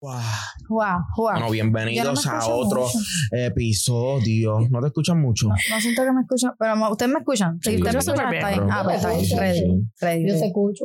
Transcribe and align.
Wow. 0.00 0.20
Wow, 0.68 0.78
wow. 1.16 1.32
Bueno, 1.32 1.50
bienvenidos 1.50 2.24
no 2.24 2.30
a 2.30 2.46
otro 2.46 2.82
mucho. 2.82 2.98
episodio. 3.32 4.60
¿No 4.70 4.80
te 4.80 4.86
escuchan 4.86 5.20
mucho? 5.20 5.48
No, 5.48 5.54
no 5.70 5.80
siento 5.80 6.04
que 6.04 6.12
me 6.12 6.20
escuchan, 6.20 6.52
pero 6.56 6.92
ustedes 6.92 7.12
me 7.12 7.18
escuchan. 7.18 7.58
Sí, 7.60 7.70
Sí, 7.70 7.76
ustedes 7.78 7.94
me 7.94 8.12
escuchan. 8.12 8.34
Está 8.34 8.48
bien. 8.50 8.70
Ah, 8.70 8.82
pues 8.84 8.96
está 8.96 9.10
bien. 9.10 9.26
Ready. 9.36 9.82
ready, 10.00 10.28
Yo 10.28 10.38
te 10.38 10.46
escucho. 10.46 10.84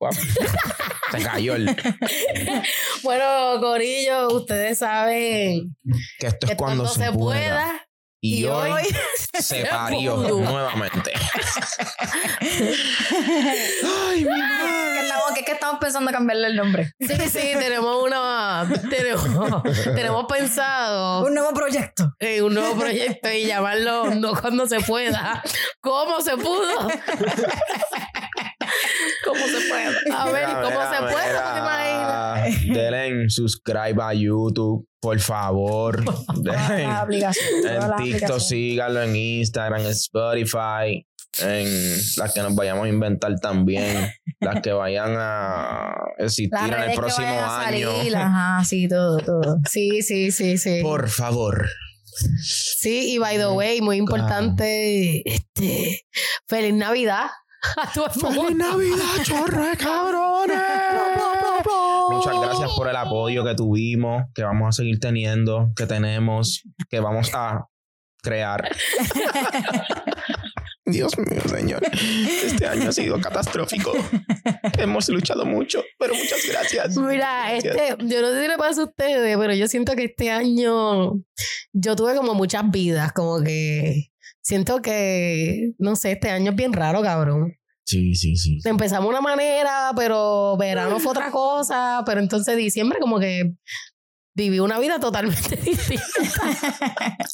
Se 1.12 1.18
cayó 1.22 1.54
el. 1.54 1.74
Bueno, 3.02 3.58
Corillo, 3.60 4.28
ustedes 4.28 4.78
saben 4.78 5.74
Que 6.18 6.26
esto 6.26 6.44
es 6.46 6.50
que 6.50 6.56
cuando, 6.56 6.86
se, 6.86 7.10
pueda. 7.12 7.88
Y, 8.20 8.44
hoy, 8.44 8.82
se 9.38 9.64
parió 9.64 10.16
nuevamente. 10.18 11.12
Ay, 12.40 14.24
mi 14.24 14.30
madre. 14.30 14.85
Que 15.06 15.12
estamos, 15.12 15.32
que, 15.34 15.40
es 15.40 15.46
que 15.46 15.52
estamos 15.52 15.78
pensando 15.80 16.10
cambiarle 16.10 16.48
el 16.48 16.56
nombre. 16.56 16.92
Sí, 17.00 17.14
sí, 17.30 17.50
tenemos 17.58 18.02
una. 18.02 18.66
Tenemos, 18.90 19.62
tenemos 19.94 20.24
pensado 20.26 21.24
Un 21.26 21.34
nuevo 21.34 21.52
proyecto. 21.52 22.12
un 22.42 22.54
nuevo 22.54 22.76
proyecto 22.78 23.30
y 23.30 23.46
llamarlo 23.46 24.14
No 24.14 24.34
Cuando 24.34 24.66
Se 24.66 24.80
Pueda. 24.80 25.42
¿Cómo 25.80 26.20
se 26.20 26.36
pudo? 26.36 26.88
¿Cómo 29.24 29.46
se 29.46 29.68
puede? 29.68 29.86
A 30.12 30.24
ver, 30.30 30.46
Mira, 30.48 30.62
¿cómo 30.62 30.78
mira, 30.78 30.90
se 30.90 30.98
puede? 31.02 31.28
¿Tú 31.34 31.52
te 31.54 31.58
imaginas? 31.58 32.62
mira. 32.62 32.82
Denle 32.82 33.30
subscribe 33.30 34.02
a 34.02 34.14
YouTube, 34.14 34.86
por 35.00 35.18
favor. 35.20 36.04
Denle. 36.36 36.84
En 36.84 37.96
TikTok, 38.02 38.38
síganlo 38.40 39.02
en 39.02 39.16
Instagram, 39.16 39.80
en 39.82 39.86
Spotify, 39.88 41.06
en 41.40 41.66
las 42.16 42.32
que 42.34 42.40
nos 42.40 42.54
vayamos 42.54 42.86
a 42.86 42.88
inventar 42.88 43.38
también, 43.40 44.10
las 44.40 44.60
que 44.60 44.72
vayan 44.72 45.14
a 45.16 45.94
existir 46.18 46.58
en 46.58 46.64
el 46.66 46.72
redes 46.72 46.90
que 46.90 46.96
próximo 46.96 47.26
vayan 47.26 47.44
a 47.44 47.60
año. 47.60 47.96
salir, 47.96 48.16
ajá, 48.16 48.64
sí, 48.64 48.88
todo, 48.88 49.18
todo. 49.18 49.58
Sí, 49.68 50.02
sí, 50.02 50.30
sí, 50.30 50.58
sí. 50.58 50.80
Por 50.82 51.08
favor. 51.08 51.68
Sí, 52.42 53.14
y 53.14 53.18
by 53.18 53.36
the 53.36 53.48
way, 53.48 53.80
muy 53.82 53.96
importante, 53.96 55.22
este, 55.28 56.06
feliz 56.48 56.74
Navidad 56.74 57.26
a 57.76 57.92
todo 57.92 58.06
el 58.14 58.34
mundo. 58.34 58.54
Navidad, 58.54 59.22
chorre, 59.24 59.76
cabrones! 59.78 60.56
Muchas 62.10 62.40
gracias 62.40 62.70
por 62.76 62.88
el 62.88 62.96
apoyo 62.96 63.44
que 63.44 63.54
tuvimos, 63.54 64.24
que 64.34 64.42
vamos 64.42 64.68
a 64.68 64.72
seguir 64.72 64.98
teniendo, 65.00 65.72
que 65.76 65.86
tenemos, 65.86 66.62
que 66.88 67.00
vamos 67.00 67.30
a 67.34 67.66
crear. 68.22 68.68
Dios 70.86 71.18
mío, 71.18 71.42
señor. 71.48 71.82
Este 72.44 72.66
año 72.66 72.88
ha 72.88 72.92
sido 72.92 73.20
catastrófico. 73.20 73.92
Hemos 74.78 75.08
luchado 75.08 75.44
mucho, 75.44 75.82
pero 75.98 76.14
muchas 76.14 76.38
gracias. 76.48 76.96
Mira, 76.96 77.50
Gracias. 77.50 77.76
este, 77.76 78.06
yo 78.06 78.22
no 78.22 78.28
sé 78.30 78.42
si 78.42 78.48
le 78.48 78.56
pasa 78.56 78.80
a 78.82 78.84
ustedes, 78.84 79.36
pero 79.36 79.52
yo 79.54 79.66
siento 79.66 79.96
que 79.96 80.04
este 80.04 80.30
año 80.30 81.14
yo 81.72 81.96
tuve 81.96 82.14
como 82.14 82.34
muchas 82.34 82.70
vidas, 82.70 83.12
como 83.12 83.42
que 83.42 84.10
siento 84.40 84.80
que, 84.80 85.72
no 85.78 85.96
sé, 85.96 86.12
este 86.12 86.30
año 86.30 86.52
es 86.52 86.56
bien 86.56 86.72
raro, 86.72 87.02
cabrón. 87.02 87.52
Sí, 87.84 88.14
sí, 88.14 88.36
sí. 88.36 88.58
Empezamos 88.64 89.08
una 89.08 89.20
manera, 89.20 89.92
pero 89.96 90.56
verano 90.56 90.98
fue 91.00 91.10
otra 91.12 91.30
cosa, 91.30 92.02
pero 92.06 92.20
entonces 92.20 92.56
diciembre 92.56 92.98
como 93.00 93.18
que 93.20 93.54
viví 94.36 94.60
una 94.60 94.78
vida 94.78 95.00
totalmente 95.00 95.56
distinta. 95.64 96.04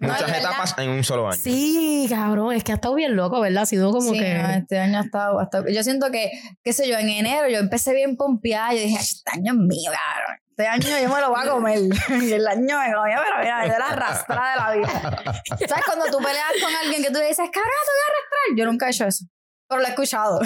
No, 0.00 0.08
Muchas 0.08 0.36
etapas 0.38 0.74
en 0.78 0.90
un 0.90 1.04
solo 1.04 1.28
año. 1.28 1.38
Sí, 1.40 2.06
cabrón, 2.10 2.52
es 2.52 2.64
que 2.64 2.72
ha 2.72 2.74
estado 2.74 2.94
bien 2.96 3.14
loco, 3.14 3.40
¿verdad? 3.40 3.62
Ha 3.62 3.66
sido 3.66 3.92
como 3.92 4.10
Sí, 4.12 4.18
que... 4.18 4.34
no, 4.34 4.50
este 4.50 4.78
año 4.80 4.98
ha 4.98 5.02
estado, 5.02 5.38
ha 5.38 5.44
estado- 5.44 5.68
Yo 5.68 5.84
siento 5.84 6.10
que, 6.10 6.32
qué 6.64 6.72
sé 6.72 6.88
yo, 6.88 6.98
en 6.98 7.08
enero 7.08 7.48
yo 7.48 7.58
empecé 7.58 7.94
bien 7.94 8.16
pompeada. 8.16 8.72
Yo 8.74 8.80
dije, 8.80 8.96
"Ay, 8.98 9.04
este 9.04 9.30
año 9.30 9.52
es 9.52 9.58
mío, 9.58 9.92
cabrón. 9.92 10.36
Este 10.50 10.66
año 10.66 11.00
yo 11.08 11.14
me 11.14 11.20
lo 11.20 11.30
voy 11.30 11.40
a 11.46 11.48
comer. 11.50 11.78
y 12.28 12.32
el 12.32 12.46
año 12.48 12.78
me 12.80 12.92
comió, 12.92 13.18
pero 13.24 13.38
mira, 13.40 13.64
dio 13.64 13.78
la 13.78 13.86
arrastrada 13.90 14.50
de 14.50 14.56
la 14.60 14.86
vida. 14.88 15.22
¿Sabes? 15.68 15.84
Cuando 15.86 16.04
tú 16.10 16.18
peleas 16.18 16.52
con 16.60 16.74
alguien 16.74 17.02
que 17.02 17.08
tú 17.10 17.18
le 17.20 17.28
dices, 17.28 17.48
cabrón, 17.52 17.80
te 17.86 17.92
voy 17.92 18.02
a 18.02 18.10
arrastrar. 18.10 18.56
Yo 18.58 18.64
nunca 18.66 18.86
he 18.86 18.90
hecho 18.90 19.06
eso. 19.06 19.24
Pero 19.66 19.80
lo 19.80 19.86
he 19.86 19.90
escuchado. 19.90 20.40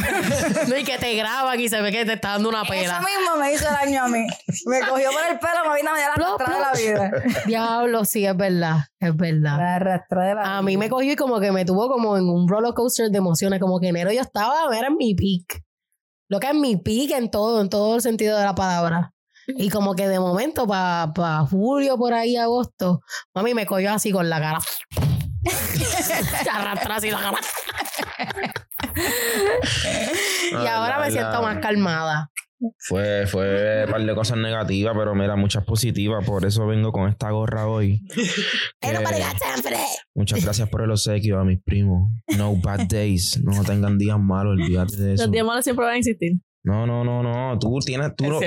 No, 0.69 0.77
y 0.79 0.85
que 0.85 0.97
te 0.99 1.15
graban 1.17 1.59
y 1.59 1.69
se 1.69 1.81
ve 1.83 1.91
que 1.91 2.05
te 2.05 2.13
está 2.15 2.31
dando 2.31 2.51
una 2.51 2.63
Eso 2.63 2.71
pela. 2.71 3.01
mismo 3.01 3.37
me 3.41 3.53
hizo 3.53 3.65
daño 3.65 4.05
a 4.05 4.09
mí. 4.09 4.27
Me 4.67 4.81
cogió 4.81 5.11
por 5.11 5.23
el 5.29 5.39
pelo, 5.39 5.71
me 5.71 5.77
vino 5.77 5.91
a 5.91 5.99
la 5.99 6.07
arrastrada 6.07 6.55
de 6.55 6.61
la 6.61 6.73
vida. 6.73 7.11
Diablo, 7.47 8.05
sí, 8.05 8.25
es 8.25 8.37
verdad, 8.37 8.77
es 9.01 9.17
verdad. 9.17 9.59
La 9.59 9.75
arrastrada 9.77 10.29
de 10.29 10.35
la 10.37 10.43
vida. 10.43 10.57
A 10.59 10.63
mí 10.63 10.77
me 10.77 10.89
cogió 10.89 11.13
y 11.13 11.17
como 11.17 11.41
que 11.41 11.51
me 11.51 11.65
tuvo 11.65 11.89
como 11.89 12.17
en 12.17 12.29
un 12.29 12.47
roller 12.49 12.73
coaster 12.75 13.11
de 13.11 13.19
emociones, 13.19 13.61
como 13.61 13.81
que 13.81 13.89
enero 13.89 14.13
yo 14.13 14.21
estaba, 14.21 14.75
era 14.77 14.87
en 14.87 14.97
mi 14.97 15.15
peak. 15.15 15.63
Lo 16.29 16.39
que 16.39 16.49
es 16.49 16.55
mi 16.55 16.77
peak 16.77 17.11
en 17.13 17.31
todo, 17.31 17.61
en 17.61 17.69
todo 17.69 17.97
el 17.97 18.03
sentido 18.03 18.39
de 18.39 18.45
la 18.45 18.55
palabra. 18.55 19.15
Y 19.49 19.71
como 19.71 19.95
que 19.95 20.07
de 20.09 20.21
momento, 20.21 20.67
para 20.67 21.41
julio, 21.51 21.97
por 21.97 22.13
ahí, 22.13 22.37
agosto, 22.37 23.01
mami 23.35 23.55
me 23.55 23.65
cogió 23.67 23.93
así 23.93 24.13
con 24.13 24.29
la 24.29 24.39
cara. 24.39 24.59
Así 26.99 27.11
la 27.11 27.33
y 30.53 30.55
Ay, 30.55 30.67
ahora 30.67 31.01
me 31.01 31.11
siento 31.11 31.43
más 31.43 31.59
calmada. 31.59 32.31
Fue, 32.77 33.25
fue 33.29 33.85
un 33.85 33.91
par 33.93 34.03
de 34.05 34.15
cosas 34.17 34.37
negativas, 34.37 34.93
pero 34.99 35.15
mira, 35.15 35.37
muchas 35.37 35.65
positivas. 35.65 36.25
Por 36.25 36.45
eso 36.45 36.67
vengo 36.67 36.91
con 36.91 37.09
esta 37.09 37.31
gorra 37.31 37.69
hoy. 37.69 38.03
Pero 38.81 38.99
Que- 38.99 39.05
para 39.05 39.17
llegar 39.17 39.39
siempre. 39.39 39.77
muchas 40.13 40.43
gracias 40.45 40.69
por 40.69 40.83
el 40.83 40.91
obsequio 40.91 41.39
a 41.39 41.45
mis 41.45 41.63
primos. 41.63 42.11
No 42.37 42.57
bad 42.57 42.89
days. 42.89 43.41
No 43.45 43.63
tengan 43.63 43.97
días 43.97 44.19
malos, 44.19 44.55
olvídate 44.55 44.97
de 44.97 45.15
eso. 45.15 45.25
Los 45.25 45.33
días 45.33 45.47
malos 45.47 45.63
siempre 45.65 45.85
van 45.85 45.95
a 45.95 45.99
existir. 45.99 46.33
No, 46.65 46.87
no, 46.87 47.05
no, 47.05 47.23
no. 47.23 47.59
Tú 47.59 47.79
tienes, 47.85 48.15
tú 48.17 48.25
no- 48.27 48.41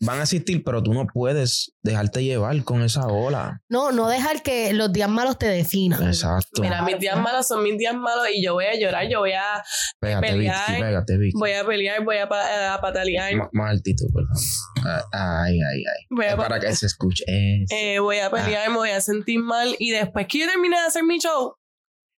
van 0.00 0.18
a 0.20 0.22
existir, 0.22 0.62
pero 0.64 0.82
tú 0.82 0.92
no 0.94 1.06
puedes 1.12 1.72
dejarte 1.82 2.22
llevar 2.22 2.62
con 2.62 2.82
esa 2.82 3.06
ola. 3.06 3.60
No, 3.68 3.90
no 3.90 4.08
dejar 4.08 4.42
que 4.42 4.72
los 4.74 4.92
días 4.92 5.08
malos 5.08 5.38
te 5.38 5.46
definan. 5.46 6.02
Exacto. 6.06 6.62
Mira, 6.62 6.82
mis 6.82 6.98
días 6.98 7.18
malos 7.18 7.46
son 7.48 7.62
mis 7.62 7.76
días 7.78 7.94
malos 7.94 8.26
y 8.32 8.44
yo 8.44 8.54
voy 8.54 8.66
a 8.66 8.78
llorar, 8.78 9.08
yo 9.08 9.20
voy 9.20 9.32
a, 9.32 9.62
pégate, 10.00 10.26
pelear. 10.28 10.68
Vicky, 10.68 10.80
pégate, 10.82 11.18
Vicky. 11.18 11.38
voy 11.38 11.52
a 11.52 11.64
pelear, 11.66 12.04
voy 12.04 12.16
a, 12.18 12.28
pa- 12.28 12.74
a 12.74 12.80
patalear, 12.80 13.32
M- 13.32 13.48
Más 13.52 13.70
altito, 13.70 14.04
por 14.12 14.24
favor. 14.26 15.04
Ah, 15.12 15.42
Ay, 15.44 15.54
ay, 15.54 15.78
ay. 15.78 16.06
voy 16.10 16.26
a, 16.26 16.36
para 16.36 16.60
que 16.60 16.74
se 16.76 16.86
escuche. 16.86 17.24
Eso. 17.26 17.74
eh, 17.74 17.98
voy 17.98 18.18
a 18.18 18.30
pelear, 18.30 18.68
me 18.70 18.76
voy 18.76 18.90
a 18.90 19.00
sentir 19.00 19.40
mal 19.40 19.74
y 19.78 19.90
después 19.90 20.26
que 20.28 20.40
yo 20.40 20.46
termine 20.46 20.76
de 20.78 20.86
hacer 20.86 21.02
mi 21.02 21.18
show, 21.18 21.54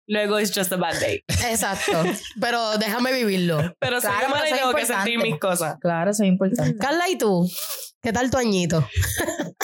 luego 0.06 0.38
it's 0.38 0.52
just 0.54 0.72
a 0.72 0.76
bad 0.76 0.98
day. 1.00 1.22
Exacto. 1.50 2.02
Pero 2.40 2.78
déjame 2.78 3.12
vivirlo. 3.12 3.74
Pero 3.78 4.00
soy 4.00 4.10
Claro, 4.10 4.34
y 4.44 4.48
es 4.50 4.56
tengo 4.56 4.72
que 4.74 4.80
importante. 4.82 5.10
sentir 5.10 5.18
mis 5.20 5.38
cosas. 5.40 5.76
Claro, 5.80 6.10
eso 6.10 6.22
es 6.22 6.28
importante. 6.28 6.76
Carla, 6.78 7.08
¿y 7.08 7.16
tú? 7.18 7.48
¿Qué 8.02 8.12
tal 8.12 8.30
tu 8.30 8.38
añito? 8.38 8.86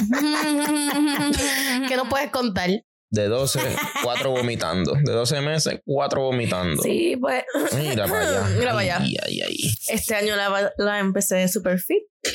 ¿Qué 1.88 1.96
nos 1.96 2.08
puedes 2.08 2.30
contar? 2.30 2.70
De 3.10 3.28
12, 3.28 3.60
4 4.02 4.30
vomitando. 4.30 4.94
De 5.04 5.12
12 5.12 5.40
meses, 5.42 5.80
4 5.84 6.20
vomitando. 6.22 6.82
Sí, 6.82 7.14
pues 7.20 7.44
Mira 7.76 8.06
para 8.06 8.20
allá. 8.26 8.42
Mira 8.56 8.70
para 8.70 8.80
allá. 8.80 8.98
Ay, 9.02 9.16
ay, 9.26 9.40
ay. 9.42 9.56
este 9.88 10.14
año 10.14 10.34
la, 10.34 10.72
la 10.78 10.98
empecé 10.98 11.46
super 11.48 11.78
fit 11.78 12.04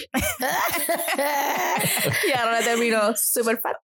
y 2.28 2.31
ahora 2.38 2.59
la 2.59 2.62
termino 2.62 3.13
super 3.18 3.59
fat. 3.59 3.75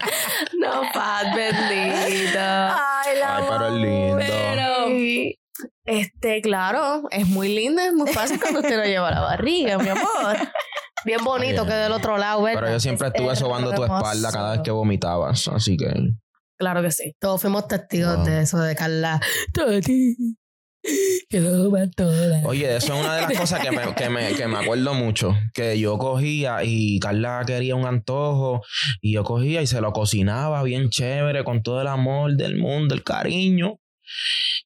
no, 0.60 0.82
fat, 0.92 1.34
bendito. 1.34 2.38
Ay, 2.38 3.18
la 3.18 3.36
Ay, 3.36 3.44
pero 3.48 3.66
es 3.66 3.74
lindo. 3.74 4.16
Pero, 4.18 5.36
este, 5.84 6.40
claro, 6.40 7.02
es 7.10 7.26
muy 7.26 7.54
lindo, 7.54 7.82
es 7.82 7.92
muy 7.92 8.10
fácil 8.12 8.40
cuando 8.40 8.60
usted 8.60 8.76
lo 8.76 8.84
lleva 8.84 9.08
a 9.08 9.12
la 9.12 9.20
barriga, 9.20 9.78
mi 9.78 9.88
amor. 9.88 10.36
Bien 11.04 11.24
bonito 11.24 11.64
que 11.64 11.72
del 11.72 11.92
otro 11.92 12.18
lado, 12.18 12.42
¿verdad? 12.42 12.60
Pero 12.60 12.72
yo 12.72 12.80
siempre 12.80 13.08
estuve 13.08 13.32
Es 13.32 13.38
sobando 13.38 13.72
tu 13.72 13.82
espalda 13.84 14.30
cada 14.30 14.52
vez 14.52 14.60
que 14.62 14.70
vomitabas. 14.70 15.48
Así 15.48 15.76
que. 15.76 15.92
Claro 16.58 16.82
que 16.82 16.90
sí. 16.90 17.14
Todos 17.18 17.40
fuimos 17.40 17.66
testigos 17.68 18.24
de 18.26 18.42
eso 18.42 18.58
de 18.58 18.76
Carla. 18.76 19.20
Que 21.28 21.40
no 21.40 21.68
toda. 21.90 22.42
Oye, 22.44 22.76
eso 22.76 22.94
es 22.94 23.00
una 23.04 23.14
de 23.16 23.22
las 23.22 23.32
cosas 23.38 23.60
que 23.60 23.70
me, 23.70 23.94
que, 23.94 24.08
me, 24.08 24.32
que 24.34 24.46
me 24.46 24.58
acuerdo 24.58 24.94
mucho. 24.94 25.36
Que 25.54 25.78
yo 25.78 25.98
cogía 25.98 26.64
y 26.64 26.98
Carla 27.00 27.42
quería 27.46 27.74
un 27.76 27.86
antojo 27.86 28.62
y 29.00 29.12
yo 29.14 29.24
cogía 29.24 29.62
y 29.62 29.66
se 29.66 29.80
lo 29.80 29.92
cocinaba 29.92 30.62
bien 30.62 30.90
chévere 30.90 31.44
con 31.44 31.62
todo 31.62 31.80
el 31.82 31.88
amor 31.88 32.32
del 32.36 32.56
mundo, 32.56 32.94
el 32.94 33.02
cariño. 33.04 33.78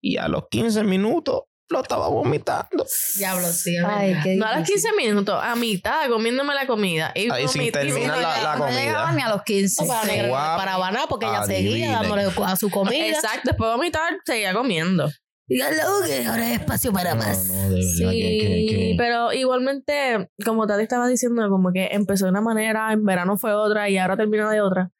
Y 0.00 0.16
a 0.16 0.28
los 0.28 0.44
15 0.50 0.84
minutos 0.84 1.42
lo 1.70 1.80
estaba 1.82 2.08
vomitando. 2.08 2.84
Diablo, 3.16 3.48
sí, 3.48 3.76
Ay, 3.84 4.14
qué 4.22 4.36
No 4.36 4.46
a 4.46 4.58
los 4.58 4.66
difícil. 4.68 4.90
15 4.92 5.08
minutos, 5.08 5.40
a 5.42 5.56
mitad, 5.56 6.08
comiéndome 6.08 6.54
la 6.54 6.66
comida. 6.66 7.10
Y 7.14 7.30
Ahí 7.30 7.48
sin 7.48 7.72
terminar 7.72 8.18
la- 8.18 8.42
la 8.42 8.56
no 8.56 8.64
comida. 8.66 8.80
llegaba 8.80 9.12
ni 9.12 9.22
a 9.22 9.28
los 9.30 9.42
15. 9.42 9.82
No, 9.82 9.88
para, 9.88 10.56
para 10.56 10.74
Habana, 10.74 11.06
porque 11.08 11.26
ella 11.26 11.42
seguía 11.44 11.92
dándole 11.92 12.24
a 12.44 12.56
su 12.56 12.70
comida. 12.70 13.06
Exacto, 13.08 13.40
después 13.44 13.68
de 13.70 13.76
vomitar, 13.76 14.12
seguía 14.24 14.52
comiendo. 14.54 15.10
Díganlo 15.46 15.82
que 16.06 16.24
ahora 16.26 16.46
hay 16.46 16.52
espacio 16.54 16.92
para 16.92 17.14
No, 17.14 17.22
más. 17.22 17.46
no, 17.48 17.54
de 17.54 17.68
verdad 17.70 17.80
Sí, 17.96 18.04
que, 18.04 18.38
que- 18.40 18.66
que- 18.68 18.94
pero 18.96 19.32
igualmente, 19.32 20.30
como 20.44 20.66
Tati 20.66 20.82
estaba 20.82 21.06
diciendo, 21.06 21.48
como 21.50 21.70
que 21.72 21.88
empezó 21.92 22.24
de 22.24 22.30
una 22.30 22.40
manera, 22.40 22.92
en 22.92 23.04
verano 23.04 23.36
fue 23.36 23.52
otra 23.52 23.88
y 23.90 23.98
ahora 23.98 24.16
termina 24.16 24.50
de 24.50 24.60
otra. 24.62 24.90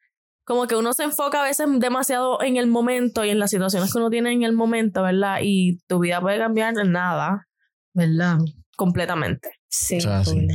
Como 0.45 0.67
que 0.67 0.75
uno 0.75 0.93
se 0.93 1.03
enfoca 1.03 1.41
a 1.41 1.45
veces 1.45 1.65
demasiado 1.79 2.39
en 2.43 2.57
el 2.57 2.67
momento 2.67 3.25
y 3.25 3.31
en 3.31 3.39
las 3.39 3.49
situaciones 3.49 3.91
que 3.91 3.97
uno 3.97 4.11
tiene 4.11 4.31
en 4.31 4.43
el 4.43 4.53
momento, 4.53 5.01
¿verdad? 5.01 5.39
Y 5.41 5.79
tu 5.87 5.97
vida 5.99 6.21
puede 6.21 6.37
cambiar 6.37 6.77
en 6.77 6.91
nada, 6.91 7.47
¿Verdad? 7.95 8.37
completamente. 8.77 9.49
Sí, 9.67 9.97
O 9.97 10.01
sea, 10.01 10.23
sí. 10.23 10.47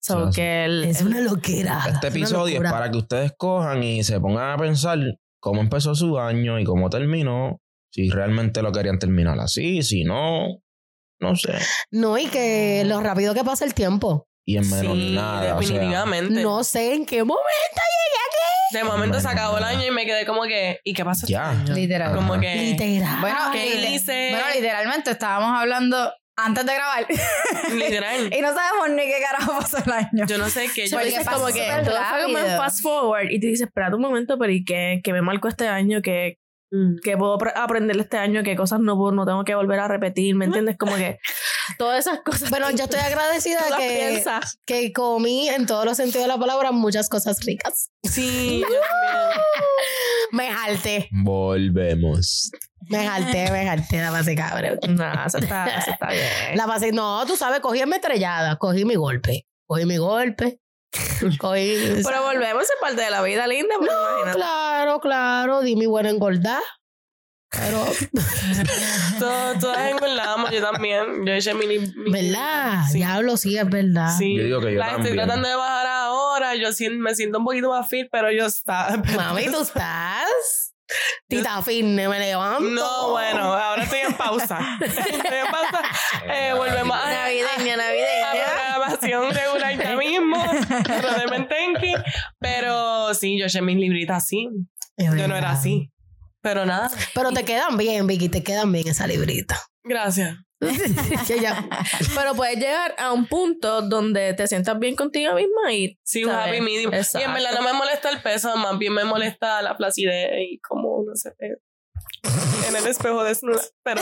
So 0.00 0.30
Sí, 0.32 0.36
que 0.40 0.64
el, 0.64 0.84
Es 0.84 1.02
una 1.02 1.20
loquera. 1.20 1.82
Este 1.88 2.08
episodio 2.08 2.62
es 2.62 2.70
para 2.70 2.90
que 2.90 2.98
ustedes 2.98 3.32
cojan 3.36 3.82
y 3.82 4.02
se 4.04 4.18
pongan 4.20 4.52
a 4.52 4.56
pensar 4.56 4.98
cómo 5.40 5.60
empezó 5.60 5.94
su 5.94 6.18
año 6.18 6.58
y 6.58 6.64
cómo 6.64 6.88
terminó. 6.88 7.60
Si 7.94 8.10
realmente 8.10 8.60
lo 8.60 8.72
querían 8.72 8.98
terminar 8.98 9.38
así, 9.38 9.80
si 9.84 10.02
no, 10.02 10.60
no 11.20 11.36
sé. 11.36 11.52
No, 11.92 12.18
y 12.18 12.26
que 12.26 12.82
lo 12.86 13.00
rápido 13.00 13.34
que 13.34 13.44
pasa 13.44 13.64
el 13.64 13.72
tiempo. 13.72 14.26
Y 14.44 14.56
en 14.56 14.68
menos 14.68 14.96
sí, 14.96 15.14
nada. 15.14 15.54
O 15.56 15.62
sea, 15.62 15.74
definitivamente. 15.74 16.42
No 16.42 16.64
sé 16.64 16.94
en 16.94 17.06
qué 17.06 17.22
momento. 17.22 17.44
de 18.72 18.82
momento 18.82 19.20
se 19.20 19.28
acabó 19.28 19.58
el 19.58 19.64
año 19.64 19.86
y 19.86 19.92
me 19.92 20.04
quedé 20.06 20.26
como 20.26 20.42
que, 20.42 20.80
¿y 20.82 20.92
qué 20.92 21.04
pasa? 21.04 21.24
Ya. 21.28 21.52
este 21.52 21.62
año? 21.62 21.74
Literal. 21.74 22.16
Como 22.16 22.40
que. 22.40 22.56
Literal. 22.56 23.20
Bueno, 23.20 23.38
¿Qué 23.52 23.92
hice? 23.92 24.30
bueno, 24.32 24.46
literalmente 24.52 25.12
estábamos 25.12 25.56
hablando 25.56 26.12
antes 26.36 26.66
de 26.66 26.74
grabar 26.74 27.06
Literal. 27.74 28.34
y 28.36 28.40
no 28.40 28.48
sabemos 28.52 28.90
ni 28.90 29.04
qué 29.04 29.22
carajo 29.22 29.52
pasó 29.56 29.78
el 29.86 29.92
año. 29.92 30.26
Yo 30.26 30.36
no 30.36 30.48
sé 30.48 30.66
qué. 30.74 30.88
Yo 30.88 30.98
pasa 30.98 31.30
como 31.30 31.46
que 31.46 31.64
todo 31.84 31.94
fue 31.94 32.24
como 32.24 32.38
rápido. 32.38 32.56
fast 32.58 32.82
forward 32.82 33.30
y 33.30 33.38
tú 33.38 33.46
dices, 33.46 33.68
espérate 33.68 33.94
un 33.94 34.02
momento, 34.02 34.36
pero 34.36 34.50
¿y 34.50 34.64
qué, 34.64 35.00
qué 35.04 35.12
me 35.12 35.22
marcó 35.22 35.46
este 35.46 35.68
año? 35.68 36.02
¿Qué, 36.02 36.38
Mm. 36.76 36.96
qué 37.04 37.16
puedo 37.16 37.38
apre- 37.38 37.52
aprender 37.54 37.96
este 38.00 38.16
año? 38.18 38.42
¿Qué 38.42 38.56
cosas 38.56 38.80
no, 38.80 38.96
puedo- 38.96 39.12
no 39.12 39.24
tengo 39.24 39.44
que 39.44 39.54
volver 39.54 39.78
a 39.78 39.86
repetir? 39.86 40.34
¿Me 40.34 40.46
entiendes? 40.46 40.76
Como 40.76 40.96
que 40.96 41.18
todas 41.78 42.00
esas 42.06 42.20
cosas. 42.24 42.50
Bueno, 42.50 42.68
yo 42.72 42.84
estoy 42.84 42.98
agradecida 43.00 43.60
que, 43.78 44.24
que 44.66 44.92
comí 44.92 45.48
en 45.48 45.66
todos 45.66 45.84
los 45.84 45.96
sentidos 45.96 46.22
de 46.24 46.28
la 46.28 46.38
palabra 46.38 46.72
muchas 46.72 47.08
cosas 47.08 47.44
ricas. 47.44 47.90
Sí, 48.02 48.60
yo 48.60 48.66
también. 48.66 49.40
Me 50.32 50.50
jalté, 50.52 51.08
Volvemos. 51.12 52.50
me 52.88 53.06
jalté, 53.06 53.50
me 53.52 53.64
jalté, 53.66 54.00
la 54.02 54.10
pasé 54.10 54.34
cabrón. 54.34 54.78
Nah, 54.88 55.26
eso 55.26 55.38
está, 55.38 55.66
eso 55.78 55.90
está 55.92 56.08
bien. 56.10 56.56
La 56.56 56.66
pasé, 56.66 56.90
no, 56.92 57.24
tú 57.26 57.36
sabes, 57.36 57.60
cogí 57.60 57.84
mi 57.86 57.94
estrellada, 57.94 58.56
cogí 58.56 58.84
mi 58.84 58.96
golpe, 58.96 59.46
cogí 59.66 59.84
mi 59.86 59.96
golpe, 59.96 60.58
Pero 61.20 62.22
volvemos 62.22 62.64
a 62.64 62.80
parte 62.80 63.02
de 63.02 63.10
la 63.10 63.22
vida 63.22 63.46
linda. 63.46 63.74
Pues, 63.78 63.90
imagínate. 63.90 64.36
claro, 64.38 65.00
claro, 65.00 65.60
di 65.62 65.76
mi 65.76 65.86
buena 65.86 66.10
engordar. 66.10 66.62
Pero, 67.50 67.84
todas 69.60 69.90
engordamos, 69.90 70.50
yo 70.50 70.60
también. 70.60 71.24
Yo 71.24 71.32
eché 71.32 71.54
mi. 71.54 71.66
mi- 71.66 72.10
¿verdad? 72.10 72.82
Sí. 72.90 72.98
Diablo, 72.98 73.36
sí, 73.36 73.56
es 73.56 73.68
verdad. 73.68 74.16
Sí. 74.18 74.36
Yo 74.36 74.42
digo 74.44 74.60
que 74.60 74.72
yo 74.74 74.78
La 74.80 74.86
estoy 74.86 75.04
también. 75.04 75.26
tratando 75.26 75.48
de 75.48 75.54
bajar 75.54 75.86
ahora. 75.86 76.54
Yo 76.56 76.72
sí- 76.72 76.90
me 76.90 77.14
siento 77.14 77.38
un 77.38 77.44
poquito 77.44 77.70
más 77.70 77.88
fit, 77.88 78.08
pero 78.10 78.30
yo 78.32 78.46
está. 78.46 79.00
Mami, 79.16 79.46
¿tú 79.46 79.62
estás? 79.62 80.72
Tita 81.28 81.62
Fitness, 81.62 82.08
me 82.08 82.18
levanto. 82.18 82.60
No, 82.60 83.10
bueno, 83.12 83.54
ahora 83.54 83.84
estoy 83.84 84.00
en 84.00 84.12
pausa. 84.14 84.58
estoy 84.84 85.14
en 85.14 85.46
pausa. 85.50 85.82
Eh, 86.28 86.52
volvemos 86.54 86.96
a 86.96 87.10
Navideña, 87.10 87.74
a 87.74 87.76
navideña. 87.78 88.44
programación 88.52 89.34
regular 89.34 89.34
ya 89.34 89.44
mismo. 89.44 89.53
Lo 90.88 91.18
de 91.18 91.26
Mentenki. 91.30 91.92
Pero 92.38 93.14
sí, 93.14 93.38
yo 93.38 93.46
eché 93.46 93.62
mis 93.62 93.76
libritas 93.76 94.24
así. 94.24 94.48
Yo 94.96 95.28
no 95.28 95.36
era 95.36 95.50
así. 95.50 95.90
Pero 96.42 96.66
nada, 96.66 96.90
Pero 97.14 97.30
te 97.32 97.44
quedan 97.44 97.76
bien, 97.78 98.06
Vicky, 98.06 98.28
te 98.28 98.42
quedan 98.42 98.70
bien 98.70 98.86
esa 98.88 99.06
librita. 99.06 99.58
gracias. 99.82 100.36
Pero 102.14 102.34
puedes 102.34 102.56
llegar 102.56 102.94
a 102.98 103.12
un 103.12 103.26
punto 103.26 103.82
donde 103.82 104.34
te 104.34 104.46
sientas 104.46 104.78
bien 104.78 104.94
contigo 104.96 105.34
misma 105.34 105.72
y 105.72 105.98
Sí, 106.02 106.24
un 106.24 106.30
happy 106.32 106.60
medium. 106.60 106.92
Y 106.92 107.22
en 107.22 107.34
verdad 107.34 107.52
no 107.54 107.62
me 107.62 107.72
molesta 107.72 108.10
el 108.10 108.20
peso, 108.20 108.56
más 108.56 108.78
bien 108.78 108.92
me 108.92 109.04
molesta 109.04 109.62
la 109.62 109.76
placidez 109.76 110.30
y 110.38 110.58
cómo 110.60 110.96
uno 110.98 111.12
se 111.14 111.30
ve 111.38 111.56
en 112.68 112.76
el 112.76 112.86
espejo 112.86 113.22
desnuda. 113.24 113.60
Pero 113.82 114.00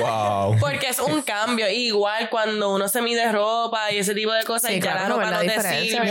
wow. 0.00 0.56
porque 0.60 0.88
es 0.88 0.98
un 0.98 1.22
cambio. 1.22 1.68
Igual 1.70 2.30
cuando 2.30 2.74
uno 2.74 2.88
se 2.88 3.02
mide 3.02 3.30
ropa 3.32 3.90
y 3.92 3.98
ese 3.98 4.14
tipo 4.14 4.32
de 4.32 4.44
cosas, 4.44 4.70
Sí, 4.70 4.76
y 4.76 4.80
ya 4.80 4.92
claro, 4.92 5.16
la 5.20 5.30
no 5.30 5.30
ropa 5.30 5.40
te 5.40 5.60
sirve. 5.90 6.06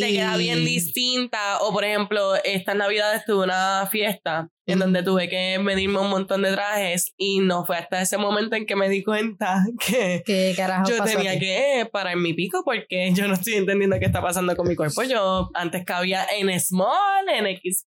Te- 0.00 0.06
te 0.06 0.12
queda 0.12 0.36
bien 0.36 0.64
distinta. 0.64 1.58
O 1.62 1.72
por 1.72 1.84
ejemplo, 1.84 2.34
esta 2.44 2.74
Navidad 2.74 3.22
tuve 3.26 3.44
una 3.44 3.88
fiesta 3.90 4.48
en 4.72 4.78
donde 4.80 5.02
tuve 5.02 5.28
que 5.28 5.58
medirme 5.58 5.98
un 6.00 6.10
montón 6.10 6.42
de 6.42 6.52
trajes 6.52 7.12
y 7.16 7.40
no 7.40 7.64
fue 7.64 7.76
hasta 7.78 8.00
ese 8.02 8.18
momento 8.18 8.56
en 8.56 8.66
que 8.66 8.76
me 8.76 8.88
di 8.88 9.02
cuenta 9.04 9.64
que 9.78 10.22
¿Qué 10.24 10.54
carajo 10.56 10.88
yo 10.90 10.98
pasó 10.98 11.14
tenía 11.16 11.32
aquí? 11.32 11.40
que 11.40 11.88
parar 11.92 12.16
mi 12.16 12.34
pico 12.34 12.62
porque 12.64 13.12
yo 13.14 13.28
no 13.28 13.34
estoy 13.34 13.54
entendiendo 13.54 13.98
qué 13.98 14.06
está 14.06 14.20
pasando 14.22 14.56
con 14.56 14.66
mi 14.68 14.74
cuerpo. 14.76 15.02
Yo 15.02 15.50
antes 15.54 15.84
cabía 15.84 16.26
en 16.38 16.58
small, 16.60 17.28
en 17.28 17.46
X, 17.46 17.86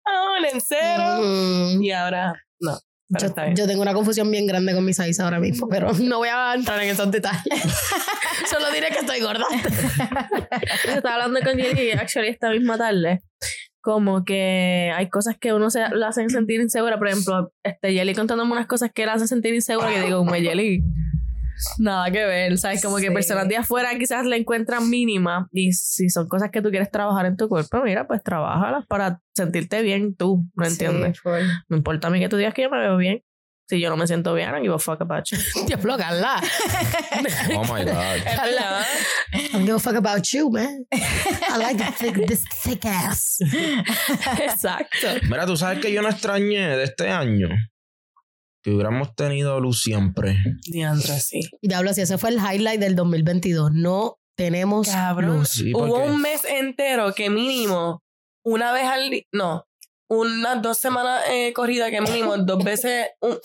en 0.52 0.60
cero 0.60 1.20
Mm. 1.22 1.82
y 1.82 1.90
ahora 1.92 2.34
no. 2.60 2.78
Yo, 3.54 3.66
tengo 3.68 3.82
una 3.82 3.94
confusión 3.94 4.28
bien 4.32 4.48
grande 4.48 4.74
con 4.74 4.84
mis 4.84 4.96
size 4.96 5.22
ahora 5.22 5.38
mismo, 5.38 5.68
pero 5.68 5.92
no 5.92 6.18
voy 6.18 6.28
a 6.28 6.54
entrar 6.54 6.82
en 6.82 6.88
esos 6.90 7.08
detalles. 7.08 7.42
Solo 8.50 8.68
diré 8.72 8.88
que 8.88 8.98
estoy 8.98 9.20
gorda. 9.20 9.44
Estaba 10.88 11.14
hablando 11.14 11.40
con 11.40 11.56
Jelly 11.56 11.92
actually 11.92 12.28
esta 12.28 12.50
misma 12.50 12.76
tarde. 12.76 13.22
Como 13.86 14.24
que 14.24 14.90
hay 14.96 15.08
cosas 15.08 15.36
que 15.38 15.52
uno 15.52 15.70
se 15.70 15.78
la 15.90 16.08
hacen 16.08 16.28
sentir 16.28 16.60
insegura. 16.60 16.98
Por 16.98 17.06
ejemplo, 17.06 17.52
este 17.62 17.92
Jelly 17.92 18.16
contándome 18.16 18.50
unas 18.50 18.66
cosas 18.66 18.90
que 18.92 19.06
la 19.06 19.12
hacen 19.12 19.28
sentir 19.28 19.54
insegura 19.54 19.94
que 19.94 20.00
digo, 20.00 20.24
me 20.24 20.40
Jelly. 20.42 20.82
Nada 21.78 22.10
que 22.10 22.26
ver, 22.26 22.58
¿sabes? 22.58 22.82
Como 22.82 22.96
que 22.96 23.12
personas 23.12 23.46
de 23.46 23.58
afuera 23.58 23.96
quizás 23.96 24.26
la 24.26 24.34
encuentran 24.34 24.90
mínima 24.90 25.46
y 25.52 25.70
si 25.70 26.08
son 26.08 26.26
cosas 26.26 26.50
que 26.50 26.62
tú 26.62 26.70
quieres 26.70 26.90
trabajar 26.90 27.26
en 27.26 27.36
tu 27.36 27.48
cuerpo, 27.48 27.80
mira, 27.84 28.08
pues 28.08 28.24
trabajalas 28.24 28.84
para 28.88 29.20
sentirte 29.36 29.80
bien 29.82 30.16
tú, 30.16 30.44
¿me 30.56 30.66
entiendes? 30.66 31.18
Sí. 31.22 31.30
No 31.68 31.76
importa 31.76 32.08
a 32.08 32.10
mí 32.10 32.18
que 32.18 32.28
tú 32.28 32.36
digas 32.36 32.54
que 32.54 32.62
yo 32.62 32.70
me 32.70 32.80
veo 32.80 32.96
bien. 32.96 33.22
Si 33.68 33.80
yo 33.80 33.90
no 33.90 33.96
me 33.96 34.06
siento 34.06 34.32
bien, 34.34 34.48
I 34.48 34.52
don't 34.52 34.62
give 34.62 34.74
a 34.74 34.78
fuck 34.78 35.00
about 35.00 35.24
you. 35.30 35.38
Diablo, 35.66 35.96
Carla. 35.98 36.40
Oh 37.56 37.64
my 37.64 37.84
God. 37.84 38.20
Verdad. 38.24 38.84
I 39.32 39.48
don't 39.52 39.64
give 39.66 39.74
a 39.74 39.78
fuck 39.80 39.96
about 39.96 40.22
you, 40.32 40.50
man. 40.50 40.86
I 40.92 41.58
like 41.58 41.76
the 41.76 41.90
thick, 41.92 42.26
this 42.28 42.44
thick 42.62 42.84
ass. 42.84 43.38
Exacto. 44.40 45.08
Mira, 45.28 45.46
tú 45.46 45.56
sabes 45.56 45.80
que 45.80 45.92
yo 45.92 46.00
no 46.02 46.08
extrañé 46.08 46.76
de 46.76 46.84
este 46.84 47.08
año. 47.08 47.48
Que 48.62 48.70
hubiéramos 48.70 49.14
tenido 49.14 49.58
luz 49.60 49.82
siempre. 49.82 50.38
Diandra, 50.66 51.18
sí. 51.18 51.40
Diablo, 51.62 51.92
si 51.94 52.02
ese 52.02 52.18
fue 52.18 52.30
el 52.30 52.38
highlight 52.38 52.80
del 52.80 52.94
2022. 52.96 53.72
No 53.72 54.18
tenemos 54.36 54.88
Cabrón. 54.88 55.38
luz. 55.38 55.48
Sí, 55.48 55.72
Hubo 55.74 55.98
un 56.04 56.20
mes 56.20 56.44
entero 56.44 57.12
que 57.14 57.30
mínimo 57.30 58.02
una 58.44 58.72
vez 58.72 58.84
al 58.84 59.10
día, 59.10 59.22
no, 59.32 59.64
unas 60.08 60.62
dos 60.62 60.78
semanas 60.78 61.22
eh, 61.30 61.52
corrida 61.52 61.90
que 61.90 62.00
mínimo 62.00 62.36
dos 62.38 62.62
veces, 62.64 63.08
un- 63.20 63.38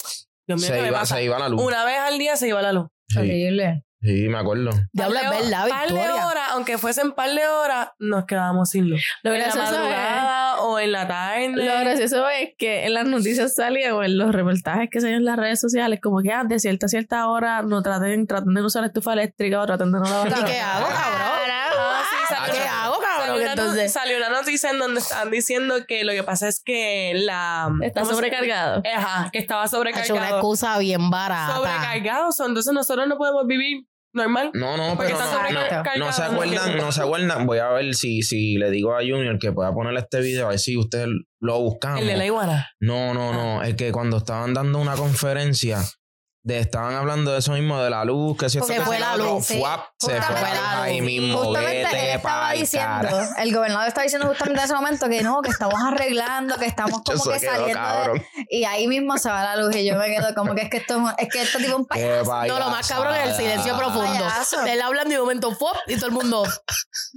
Dios 0.47 0.59
mío, 0.59 0.67
se, 0.67 0.73
¿qué 0.75 0.81
me 0.81 0.87
iba, 0.89 0.99
pasa? 0.99 1.15
se 1.15 1.23
iba 1.23 1.39
la 1.39 1.49
luz. 1.49 1.61
Una 1.63 1.85
vez 1.85 1.97
al 1.99 2.17
día 2.17 2.35
se 2.35 2.47
iba 2.47 2.61
la 2.61 2.73
luz. 2.73 2.87
Sí, 3.07 3.19
Horrible. 3.19 3.83
sí, 4.01 4.27
me 4.29 4.37
acuerdo. 4.37 4.69
Diablo, 4.93 5.17
es 5.19 5.23
Par 5.23 5.31
de 5.33 5.41
verdad, 5.43 5.67
par 5.69 5.87
de 5.89 5.93
Victoria. 5.93 6.27
horas, 6.27 6.43
aunque 6.51 6.77
fuesen 6.77 7.11
par 7.11 7.29
de 7.29 7.47
horas, 7.47 7.89
nos 7.99 8.25
quedábamos 8.25 8.69
sin 8.69 8.89
luz. 8.89 9.01
Lo 9.24 9.33
en 9.33 9.39
la 9.39 9.45
gracioso 9.45 9.67
es- 9.74 9.77
madrugada 9.79 10.62
o 10.62 10.79
en 10.79 10.91
la 10.91 11.07
tarde. 11.07 11.50
Lo 11.50 11.79
gracioso 11.79 12.29
es 12.29 12.50
que 12.57 12.86
en 12.86 12.93
las 12.93 13.05
noticias 13.05 13.53
salía 13.55 13.95
o 13.95 14.03
en 14.03 14.17
los 14.17 14.31
reportajes 14.33 14.89
que 14.89 15.00
se 15.01 15.07
ven 15.07 15.15
en 15.17 15.25
las 15.25 15.38
redes 15.38 15.59
sociales, 15.59 16.00
como 16.01 16.21
que 16.21 16.31
ah, 16.31 16.43
de 16.45 16.59
cierta 16.59 16.86
a 16.86 16.89
cierta 16.89 17.27
hora 17.27 17.62
no 17.63 17.81
traten, 17.81 18.27
traten 18.27 18.53
de 18.53 18.62
no 18.62 18.67
usar 18.67 18.83
estufa 18.86 19.13
eléctrica 19.13 19.62
o 19.62 19.65
traten 19.65 19.91
de 19.91 20.00
no 20.00 20.05
lavar. 20.05 20.27
¿Y 20.41 20.43
qué 20.45 20.59
hago, 20.59 20.88
cabrón? 20.88 21.31
Entonces, 23.51 23.91
Salió 23.93 24.17
una 24.17 24.29
noticia 24.29 24.70
en 24.72 24.79
donde 24.79 25.00
estaban 25.01 25.31
diciendo 25.31 25.75
que 25.88 26.03
lo 26.03 26.12
que 26.13 26.24
pasa 26.24 26.48
es 26.48 26.62
que 26.63 27.13
la... 27.15 27.70
Está 27.84 28.01
¿cómo 28.01 28.12
se- 28.12 28.15
sobrecargado. 28.15 28.81
Ajá, 28.96 29.29
que 29.31 29.39
estaba 29.39 29.63
ha 29.63 29.65
hecho 29.65 29.77
una 29.77 29.91
sobrecargado. 29.93 30.38
excusa 30.38 30.77
bien 30.79 31.10
barata. 31.10 31.55
Sobrecargado, 31.55 32.31
so, 32.31 32.46
entonces 32.48 32.74
nosotros 32.74 33.08
no 33.08 33.17
podemos 33.17 33.46
vivir 33.48 33.86
normal. 34.13 34.51
No, 34.53 34.75
no, 34.75 34.96
Porque 34.98 35.13
pero 35.13 35.20
está 35.24 35.25
no, 35.25 35.31
no, 35.31 35.48
sobrecargado. 35.60 36.00
no 36.00 36.12
se 36.12 36.24
acuerdan, 36.24 36.77
no 36.77 36.91
se 36.91 37.01
acuerdan. 37.01 37.46
Voy 37.48 37.60
a 37.60 37.70
ver 37.70 37.93
si, 37.96 38.22
si 38.24 38.58
le 38.58 38.70
digo 38.70 38.93
a 38.96 39.00
Junior 39.00 39.39
que 39.39 39.51
pueda 39.51 39.74
ponerle 39.74 40.00
este 40.01 40.20
video, 40.22 40.48
a 40.48 40.50
ver 40.50 40.60
si 40.60 40.77
ustedes 40.77 41.08
lo 41.39 41.60
buscamos. 41.62 42.01
El 42.01 42.08
de 42.08 42.17
la 42.17 42.25
iguana. 42.25 42.70
No, 42.79 43.13
no, 43.13 43.31
no. 43.34 43.63
Es 43.63 43.75
que 43.75 43.91
cuando 43.91 44.17
estaban 44.17 44.53
dando 44.53 44.79
una 44.79 44.96
conferencia, 44.96 45.79
de, 46.43 46.57
estaban 46.60 46.95
hablando 46.95 47.31
de 47.33 47.38
eso 47.39 47.51
mismo, 47.51 47.79
de 47.81 47.89
la 47.91 48.03
luz, 48.03 48.36
que 48.38 48.50
si 48.50 48.57
esto, 48.57 48.67
Se 48.67 48.79
que 48.79 48.81
fue 48.81 48.98
la 49.00 49.15
luz, 49.15 49.45
sí. 49.45 49.60
fuap, 49.60 49.81
se 50.00 50.19
fue 50.21 50.41
la 50.41 50.50
luz 50.50 50.60
ahí 50.81 51.01
mismo. 51.01 51.38
Justamente 51.38 51.81
él 52.12 52.15
estaba 52.17 52.51
diciendo, 52.53 53.07
cara. 53.10 53.29
el 53.38 53.53
gobernador 53.55 53.88
estaba 53.88 54.03
diciendo 54.03 54.27
justamente 54.27 54.60
en 54.60 54.65
ese 54.65 54.74
momento 54.74 55.07
que 55.07 55.21
no, 55.21 55.41
que 55.43 55.51
estamos 55.51 55.75
arreglando, 55.79 56.57
que 56.57 56.65
estamos 56.65 57.01
como 57.05 57.17
Eso 57.17 57.31
que 57.31 57.39
quedó 57.39 57.51
saliendo 57.51 58.13
de- 58.13 58.25
y 58.50 58.63
ahí 58.65 58.88
mismo 58.88 59.17
se 59.19 59.29
va 59.29 59.43
la 59.43 59.55
luz 59.57 59.75
y 59.75 59.86
yo 59.86 59.95
me 59.98 60.07
quedo 60.07 60.33
como 60.33 60.55
que 60.55 60.63
es 60.63 60.69
que 60.71 60.77
esto 60.77 61.00
es, 61.17 61.29
que 61.29 61.41
este 61.43 61.60
tipo 61.60 61.75
un 61.77 61.86
Qué 61.86 62.24
payaso. 62.24 62.45
No, 62.48 62.60
lo 62.60 62.69
más 62.71 62.88
cabrón 62.88 63.15
es 63.15 63.29
el 63.29 63.36
silencio 63.36 63.77
profundo. 63.77 64.01
Payaso. 64.25 64.65
Él 64.65 64.81
habla 64.81 65.03
de 65.03 65.15
un 65.15 65.21
momento 65.21 65.51
¡fuop! 65.53 65.75
y 65.88 65.95
todo 65.95 66.07
el 66.07 66.12
mundo. 66.13 66.43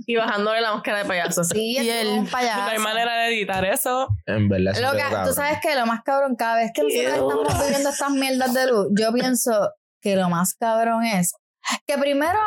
Y 0.07 0.17
bajándole 0.17 0.61
la 0.61 0.75
máscara 0.75 0.99
de 0.99 1.05
payaso. 1.07 1.45
Sí, 1.45 1.59
Y 1.73 1.79
este 1.79 2.01
él- 2.03 2.09
un 2.09 2.27
payaso. 2.27 2.61
No 2.61 2.69
hay 2.69 2.79
manera 2.79 3.15
de 3.15 3.29
editar 3.29 3.65
eso. 3.65 4.09
En 4.27 4.49
verdad, 4.51 4.75
Lo 4.81 4.93
que- 4.93 5.29
tú 5.29 5.33
sabes 5.35 5.59
que 5.63 5.75
lo 5.75 5.87
más 5.87 6.03
cabrón, 6.03 6.37
cada 6.37 6.57
vez 6.57 6.73
que 6.75 6.83
nosotros 6.83 7.15
estamos 7.15 7.65
viviendo 7.65 7.89
estas 7.89 8.11
mierdas 8.11 8.53
de 8.53 8.67
luz, 8.67 8.89
yo 8.93 9.14
pienso 9.15 9.71
que 10.01 10.17
lo 10.17 10.29
más 10.29 10.55
cabrón 10.55 11.05
es 11.05 11.33
que 11.87 11.99
primero, 11.99 12.39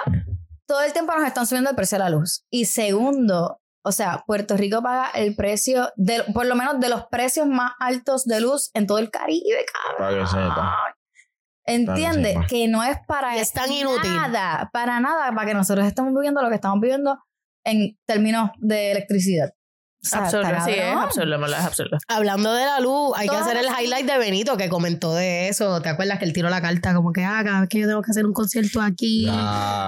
todo 0.67 0.81
el 0.81 0.93
tiempo 0.93 1.13
nos 1.15 1.25
están 1.25 1.47
subiendo 1.47 1.69
el 1.69 1.75
precio 1.75 1.97
de 1.97 2.03
la 2.03 2.09
luz. 2.09 2.45
Y 2.50 2.65
segundo, 2.65 3.59
o 3.83 3.91
sea, 3.91 4.24
Puerto 4.25 4.57
Rico 4.57 4.81
paga 4.81 5.09
el 5.12 5.36
precio, 5.36 5.89
de, 5.95 6.24
por 6.33 6.45
lo 6.45 6.55
menos 6.55 6.79
de 6.79 6.89
los 6.89 7.05
precios 7.07 7.47
más 7.47 7.74
altos 7.79 8.25
de 8.25 8.41
luz 8.41 8.69
en 8.74 8.88
todo 8.88 9.00
el 9.00 9.09
Caribe, 9.09 9.65
cabrón. 9.74 9.97
Para 9.97 10.19
que 10.19 10.27
sepa. 10.27 10.77
entiende 11.65 12.38
que 12.41 12.47
que 12.47 12.67
no 12.67 12.83
es 12.83 12.97
para 13.07 13.38
es 13.38 13.51
tan 13.53 13.71
inútil. 13.71 14.13
nada, 14.13 14.69
para 14.71 15.00
nada, 15.00 15.31
para 15.33 15.47
que 15.47 15.53
nosotros 15.53 15.86
estemos 15.86 16.13
viviendo 16.13 16.41
lo 16.41 16.50
que 16.50 16.55
estamos 16.55 16.79
viviendo 16.79 17.17
en 17.63 17.97
términos 18.05 18.51
de 18.59 18.91
electricidad. 18.91 19.51
O 20.04 20.08
sea, 20.10 20.20
absurdo, 20.25 20.44
está 20.48 20.63
sí, 20.66 20.72
es 20.72 20.77
verdad, 21.39 21.60
es 21.60 21.66
absurdo. 21.66 21.98
Hablando 22.08 22.54
de 22.54 22.66
la 22.66 22.80
luz, 22.80 23.13
hay 23.18 23.27
que 23.27 23.36
hacer 23.36 23.58
el 23.58 23.66
highlight 23.66 24.06
de 24.06 24.18
Benito 24.18 24.56
que 24.56 24.70
comentó 24.70 25.13
de 25.16 25.50
eso. 25.50 25.82
¿Te 25.82 25.89
acuerdas 25.89 26.20
que 26.20 26.25
él 26.25 26.34
tiró 26.34 26.50
la 26.50 26.62
carta 26.62 26.94
como 26.94 27.12
que, 27.12 27.24
ah, 27.24 27.42
cada 27.44 27.62
vez 27.62 27.70
que 27.70 27.80
yo 27.80 27.88
tengo 27.88 28.01
que 28.01 28.12
hacer 28.12 28.25
un 28.25 28.34
concierto 28.34 28.80
aquí? 28.82 29.25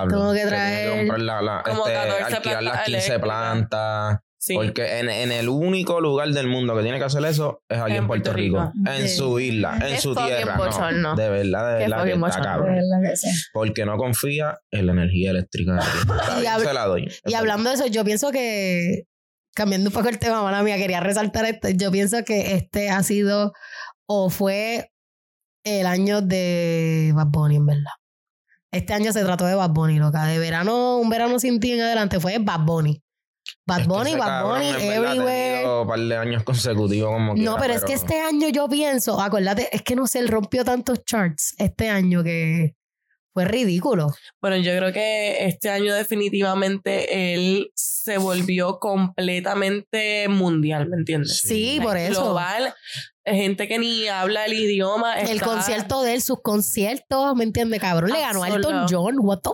Tengo 0.10 0.34
que 0.34 0.46
traer- 0.46 1.08
la- 1.20 1.42
la- 1.42 1.63
Como 1.63 1.88
este, 1.88 1.94
14 2.00 2.36
alquilar 2.36 2.63
las 2.63 2.72
plantas 2.74 2.86
15 2.86 2.98
eléctricas. 3.13 3.22
plantas. 3.22 4.20
Sí. 4.42 4.56
Porque 4.56 5.00
en, 5.00 5.10
en 5.10 5.32
el 5.34 5.50
único 5.50 6.00
lugar 6.00 6.30
del 6.30 6.48
mundo 6.48 6.74
que 6.75 6.82
tiene 6.82 6.98
que 6.98 7.04
hacer 7.04 7.24
eso 7.25 7.62
es 7.68 7.78
aquí 7.78 7.92
en, 7.92 7.98
En 7.98 8.08
Puerto, 8.08 8.32
Puerto 8.32 8.38
Rico. 8.38 8.72
Rico. 8.74 8.89
En 8.89 9.08
Sí. 9.10 9.18
su 9.18 9.38
isla, 9.39 9.78
en 9.86 10.00
su 10.00 10.16
tierra. 10.16 10.58
no. 10.94 11.16
de 11.16 11.30
verdad, 11.30 11.74
de 11.74 11.80
verdad 11.80 12.04
que 12.06 12.12
fucking 12.12 12.25
está 12.25 12.39
bochorno. 12.39 12.39
De 12.39 12.44
cabrón. 12.44 12.75
verdad 12.75 13.12
que 13.12 13.18
sí. 13.18 13.28
Porque 13.51 13.86
no 13.86 13.98
confía 13.98 14.58
en 14.72 14.86
la 14.88 14.94
energía 14.94 15.32
eléctrica. 15.32 15.74
de 15.74 15.80
aquí. 15.82 15.89
Está 16.10 16.42
Y 16.42 16.46
hab- 16.46 16.66
se 16.66 16.74
la 16.74 16.86
doy. 16.86 17.12
Y 17.25 17.34
hablando 17.34 17.70
de 17.70 17.75
eso, 17.75 17.88
yo 17.88 18.06
pienso 18.06 18.32
que, 18.32 19.04
cambiando 19.53 19.89
un 19.89 19.94
poco 19.94 20.10
el 20.10 20.20
tema, 20.20 20.41
mala 20.41 20.63
mía, 20.63 20.77
quería 20.77 21.00
resaltar 21.00 21.46
esto. 21.46 21.70
Yo 21.70 21.91
pienso 21.91 22.24
que 22.24 22.56
este 22.56 22.89
ha 22.89 23.03
sido 23.03 23.53
o 24.08 24.29
fue 24.29 24.91
el 25.63 25.86
año 25.86 26.22
de 26.22 27.12
Bad 27.15 27.27
Bunny, 27.27 27.58
en 27.58 27.65
verdad. 27.65 27.91
Este 28.72 28.94
año 28.94 29.12
se 29.12 29.24
trató 29.24 29.46
de 29.46 29.56
Bad 29.56 29.72
Bunny, 29.72 29.98
loca. 30.00 30.25
De 30.25 30.39
verano, 30.39 30.98
un 30.98 31.10
verano 31.10 31.39
sin 31.39 31.60
ti 31.60 31.74
en 31.74 31.82
adelante 31.82 32.20
fue 32.20 32.38
Bad 32.39 32.62
Bunny. 32.62 33.03
Bad 33.65 33.82
Es 33.82 33.88
que 33.88 33.94
Bunny, 33.94 34.15
Bad 34.15 34.44
Bunny, 34.46 34.68
everywhere. 34.70 35.68
un 35.82 35.88
par 35.88 36.00
de 36.00 36.18
años 36.18 36.44
consecutivos 36.44 37.12
como 37.12 37.29
No, 37.29 37.36
quiera, 37.36 37.56
pero 37.60 37.74
es 37.74 37.84
que 37.84 37.94
este 37.94 38.20
año 38.20 38.50
yo 38.50 38.68
pienso, 38.70 39.20
acuérdate, 39.20 39.70
es 39.75 39.82
que 39.82 39.96
no 39.96 40.08
sé, 40.08 40.20
él 40.20 40.27
rompió 40.27 40.63
tantos 40.63 41.03
charts 41.03 41.56
este 41.58 41.89
año 41.89 42.24
que 42.24 42.75
fue 43.39 43.46
ridículo. 43.46 44.08
Bueno, 44.41 44.58
yo 44.58 44.75
creo 44.77 44.91
que 44.91 45.46
este 45.46 45.69
año 45.69 45.93
definitivamente 45.96 47.34
él 47.34 47.72
se 47.74 48.17
volvió 48.17 48.79
completamente 48.79 50.27
mundial, 50.27 50.89
¿me 50.89 50.98
entiendes? 50.98 51.38
Sí, 51.41 51.79
por 51.81 51.96
eso. 51.96 52.22
Global, 52.24 52.74
gente 53.25 53.67
que 53.67 53.79
ni 53.79 54.08
habla 54.08 54.46
el 54.46 54.53
idioma. 54.53 55.19
El 55.19 55.36
está- 55.38 55.46
concierto 55.46 56.01
de 56.03 56.15
él, 56.15 56.22
sus 56.22 56.41
conciertos, 56.41 57.36
¿me 57.36 57.43
entiendes, 57.46 57.79
cabrón? 57.79 58.12
Le 58.12 58.19
ganó 58.19 58.43
a 58.43 58.50
Elton. 58.50 58.86
John, 58.89 59.15
what 59.19 59.39
the 59.39 59.51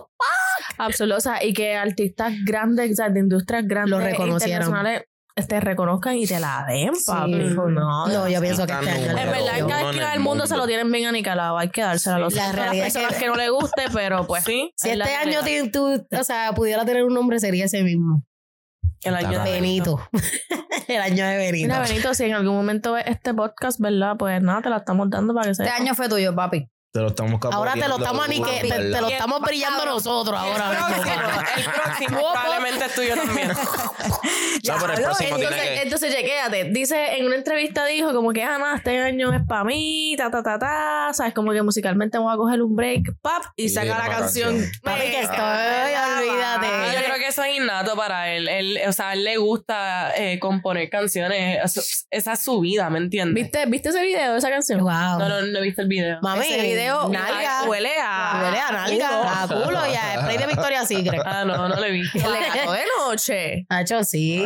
Absoluto. 0.78 1.18
O 1.18 1.20
sea, 1.20 1.44
y 1.44 1.52
que 1.52 1.74
artistas 1.76 2.32
grandes, 2.44 2.90
o 2.92 2.94
sea, 2.96 3.08
de 3.08 3.20
industrias 3.20 3.66
grandes, 3.66 3.90
Lo 3.90 3.98
reconocieron. 4.00 4.66
internacionales, 4.66 5.02
te 5.44 5.60
reconozcan 5.60 6.16
y 6.16 6.26
te 6.26 6.40
la 6.40 6.64
den, 6.66 6.92
papi. 7.06 7.32
No, 7.32 7.68
No, 8.08 8.28
yo 8.28 8.40
pienso 8.40 8.66
que 8.66 8.72
este 8.72 8.90
año. 8.90 9.10
En 9.10 9.14
verdad, 9.16 9.68
cada 9.68 9.80
en 9.82 9.86
esquina 9.88 10.06
el 10.06 10.12
del 10.12 10.20
mundo 10.20 10.46
se 10.46 10.56
lo 10.56 10.66
tienen 10.66 10.90
bien 10.90 11.06
aniquilado. 11.06 11.58
Hay 11.58 11.68
que 11.68 11.82
dársela 11.82 12.16
a 12.16 12.18
los 12.18 12.32
La 12.34 12.48
a 12.48 12.52
las 12.54 12.74
es 12.74 12.82
personas 12.94 13.12
que- 13.14 13.18
que... 13.20 13.26
no 13.26 13.34
le 13.36 13.50
guste, 13.50 13.82
pero 13.92 14.26
pues 14.26 14.44
Sí, 14.44 14.72
Si 14.76 14.88
es 14.88 14.98
este 14.98 15.14
año 15.14 15.40
tú, 15.70 16.02
o 16.10 16.24
sea, 16.24 16.52
pudiera 16.54 16.86
tener 16.86 17.04
un 17.04 17.12
nombre, 17.12 17.38
sería 17.38 17.66
ese 17.66 17.82
mismo. 17.82 18.24
el 19.02 19.14
año 19.14 19.42
de 19.44 19.50
Benito. 19.52 20.00
el 20.88 21.00
año 21.02 21.26
de 21.26 21.36
Benito. 21.36 21.68
Mira, 21.68 21.80
Benito, 21.80 22.14
si 22.14 22.24
en 22.24 22.32
algún 22.34 22.54
momento 22.56 22.92
ves 22.94 23.04
este 23.06 23.34
podcast, 23.34 23.78
¿verdad? 23.78 24.16
Pues 24.18 24.40
nada, 24.40 24.62
te 24.62 24.70
la 24.70 24.78
estamos 24.78 25.10
dando 25.10 25.34
para 25.34 25.48
que 25.48 25.54
se. 25.54 25.64
Este 25.64 25.74
año 25.74 25.94
fue 25.94 26.08
tuyo, 26.08 26.34
papi. 26.34 26.66
Te 26.96 27.02
lo 27.02 27.08
estamos 27.08 27.38
Ahora 27.52 27.74
te 27.74 27.88
lo 27.88 27.98
estamos 27.98 28.26
anique- 28.26 28.60
te, 28.62 29.00
lo 29.02 29.08
estamos 29.08 29.42
brillando 29.42 29.84
nosotros 29.84 30.34
ahora. 30.34 30.70
El 30.70 30.96
mismo. 30.96 31.04
próximo, 31.04 31.58
el 31.58 31.64
próximo 31.82 32.18
probablemente 32.32 32.84
es 32.86 32.94
tuyo 32.94 33.14
también. 33.16 33.50
No, 34.66 34.74
pero 34.80 34.94
el 34.94 35.02
próximo 35.02 35.36
tiene 35.36 35.44
Entonces, 35.44 35.68
que... 35.68 35.82
entonces, 35.82 36.14
chequéate. 36.16 36.64
Dice, 36.72 37.18
en 37.18 37.26
una 37.26 37.36
entrevista 37.36 37.84
dijo 37.86 38.12
como 38.12 38.32
que, 38.32 38.42
ah, 38.42 38.58
nada, 38.58 38.76
este 38.76 38.98
año 38.98 39.32
es 39.32 39.42
para 39.46 39.62
mí, 39.62 40.14
ta, 40.18 40.28
ta, 40.30 40.42
ta, 40.42 40.58
ta. 40.58 41.10
Sabes, 41.12 41.34
como 41.34 41.52
que 41.52 41.62
musicalmente 41.62 42.18
vamos 42.18 42.34
a 42.34 42.36
coger 42.36 42.62
un 42.62 42.74
break, 42.74 43.14
pap, 43.22 43.44
y 43.54 43.64
Y 43.64 43.68
saca 43.68 43.96
la 43.98 44.08
canción. 44.08 44.54
canción. 44.56 44.72
Papi, 44.82 45.00
que 45.02 45.20
estoy, 45.20 45.38
olvídate. 45.38 46.66
Yo 46.96 47.04
creo 47.04 47.16
que 47.18 47.26
eso 47.28 47.44
es 47.44 47.56
innato 47.56 47.94
para 47.94 48.32
él. 48.32 48.48
él 48.48 48.80
o 48.88 48.92
sea, 48.92 49.10
a 49.10 49.12
él 49.12 49.22
le 49.24 49.36
gusta 49.36 50.12
eh, 50.16 50.38
componer 50.40 50.88
canciones. 50.90 51.60
Esa 52.10 52.32
es 52.32 52.42
su 52.42 52.58
vida, 52.60 52.90
¿me 52.90 52.98
entiendes? 52.98 53.34
¿Viste, 53.44 53.66
¿Viste 53.66 53.90
ese 53.90 54.02
video 54.02 54.32
de 54.32 54.38
esa 54.38 54.50
canción? 54.50 54.80
Wow. 54.80 54.90
No, 55.18 55.28
no, 55.28 55.42
no 55.42 55.58
he 55.58 55.62
visto 55.62 55.82
el 55.82 55.88
video. 55.88 56.18
Mami, 56.22 56.44
ese 56.46 56.62
video 56.62 56.85
nalga. 57.10 57.62
huele 57.66 57.92
a. 58.02 58.40
Huele 58.42 58.58
a 58.60 58.72
nalga, 58.72 59.42
a 59.42 59.48
culo 59.48 59.86
y 59.86 59.94
a 59.94 60.20
spray 60.20 60.38
de 60.38 60.46
Victoria 60.46 60.84
Secret. 60.86 61.22
Ah, 61.24 61.44
no, 61.44 61.68
no 61.68 61.84
he 61.84 61.90
visto. 61.90 62.18
El 62.18 62.24
gato 62.54 62.72
de 62.72 62.84
noche. 62.98 63.66
Hacho, 63.68 64.04
sí. 64.04 64.42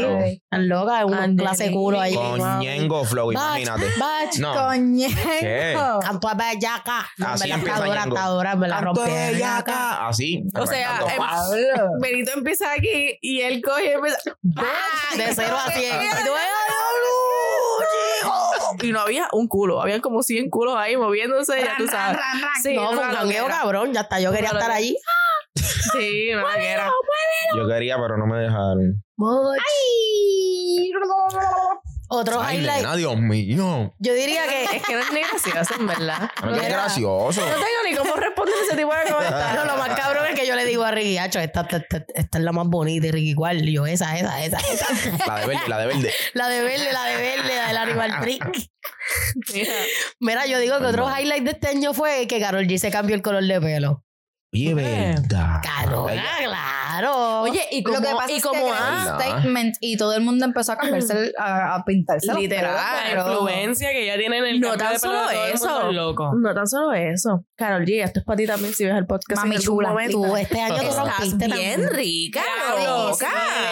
Tan 0.51 0.69
loca, 0.69 1.01
es 1.01 1.05
una 1.07 1.19
Angelina. 1.19 1.43
clase 1.43 1.65
de 1.65 1.73
culo 1.73 2.01
ahí. 2.01 2.15
Con 2.15 2.59
Ñengo 2.61 3.05
Flow, 3.05 3.33
imagínate. 3.33 3.85
Bach, 3.99 4.37
No. 4.39 4.55
Canto 6.01 6.29
a 6.29 6.35
bellaca. 6.35 7.07
Así 7.25 7.51
empieza 7.51 7.85
Ñengo. 7.87 8.43
me 8.57 8.69
la 8.69 8.81
Canto 8.81 9.03
de 9.03 9.39
yaca. 9.39 10.09
Así. 10.09 10.43
O 10.55 10.67
sea, 10.67 11.01
em-. 11.15 12.01
Benito 12.01 12.33
empieza 12.37 12.73
aquí 12.73 13.19
y 13.21 13.41
él 13.43 13.63
coge 13.63 13.87
y 13.87 13.89
empieza. 13.91 14.19
De 15.17 15.35
cero 15.35 15.57
a 15.65 15.71
cien. 15.73 15.97
Y 18.83 18.93
no 18.93 19.01
había 19.01 19.29
un 19.33 19.49
culo, 19.49 19.81
habían 19.81 20.01
como 20.01 20.23
100 20.23 20.51
culos 20.51 20.75
ahí 20.77 20.97
moviéndose, 20.97 21.63
ya 21.63 21.77
tú 21.77 21.87
sabes. 21.87 22.19
Sí, 22.63 22.75
No, 22.75 22.93
fue 22.93 23.05
un 23.05 23.49
cabrón. 23.49 23.93
Ya 23.93 24.01
está, 24.03 24.21
yo 24.21 24.33
quería 24.33 24.51
estar 24.51 24.71
allí. 24.71 24.97
Sí. 25.93 26.31
Yo 27.57 27.67
quería, 27.67 27.97
pero 27.97 28.17
no 28.17 28.27
me 28.27 28.39
dejaron. 28.39 29.03
Otro 32.13 32.43
Ay, 32.43 32.59
highlight. 32.59 32.79
nena, 32.83 32.97
Dios 32.97 33.17
mío. 33.17 33.95
Yo 34.01 34.13
diría 34.15 34.43
que 34.49 34.65
Es 34.77 34.83
que 34.83 34.95
no 34.95 34.99
es 35.01 35.13
ni 35.13 35.21
gracioso, 35.21 35.75
en 35.79 35.87
verdad. 35.87 36.29
No 36.45 36.57
es 36.57 36.69
gracioso. 36.69 37.41
No 37.41 37.47
tengo 37.47 37.67
ni 37.89 37.95
cómo 37.97 38.17
responder 38.17 38.55
ese 38.67 38.77
tipo 38.77 38.93
de 38.93 39.09
No, 39.09 39.17
comentarios. 39.17 39.65
lo 39.67 39.77
más 39.77 39.91
cabrón 39.91 40.27
es 40.27 40.39
que 40.39 40.45
yo 40.47 40.57
le 40.57 40.65
digo 40.65 40.83
a 40.85 40.91
Ricky, 40.91 41.19
Hacho, 41.19 41.39
esta, 41.39 41.61
esta, 41.61 41.77
esta- 41.77 42.05
esta 42.15 42.39
es 42.39 42.45
la 42.45 42.51
más 42.51 42.67
bonita 42.67 43.07
y 43.07 43.11
Ricky, 43.13 43.35
¿cuál? 43.35 43.69
Y 43.69 43.75
yo, 43.75 43.87
esa, 43.87 44.19
esa, 44.19 44.43
esa, 44.45 44.59
esa. 44.59 44.87
La 45.27 45.37
de 45.41 45.47
verde, 45.47 45.69
la 45.69 45.79
de 45.79 45.87
verde. 45.87 46.13
La 46.35 46.49
de 46.49 46.63
verde, 46.63 46.93
la 46.93 47.05
de 47.05 47.17
verde, 47.17 47.55
la 47.57 47.67
del 47.69 47.77
animal 47.77 48.21
print. 48.21 48.43
Mira, 49.55 49.73
Mira, 50.19 50.47
yo 50.47 50.59
digo 50.59 50.79
que 50.79 50.87
otro 50.87 51.07
highlight 51.09 51.45
de 51.45 51.51
este 51.53 51.69
año 51.69 51.95
fue 51.95 52.27
que 52.27 52.41
Carol 52.41 52.67
G 52.67 52.79
se 52.79 52.91
cambió 52.91 53.15
el 53.15 53.23
color 53.23 53.45
de 53.45 53.61
pelo. 53.61 54.05
Oye, 54.53 54.75
verdad. 54.75 55.61
Carola, 55.63 56.13
Ella- 56.13 56.25
claro. 56.41 57.41
Oye, 57.43 57.63
y 57.71 57.85
como, 57.85 57.99
Lo 57.99 58.03
que 58.05 58.15
pasa 58.17 58.33
y 58.33 58.37
es 58.37 58.43
como 58.43 58.65
que 58.65 58.71
ah, 58.75 59.07
un 59.17 59.21
statement 59.21 59.77
y 59.81 59.97
todo 59.97 60.13
el 60.15 60.23
mundo 60.23 60.45
empezó 60.45 60.73
a 60.73 60.77
cambiarse, 60.77 61.13
el- 61.13 61.35
a, 61.39 61.77
a 61.77 61.85
pintarse 61.85 62.35
Literal, 62.35 62.75
La 62.75 63.21
influencia 63.31 63.91
que 63.91 64.03
ella 64.03 64.17
tiene 64.19 64.39
en 64.39 64.45
el 64.47 64.61
No 64.61 64.77
tan 64.77 64.93
de 64.95 64.99
solo 64.99 65.29
de 65.29 65.53
eso. 65.53 65.89
es 65.89 65.95
loco. 65.95 66.33
No 66.35 66.53
tan 66.53 66.67
solo 66.67 66.93
eso. 66.93 67.45
Carol 67.57 67.85
G, 67.85 68.03
esto 68.03 68.19
es 68.21 68.25
para 68.27 68.37
ti 68.39 68.47
también 68.49 68.75
si 68.75 68.85
ves 68.85 68.97
el 68.97 69.07
podcast. 69.07 69.41
Mami 69.41 69.55
en 69.55 69.63
chula. 69.63 69.95
Tú 70.11 70.35
este 70.37 70.61
año 70.61 70.77
tú 70.83 70.97
rompiste 70.97 71.47
bien 71.47 71.51
también. 71.83 71.89
rica, 71.91 72.43
Claro, 72.75 73.09
loca. 73.11 73.29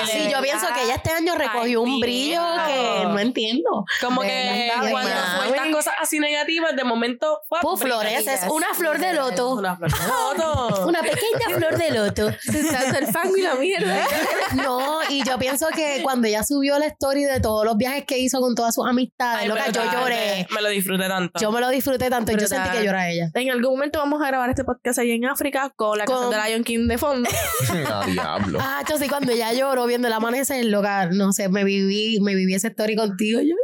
sí, 0.07 0.13
Sí, 0.13 0.29
yo 0.33 0.41
pienso 0.41 0.67
que 0.75 0.85
ella 0.85 0.95
este 0.95 1.11
año 1.11 1.35
recogió 1.35 1.83
un 1.83 1.91
Ay, 1.95 2.01
brillo 2.01 2.41
tía. 2.41 2.67
que 2.69 3.05
no 3.07 3.19
entiendo. 3.19 3.85
Como 4.01 4.23
De 4.23 4.29
que 4.29 4.71
verdad, 4.79 4.91
cuando 4.93 5.11
sueltas 5.39 5.67
cosas 5.73 5.95
así 6.01 6.21
negativas, 6.21 6.77
de 6.77 6.85
momento. 6.85 7.41
¡guap! 7.51 7.63
Pu, 7.63 7.77
floreces, 7.77 8.43
una 8.51 8.73
flor 8.75 8.99
de 9.01 9.13
loto. 9.13 9.55
Una 9.55 9.77
flor 9.77 9.91
de 9.91 9.99
loto. 10.07 10.68
Una 10.87 11.01
pequeña 11.03 11.57
flor 11.57 11.77
de 11.79 11.91
loto. 11.91 12.29
el 12.99 13.07
fango 13.09 13.37
y 13.37 13.43
la 13.43 13.55
mierda. 13.57 14.07
No, 14.55 15.01
y 15.11 15.23
yo 15.25 15.39
pienso 15.39 15.67
que 15.75 16.01
cuando 16.03 16.27
ella 16.27 16.43
subió 16.43 16.79
la 16.79 16.87
story 16.87 17.25
de 17.25 17.39
todos 17.41 17.65
los 17.67 17.77
viajes 17.77 18.05
que 18.07 18.19
hizo 18.19 18.41
con 18.41 18.55
todas 18.55 18.75
sus 18.75 18.87
amistades, 18.87 19.43
Ay, 19.43 19.49
loca, 19.49 19.71
yo 19.71 19.83
lloré. 19.85 20.47
Me 20.55 20.63
lo 20.63 20.69
disfruté 20.71 21.07
tanto. 21.07 21.39
Yo 21.39 21.53
me 21.53 21.61
lo 21.61 21.69
disfruté 21.69 22.09
tanto 22.09 22.33
y 22.33 22.37
yo 22.37 22.47
sentí 22.47 22.71
que 22.71 22.85
llora 22.85 23.11
ella. 23.11 23.31
En 23.35 23.51
algún 23.51 23.73
momento 23.73 23.99
vamos 23.99 24.23
a 24.23 24.27
grabar 24.29 24.49
este 24.49 24.65
podcast 24.65 24.99
ahí 25.01 25.11
en 25.13 25.27
África 25.27 25.71
con 25.77 25.99
la 25.99 26.07
Con- 26.07 26.17
canción 26.17 26.43
de 26.43 26.49
Lion 26.51 26.65
King 26.65 26.89
de 26.89 26.99
fondo. 26.99 27.29
A 27.87 28.07
diablo. 28.07 28.59
Ah, 28.61 28.83
yo 28.89 28.97
sí, 28.97 29.09
cuando 29.09 29.33
ella 29.33 29.53
lloró 29.53 29.87
viendo 29.87 30.09
el 30.09 30.15
amanecer, 30.15 30.65
loca, 30.65 31.07
no 31.13 31.33
sé, 31.33 31.49
me 31.49 31.65
viví, 31.65 32.19
me 32.21 32.35
viví 32.35 32.55
esa 32.55 32.69
story 32.69 32.97
contigo. 32.97 33.41
Yo, 33.41 33.55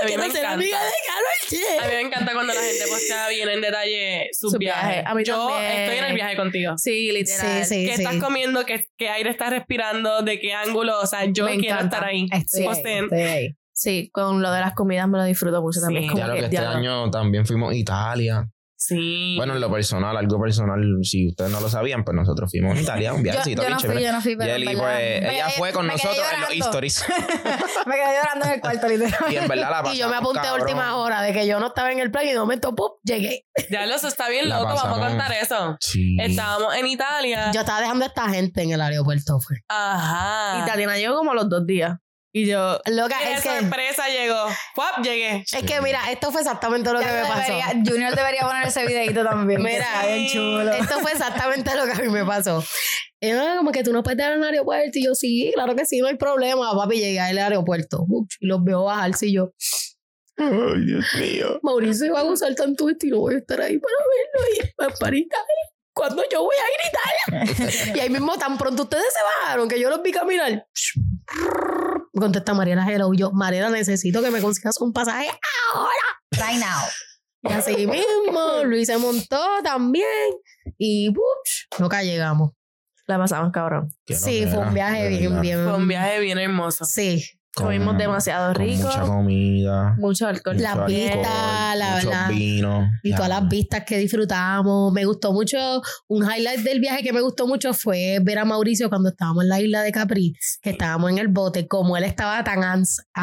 a 0.00 0.04
mí 0.04 0.10
me 0.10 0.16
quiero 0.16 0.22
ser 0.22 0.30
encanta. 0.44 0.52
amiga 0.54 0.78
de 0.80 1.78
A 1.78 1.86
mí 1.88 1.94
me 1.94 2.00
encanta 2.00 2.32
cuando 2.34 2.52
la 2.54 2.60
gente 2.60 2.84
postea 2.88 3.28
bien 3.28 3.48
en 3.48 3.60
detalle 3.60 4.28
sus 4.32 4.52
Su 4.52 4.58
viajes. 4.58 4.84
viaje. 4.88 5.02
A 5.06 5.14
mí 5.14 5.24
Yo 5.24 5.48
también. 5.48 5.72
estoy 5.72 5.98
en 5.98 6.04
el 6.04 6.14
viaje 6.14 6.36
contigo. 6.36 6.78
Sí, 6.78 7.12
literal. 7.12 7.64
Sí, 7.64 7.74
sí, 7.74 7.86
¿Qué 7.86 7.96
sí. 7.96 8.02
estás 8.02 8.22
comiendo? 8.22 8.64
¿Qué, 8.66 8.86
¿Qué 8.96 9.08
aire 9.08 9.30
estás 9.30 9.50
respirando? 9.50 10.22
¿De 10.22 10.38
qué 10.40 10.52
ángulo? 10.52 10.98
O 11.00 11.06
sea, 11.06 11.24
yo 11.26 11.44
Me 11.46 11.58
quiero 11.58 11.76
encanta. 11.76 11.96
estar 11.96 12.08
ahí. 12.08 12.26
Estoy 12.32 12.60
ahí, 12.62 12.66
Posteen. 12.66 13.04
estoy 13.04 13.20
ahí. 13.22 13.48
Sí, 13.72 14.10
con 14.12 14.42
lo 14.42 14.50
de 14.50 14.60
las 14.60 14.74
comidas 14.74 15.06
me 15.08 15.18
lo 15.18 15.24
disfruto 15.24 15.62
mucho 15.62 15.80
también. 15.80 16.02
Sí. 16.04 16.08
Como 16.08 16.18
Claro 16.20 16.34
que 16.34 16.40
que, 16.40 16.46
este 16.56 16.58
año 16.58 17.10
también 17.10 17.46
fuimos 17.46 17.72
a 17.72 17.76
Italia. 17.76 18.48
Sí. 18.80 19.34
Bueno, 19.36 19.54
en 19.54 19.60
lo 19.60 19.72
personal, 19.72 20.16
algo 20.16 20.40
personal, 20.40 20.80
si 21.02 21.26
ustedes 21.26 21.50
no 21.50 21.60
lo 21.60 21.68
sabían, 21.68 22.04
pues 22.04 22.14
nosotros 22.14 22.48
fuimos 22.48 22.78
a 22.78 22.80
Italia, 22.80 23.12
un 23.12 23.18
Yo, 23.18 23.22
viajecito 23.24 23.62
yo 23.62 23.66
bien 23.68 23.72
no 23.72 23.80
fui, 23.92 24.02
yo 24.04 24.12
no 24.12 24.20
fui, 24.20 24.36
pero 24.36 24.54
pues, 24.54 25.20
me 25.20 25.34
ella 25.34 25.48
fue 25.50 25.72
con 25.72 25.88
nosotros 25.88 26.24
en 26.32 26.40
los 26.58 26.66
stories. 26.68 27.04
me 27.86 27.94
quedé 27.96 28.16
llorando 28.16 28.46
en 28.46 28.52
el 28.52 28.60
cuarto, 28.60 28.88
literal. 28.88 29.32
y 29.32 29.36
en 29.36 29.48
verdad 29.48 29.62
la 29.64 29.70
pasamos, 29.78 29.94
Y 29.94 29.98
yo 29.98 30.08
me 30.08 30.16
apunté 30.16 30.38
a 30.38 30.42
cabrón. 30.42 30.60
última 30.62 30.96
hora 30.96 31.22
de 31.22 31.32
que 31.32 31.44
yo 31.48 31.58
no 31.58 31.66
estaba 31.66 31.90
en 31.90 31.98
el 31.98 32.12
plan 32.12 32.24
y 32.26 32.32
de 32.32 32.38
momento, 32.38 32.72
¡pum! 32.76 32.92
llegué. 33.02 33.46
Ya 33.68 33.84
los 33.86 34.04
está 34.04 34.28
bien 34.28 34.48
La 34.48 34.60
loco, 34.60 34.74
vamos 34.76 34.98
a 34.98 35.08
contar 35.08 35.32
eso. 35.32 35.76
Sí. 35.80 36.16
Estábamos 36.20 36.72
en 36.76 36.86
Italia. 36.86 37.50
Yo 37.52 37.60
estaba 37.60 37.80
dejando 37.80 38.04
a 38.04 38.08
esta 38.08 38.28
gente 38.28 38.62
en 38.62 38.70
el 38.70 38.80
aeropuerto, 38.80 39.40
fue. 39.40 39.56
Ajá. 39.68 40.62
Y 40.62 40.66
Tatiana 40.68 40.96
llegó 40.96 41.16
como 41.16 41.32
a 41.32 41.34
los 41.34 41.48
dos 41.48 41.66
días. 41.66 41.98
Y 42.38 42.46
yo, 42.46 42.80
Loca, 42.86 43.16
Y 43.28 43.32
es 43.32 43.42
que, 43.42 43.58
sorpresa 43.60 44.08
llegó. 44.08 44.46
¡Fuap! 44.74 45.02
Llegué. 45.02 45.44
es 45.50 45.62
que 45.64 45.80
mira, 45.80 46.10
esto 46.12 46.30
fue 46.30 46.42
exactamente 46.42 46.92
lo 46.92 47.00
que 47.00 47.06
me 47.06 47.22
pasó. 47.22 47.52
Debería- 47.52 47.82
Junior 47.84 48.14
debería 48.14 48.42
poner 48.42 48.68
ese 48.68 48.86
videito 48.86 49.24
también. 49.24 49.60
Mira, 49.60 50.06
bien 50.06 50.28
chulo. 50.28 50.72
Esto 50.72 51.00
fue 51.00 51.10
exactamente 51.12 51.74
lo 51.74 51.84
que 51.86 51.92
a 51.92 51.94
mí 51.96 52.08
me 52.08 52.24
pasó. 52.24 52.62
Y 53.20 53.30
yo, 53.30 53.56
como 53.56 53.72
que 53.72 53.82
tú 53.82 53.92
no 53.92 54.04
puedes 54.04 54.18
dar 54.18 54.34
en 54.34 54.38
el 54.38 54.44
aeropuerto. 54.44 54.98
Y 55.00 55.04
yo, 55.06 55.14
sí, 55.16 55.50
claro 55.52 55.74
que 55.74 55.84
sí, 55.84 55.98
no 55.98 56.06
hay 56.06 56.14
problema. 56.16 56.72
Papi, 56.76 56.98
llegué 56.98 57.18
al 57.18 57.36
aeropuerto. 57.36 58.06
Y 58.38 58.46
los 58.46 58.62
veo 58.62 58.84
bajarse 58.84 59.26
y 59.26 59.32
yo, 59.34 59.52
Ay, 60.36 60.84
Dios 60.86 61.04
mío. 61.18 61.58
Mauricio 61.64 62.12
va 62.14 62.20
a 62.20 62.22
gozar 62.22 62.54
tanto 62.54 62.88
esto 62.88 63.06
y 63.06 63.10
no 63.10 63.18
voy 63.18 63.34
a 63.34 63.38
estar 63.38 63.60
ahí 63.60 63.76
para 63.78 63.94
verlo. 63.96 64.54
Y 64.54 64.98
para 65.00 65.10
gritar. 65.10 65.40
Cuando 65.92 66.22
yo 66.30 66.44
voy 66.44 66.54
a 66.56 67.40
gritar. 67.42 67.96
y 67.96 67.98
ahí 67.98 68.08
mismo, 68.08 68.38
tan 68.38 68.56
pronto 68.56 68.84
ustedes 68.84 69.12
se 69.12 69.18
bajaron, 69.42 69.68
que 69.68 69.80
yo 69.80 69.90
los 69.90 70.00
vi 70.00 70.12
caminar. 70.12 70.64
Me 72.18 72.22
contesta 72.22 72.52
Mariela 72.52 72.84
Hello. 72.84 73.14
Y 73.14 73.18
yo, 73.18 73.30
Mariela, 73.30 73.70
necesito 73.70 74.20
que 74.20 74.32
me 74.32 74.40
consigas 74.40 74.80
un 74.80 74.92
pasaje 74.92 75.28
Right 76.32 76.58
now. 76.58 76.82
Y 77.44 77.52
así 77.52 77.86
mismo, 77.86 78.64
Luis 78.64 78.88
se 78.88 78.98
montó 78.98 79.40
también. 79.62 80.32
Y 80.78 81.12
¡puch! 81.12 81.78
nunca 81.78 82.02
llegamos. 82.02 82.50
la 83.06 83.18
pasamos 83.18 83.52
cabrón. 83.52 83.94
Sí, 84.04 84.44
fue 84.50 84.58
un 84.58 84.74
viaje 84.74 85.08
bien, 85.10 85.40
bien. 85.40 85.62
Fue 85.62 85.76
un 85.76 85.86
viaje 85.86 86.18
bien 86.18 86.38
hermoso. 86.38 86.84
Sí. 86.84 87.24
Comimos 87.54 87.98
demasiado 87.98 88.52
con 88.54 88.62
rico. 88.64 88.84
Mucha 88.86 89.00
comida. 89.00 89.94
Mucho 89.98 90.26
alcohol. 90.28 90.56
La 90.60 90.74
mucho 90.76 90.86
pista, 90.86 91.72
alcohol, 91.72 91.78
la- 91.78 91.94
muchos 91.96 92.10
la- 92.10 92.28
vinos. 92.28 92.88
Y 93.02 93.14
todas 93.14 93.28
las 93.28 93.48
vistas 93.48 93.82
que 93.84 93.98
disfrutamos. 93.98 94.92
Me 94.92 95.04
gustó 95.04 95.32
mucho. 95.32 95.82
Un 96.06 96.22
highlight 96.24 96.60
del 96.60 96.78
viaje 96.80 97.02
que 97.02 97.12
me 97.12 97.20
gustó 97.20 97.48
mucho 97.48 97.74
fue 97.74 98.18
ver 98.22 98.38
a 98.38 98.44
Mauricio 98.44 98.88
cuando 98.88 99.08
estábamos 99.08 99.42
en 99.42 99.48
la 99.48 99.60
isla 99.60 99.82
de 99.82 99.90
Capri, 99.90 100.34
que 100.62 100.70
estábamos 100.70 101.10
en 101.10 101.18
el 101.18 101.28
bote, 101.28 101.66
como 101.66 101.96
él 101.96 102.04
estaba 102.04 102.44
tan, 102.44 102.60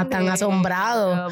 tan 0.10 0.28
asombrado 0.28 1.30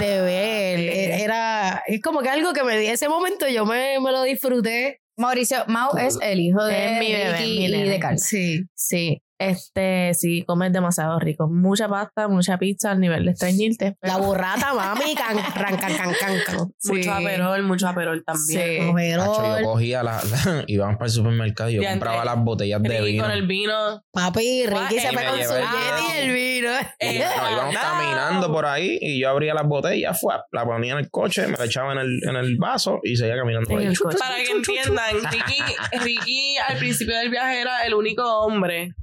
de 0.00 0.20
ver. 0.22 0.78
E- 0.80 1.22
Era, 1.22 1.82
es 1.86 2.00
como 2.02 2.20
que 2.20 2.28
algo 2.30 2.52
que 2.52 2.64
me 2.64 2.76
di 2.78 2.86
ese 2.86 3.08
momento 3.08 3.46
yo 3.48 3.64
me, 3.66 4.00
me 4.00 4.10
lo 4.10 4.22
disfruté. 4.24 4.98
Mauricio, 5.16 5.58
Mau 5.68 5.96
es 5.98 6.18
el 6.22 6.40
hijo 6.40 6.64
de 6.64 6.94
Es 6.94 6.98
mi 6.98 7.12
bebé, 7.12 7.36
Ricky 7.36 7.58
mi 7.58 7.64
y 7.66 7.88
de 7.88 7.98
Carla. 8.00 8.16
Sí. 8.18 8.62
Sí, 8.74 9.22
este, 9.50 10.14
sí, 10.14 10.44
comes 10.46 10.72
demasiado 10.72 11.18
rico. 11.18 11.48
Mucha 11.48 11.88
pasta, 11.88 12.28
mucha 12.28 12.58
pizza 12.58 12.90
al 12.92 13.00
nivel 13.00 13.24
de 13.24 13.32
estreñirte. 13.32 13.96
La 14.02 14.16
burrata, 14.18 14.72
mami, 14.74 15.14
can, 15.14 15.36
can, 15.36 15.76
can, 15.76 15.76
can, 15.76 16.14
can, 16.18 16.38
can. 16.46 16.68
Mucho 16.84 17.12
aperol, 17.12 17.62
mucho 17.62 17.88
aperol 17.88 18.24
también. 18.24 18.82
Sí. 18.86 18.92
Pero, 18.94 19.22
Hacho, 19.22 19.58
yo 19.60 19.64
cogía 19.64 20.02
la, 20.02 20.22
la- 20.24 20.64
íbamos 20.66 20.96
para 20.96 21.06
el 21.06 21.12
supermercado 21.12 21.70
y 21.70 21.74
yo 21.74 21.82
compraba 21.82 22.24
las 22.24 22.38
botellas 22.38 22.82
de 22.82 23.00
vino. 23.02 23.22
con 23.24 23.32
el 23.32 23.46
vino. 23.46 24.02
papi, 24.12 24.66
Ricky 24.66 24.98
se 25.00 25.08
Y 25.08 25.12
fue 25.12 25.22
me 25.22 25.28
con 25.30 25.38
su 25.42 25.54
y 25.54 26.18
el 26.18 26.32
vino. 26.32 26.70
Eh, 26.98 27.18
No, 27.18 27.50
íbamos 27.52 27.74
caminando 27.76 28.52
por 28.52 28.66
ahí 28.66 28.98
y 29.00 29.20
yo 29.20 29.28
abría 29.30 29.54
las 29.54 29.66
botellas, 29.66 30.18
fue, 30.20 30.34
la 30.52 30.64
ponía 30.64 30.92
en 30.92 30.98
el 30.98 31.10
coche, 31.10 31.46
me 31.48 31.56
la 31.56 31.64
echaba 31.64 31.92
en 31.92 31.98
el, 31.98 32.20
en 32.28 32.36
el 32.36 32.56
vaso 32.58 33.00
y 33.02 33.16
seguía 33.16 33.36
caminando 33.36 33.68
por 33.68 33.80
ahí. 33.80 33.92
Para 34.18 34.36
que 34.36 34.52
entiendan, 34.52 35.14
Ricky, 35.30 35.62
Ricky 36.04 36.56
al 36.68 36.78
principio 36.78 37.16
del 37.16 37.30
viaje 37.30 37.60
era 37.60 37.82
el 37.84 37.94
único 37.94 38.22
hombre. 38.40 38.94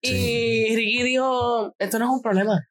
Y 0.00 0.76
Ricky 0.76 1.02
dijo, 1.02 1.74
esto 1.78 1.98
no 1.98 2.04
es 2.06 2.10
un 2.10 2.22
problema. 2.22 2.68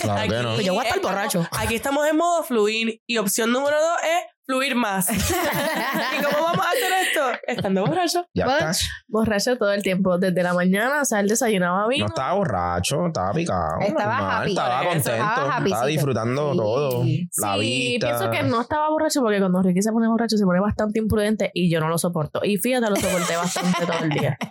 Claro 0.00 0.30
que 0.30 0.42
no. 0.42 0.54
Pues 0.54 0.66
yo 0.66 0.74
voy 0.74 0.84
a 0.84 0.88
estar 0.88 1.02
borracho. 1.02 1.46
Aquí 1.52 1.74
estamos 1.74 2.06
en 2.06 2.16
modo 2.16 2.42
fluir 2.42 3.00
y 3.06 3.18
opción 3.18 3.52
número 3.52 3.80
dos 3.80 3.98
es 4.02 4.32
fluir 4.46 4.74
más. 4.74 5.08
¿Y 5.10 6.22
cómo 6.22 6.44
vamos 6.44 6.66
a 6.66 6.70
hacer 6.70 6.92
esto? 7.08 7.20
Estando 7.46 7.86
borracho. 7.86 8.26
Ya 8.34 8.44
está. 8.46 8.72
Borracho 9.08 9.56
todo 9.56 9.72
el 9.72 9.82
tiempo, 9.82 10.18
desde 10.18 10.42
la 10.42 10.54
mañana, 10.54 11.02
o 11.02 11.04
sea, 11.04 11.20
él 11.20 11.28
desayunaba 11.28 11.82
No 11.82 11.88
vino. 11.88 12.06
estaba 12.06 12.32
borracho, 12.34 13.06
estaba 13.06 13.32
picado. 13.32 13.80
Estaba 13.80 14.16
normal, 14.16 14.42
happy, 14.42 14.50
Estaba 14.50 14.84
contento. 14.84 15.64
estaba 15.66 15.86
disfrutando 15.86 16.52
Sí. 16.52 16.58
todo. 16.58 17.04
La 17.38 17.54
sí, 17.54 17.60
vista. 17.60 18.06
pienso 18.08 18.30
que 18.30 18.42
no 18.42 18.60
estaba 18.62 18.90
borracho 18.90 19.20
porque 19.20 19.38
cuando 19.38 19.62
Ricky 19.62 19.82
se 19.82 19.92
pone 19.92 20.08
borracho 20.08 20.36
se 20.36 20.44
pone 20.44 20.60
bastante 20.60 20.98
imprudente 20.98 21.50
y 21.54 21.70
yo 21.70 21.80
no 21.80 21.88
lo 21.88 21.98
soporto. 21.98 22.40
Y 22.44 22.56
fíjate, 22.58 22.88
lo 22.90 22.96
soporté 22.96 23.36
bastante 23.36 23.86
todo 23.86 24.04
el 24.04 24.10
día. 24.10 24.36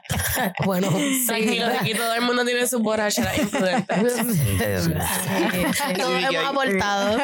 Bueno, 0.66 0.88
Tranquilo, 1.28 1.66
Ricky, 1.82 1.94
todo 1.94 2.14
el 2.16 2.22
mundo 2.22 2.44
tiene 2.46 2.66
su 2.66 2.80
borrachera 2.80 3.36
imprudente. 3.36 3.94
todos 3.96 4.18
Vicky 6.18 6.36
hemos 6.36 6.50
aportado. 6.50 7.18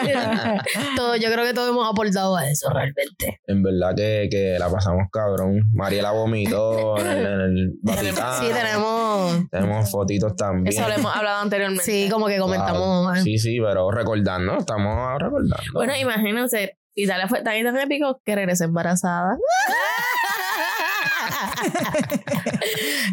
Todo, 0.96 1.15
yo 1.15 1.32
creo 1.32 1.46
que 1.46 1.54
todos 1.54 1.70
hemos 1.70 1.89
aportado 1.89 2.36
a 2.36 2.48
eso 2.50 2.57
realmente. 2.74 3.39
En 3.48 3.63
verdad 3.63 3.96
que, 3.96 4.28
que 4.30 4.58
la 4.60 4.70
pasamos 4.70 5.08
cabrón. 5.12 5.62
Mariela 5.74 6.12
vomitó 6.12 6.98
en 7.00 7.08
el, 7.08 7.26
en 7.26 7.41
el 7.41 7.74
Vaticano. 7.82 8.39
Sí, 8.39 8.48
tenemos. 8.54 9.50
Tenemos 9.50 9.91
fotitos 9.91 10.36
también. 10.36 10.67
Eso 10.67 10.88
lo 10.88 10.96
hemos 10.96 11.15
hablado 11.15 11.41
anteriormente. 11.41 11.84
Sí, 11.84 12.10
como 12.12 12.28
que 12.28 12.38
comentamos. 12.39 13.06
Wow. 13.06 13.15
Sí, 13.24 13.38
sí, 13.38 13.60
pero 13.60 13.91
recordando, 13.91 14.58
estamos 14.58 15.20
recordando. 15.20 15.56
Bueno, 15.74 15.96
imagínense, 15.96 16.78
Italia 16.96 17.28
fue 17.28 17.43
tan 17.43 17.58
y 17.58 17.63
tan 17.63 17.78
épico 17.78 18.22
que 18.26 18.36
regresé 18.36 18.65
embarazada. 18.65 19.38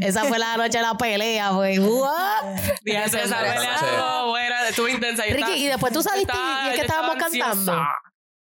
Esa 0.00 0.24
fue 0.24 0.38
la 0.38 0.56
noche 0.56 0.78
de 0.78 0.82
la 0.82 0.96
pelea, 0.96 1.50
güey. 1.50 1.78
Fíjate, 2.82 2.84
esa 3.06 3.22
Esa 3.22 3.40
pelea 3.40 3.74
estuvo 3.74 4.30
buena, 4.30 4.68
estuvo 4.68 4.88
intensa. 4.88 5.22
Ricky, 5.24 5.64
y 5.64 5.66
después 5.66 5.92
tú 5.92 6.02
saliste 6.02 6.32
y 6.64 6.68
es 6.68 6.74
que 6.76 6.80
estábamos 6.82 7.16
estaba 7.16 7.30
cantando. 7.30 7.72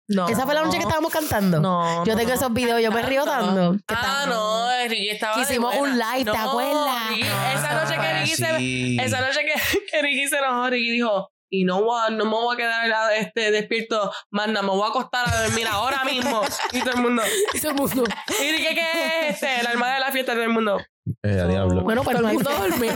No. 0.07 0.27
Esa 0.27 0.43
fue 0.45 0.53
la 0.53 0.63
noche 0.63 0.77
que 0.77 0.83
estábamos 0.83 1.11
cantando. 1.13 1.59
No. 1.59 2.03
Yo 2.05 2.11
no, 2.13 2.17
tengo 2.17 2.29
no. 2.29 2.35
esos 2.35 2.53
videos, 2.53 2.81
yo 2.81 2.91
me 2.91 3.01
río 3.03 3.23
tanto. 3.23 3.77
que 3.87 3.95
Ah, 3.97 4.25
no, 4.27 4.67
Ricky 4.89 5.09
estaba. 5.09 5.35
Que 5.35 5.41
de 5.45 5.45
hicimos 5.53 5.75
un 5.75 5.97
live, 5.97 6.25
¿te 6.31 6.37
No, 6.37 6.49
acuerdas? 6.49 7.09
Ricky, 7.09 7.21
esa 7.55 7.73
noche 7.73 7.95
que 8.01 8.13
Ricky 8.13 8.35
se. 8.35 8.45
Ah, 8.45 8.57
Sí. 8.57 8.97
Esa 8.99 9.21
noche 9.21 9.39
que, 9.45 9.53
que 9.91 10.01
Ricky 10.01 10.27
se 10.27 10.37
enojó, 10.37 10.69
Ricky 10.69 10.91
dijo. 10.91 11.29
Y 11.49 11.65
no, 11.65 11.83
voy 11.83 12.01
a- 12.03 12.09
no 12.09 12.25
me 12.25 12.31
voy 12.31 12.55
a 12.55 12.57
quedar 12.57 12.87
la- 12.87 13.15
este, 13.15 13.51
despierto, 13.51 14.11
más 14.31 14.47
nada, 14.47 14.63
me 14.63 14.69
voy 14.69 14.81
a 14.83 14.87
acostar 14.89 15.29
a 15.31 15.43
dormir 15.43 15.67
ahora 15.69 16.03
mismo. 16.03 16.41
Y 16.71 16.79
todo 16.81 16.95
el 16.95 17.01
mundo. 17.01 17.21
Todo 17.61 17.71
el 17.71 17.77
mundo. 17.77 18.03
¿Y 18.41 18.51
Ricky 18.51 18.73
qué 18.75 19.27
es 19.29 19.35
este? 19.35 19.59
El 19.61 19.67
alma 19.67 19.93
de 19.93 19.99
la 19.99 20.11
fiesta, 20.11 20.33
todo 20.33 20.41
el 20.43 20.49
mundo. 20.49 20.81
Eh, 21.23 21.39
a 21.39 21.47
diablo. 21.47 21.81
Bueno, 21.83 22.01
pues 22.03 22.15
Todo 22.17 22.27
el 22.29 22.33
mundo 22.35 22.49
dormido. 22.49 22.93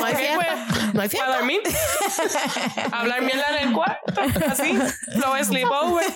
no 0.00 0.04
hay 0.06 0.14
¿Qué 0.14 0.22
fiesta. 0.22 0.66
No 0.94 1.02
hay 1.02 1.08
¿Para 1.08 1.08
fiesta. 1.08 1.36
dormir? 1.36 1.60
Hablar 2.92 3.22
mierda 3.22 3.44
en 3.60 3.68
el 3.68 3.74
cuarto, 3.74 4.14
así. 4.50 4.78
Flow 5.12 5.44
sleepover. 5.44 6.06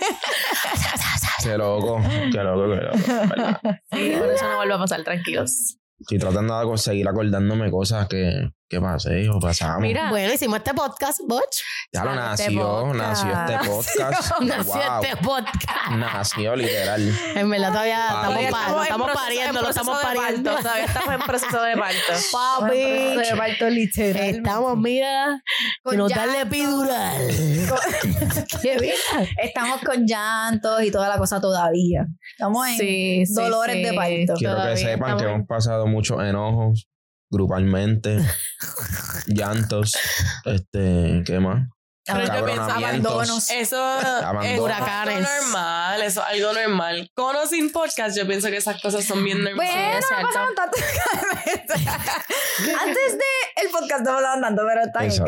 Qué 1.43 1.59
loco, 1.59 2.01
qué 2.33 2.43
loco, 2.43 2.71
qué 2.71 2.81
loco. 2.83 3.29
¿verdad? 3.29 3.61
Sí, 3.93 4.15
por 4.19 4.31
eso 4.31 4.49
no 4.49 4.57
vuelve 4.57 4.75
a 4.75 4.79
pasar, 4.79 5.03
tranquilos. 5.05 5.77
Estoy 5.99 6.19
tratando 6.19 6.59
de 6.59 6.65
conseguir 6.65 7.07
acordándome 7.09 7.71
cosas 7.71 8.09
que, 8.09 8.51
que 8.71 8.81
pasé 8.81 9.29
o 9.29 9.41
pasamos. 9.41 9.81
Mira, 9.83 10.11
Bueno, 10.11 10.33
hicimos 10.33 10.59
este 10.59 10.73
podcast, 10.75 11.19
Botch. 11.27 11.59
ya 11.93 12.05
lo 12.05 12.11
este 12.13 12.45
nació, 12.45 12.63
podcast. 12.63 13.25
nació 13.25 13.31
este 13.41 13.59
podcast. 13.69 14.41
Nació 14.41 14.73
wow. 14.75 15.03
este 15.03 15.17
podcast. 15.17 15.91
Nació 15.97 16.57
literal. 16.57 17.19
En 17.35 17.51
verdad 17.51 17.73
todavía 17.73 18.07
Papi. 18.11 18.45
estamos, 18.45 18.51
pa- 18.53 18.69
en 18.71 18.75
lo 18.77 18.83
estamos 18.85 19.07
proceso- 19.09 19.25
pariendo, 19.25 19.59
en 19.59 19.65
lo 19.65 19.71
estamos 19.71 19.99
proceso 19.99 20.09
de 20.13 20.17
pariendo. 20.21 20.51
parto, 20.53 20.63
Todavía 20.63 20.85
estamos 20.85 21.15
en 21.15 21.21
proceso 21.21 21.63
de 21.63 21.77
parto. 21.77 22.13
Papi. 22.33 22.77
de 22.77 23.35
parto 23.37 23.71
literal. 23.71 24.23
Estamos, 24.37 24.79
mira, 24.79 25.43
que 25.45 25.81
Con 25.83 25.97
nos 25.99 26.11
llanto. 26.11 26.27
dan 26.27 26.33
la 26.37 26.41
epidural. 26.43 27.27
Qué 28.63 28.79
bien. 28.79 28.95
Estamos 29.43 29.81
con 29.83 30.07
llantos 30.07 30.83
y 30.85 30.93
toda 30.93 31.09
la 31.09 31.19
cosa 31.19 31.41
todavía. 31.41 32.07
Estamos 32.33 32.69
en 32.69 32.77
Sí, 32.79 33.27
sí, 33.27 33.35
dolores 33.35 33.75
sí. 33.77 33.83
de 33.83 33.93
parto. 33.95 34.35
Quiero 34.39 34.55
que 34.55 34.61
Todavía 34.61 34.77
sepan 34.77 34.97
que 35.17 35.17
estamos- 35.17 35.23
hemos 35.35 35.47
pasado 35.49 35.87
muchos 35.89 36.23
enojos 36.23 36.87
grupalmente, 37.31 38.19
llantos, 39.27 39.97
este, 40.45 41.23
¿qué 41.25 41.41
más? 41.41 41.69
Pero 42.13 42.35
yo 42.39 42.45
pienso, 42.45 42.63
abandonos. 42.63 43.51
Eso 43.51 43.83
Abandono. 43.83 44.43
es 44.43 44.61
Huracanes. 44.61 45.17
algo 45.17 45.29
normal, 45.47 46.03
eso 46.03 46.21
es 46.21 46.27
algo 46.27 46.53
normal. 46.53 47.11
Con 47.15 47.37
o 47.37 47.47
sin 47.47 47.73
podcast, 47.73 48.17
yo 48.17 48.27
pienso 48.27 48.49
que 48.49 48.57
esas 48.57 48.81
cosas 48.81 49.05
son 49.05 49.25
bien 49.25 49.43
normales. 49.43 49.73
Bueno, 49.75 49.99
es 49.99 50.05
no 50.11 50.27
pasaron 50.29 50.55
tanto. 50.55 50.79
Antes 52.83 53.13
de 53.19 53.63
el 53.63 53.69
podcast 53.71 54.05
no 54.05 54.15
pasaban 54.15 54.41
tanto, 54.41 54.63
pero 54.67 54.83
está 54.83 55.01
bien. 55.03 55.21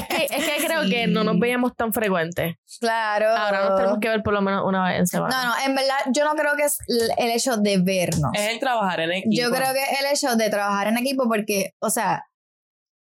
Es 0.00 0.06
que, 0.06 0.26
es 0.36 0.44
que 0.44 0.66
creo 0.66 0.82
que 0.88 1.06
no 1.06 1.24
nos 1.24 1.38
veíamos 1.38 1.74
tan 1.76 1.92
frecuentes. 1.92 2.56
Claro. 2.80 3.28
Ahora 3.30 3.68
nos 3.68 3.76
tenemos 3.76 3.98
que 4.00 4.08
ver 4.08 4.22
por 4.22 4.32
lo 4.32 4.40
menos 4.42 4.62
una 4.66 4.88
vez 4.88 4.98
en 4.98 5.06
semana. 5.06 5.36
No, 5.36 5.48
no, 5.48 5.54
en 5.64 5.74
verdad, 5.74 5.98
yo 6.12 6.24
no 6.24 6.34
creo 6.34 6.56
que 6.56 6.64
es 6.64 6.78
el 7.16 7.30
hecho 7.30 7.56
de 7.56 7.78
vernos. 7.78 8.30
Es 8.34 8.50
el 8.50 8.60
trabajar 8.60 9.00
en 9.00 9.12
equipo. 9.12 9.30
Yo 9.32 9.50
creo 9.50 9.72
que 9.72 9.82
es 9.82 10.00
el 10.00 10.06
hecho 10.06 10.36
de 10.36 10.50
trabajar 10.50 10.88
en 10.88 10.98
equipo 10.98 11.28
porque, 11.28 11.72
o 11.80 11.90
sea, 11.90 12.24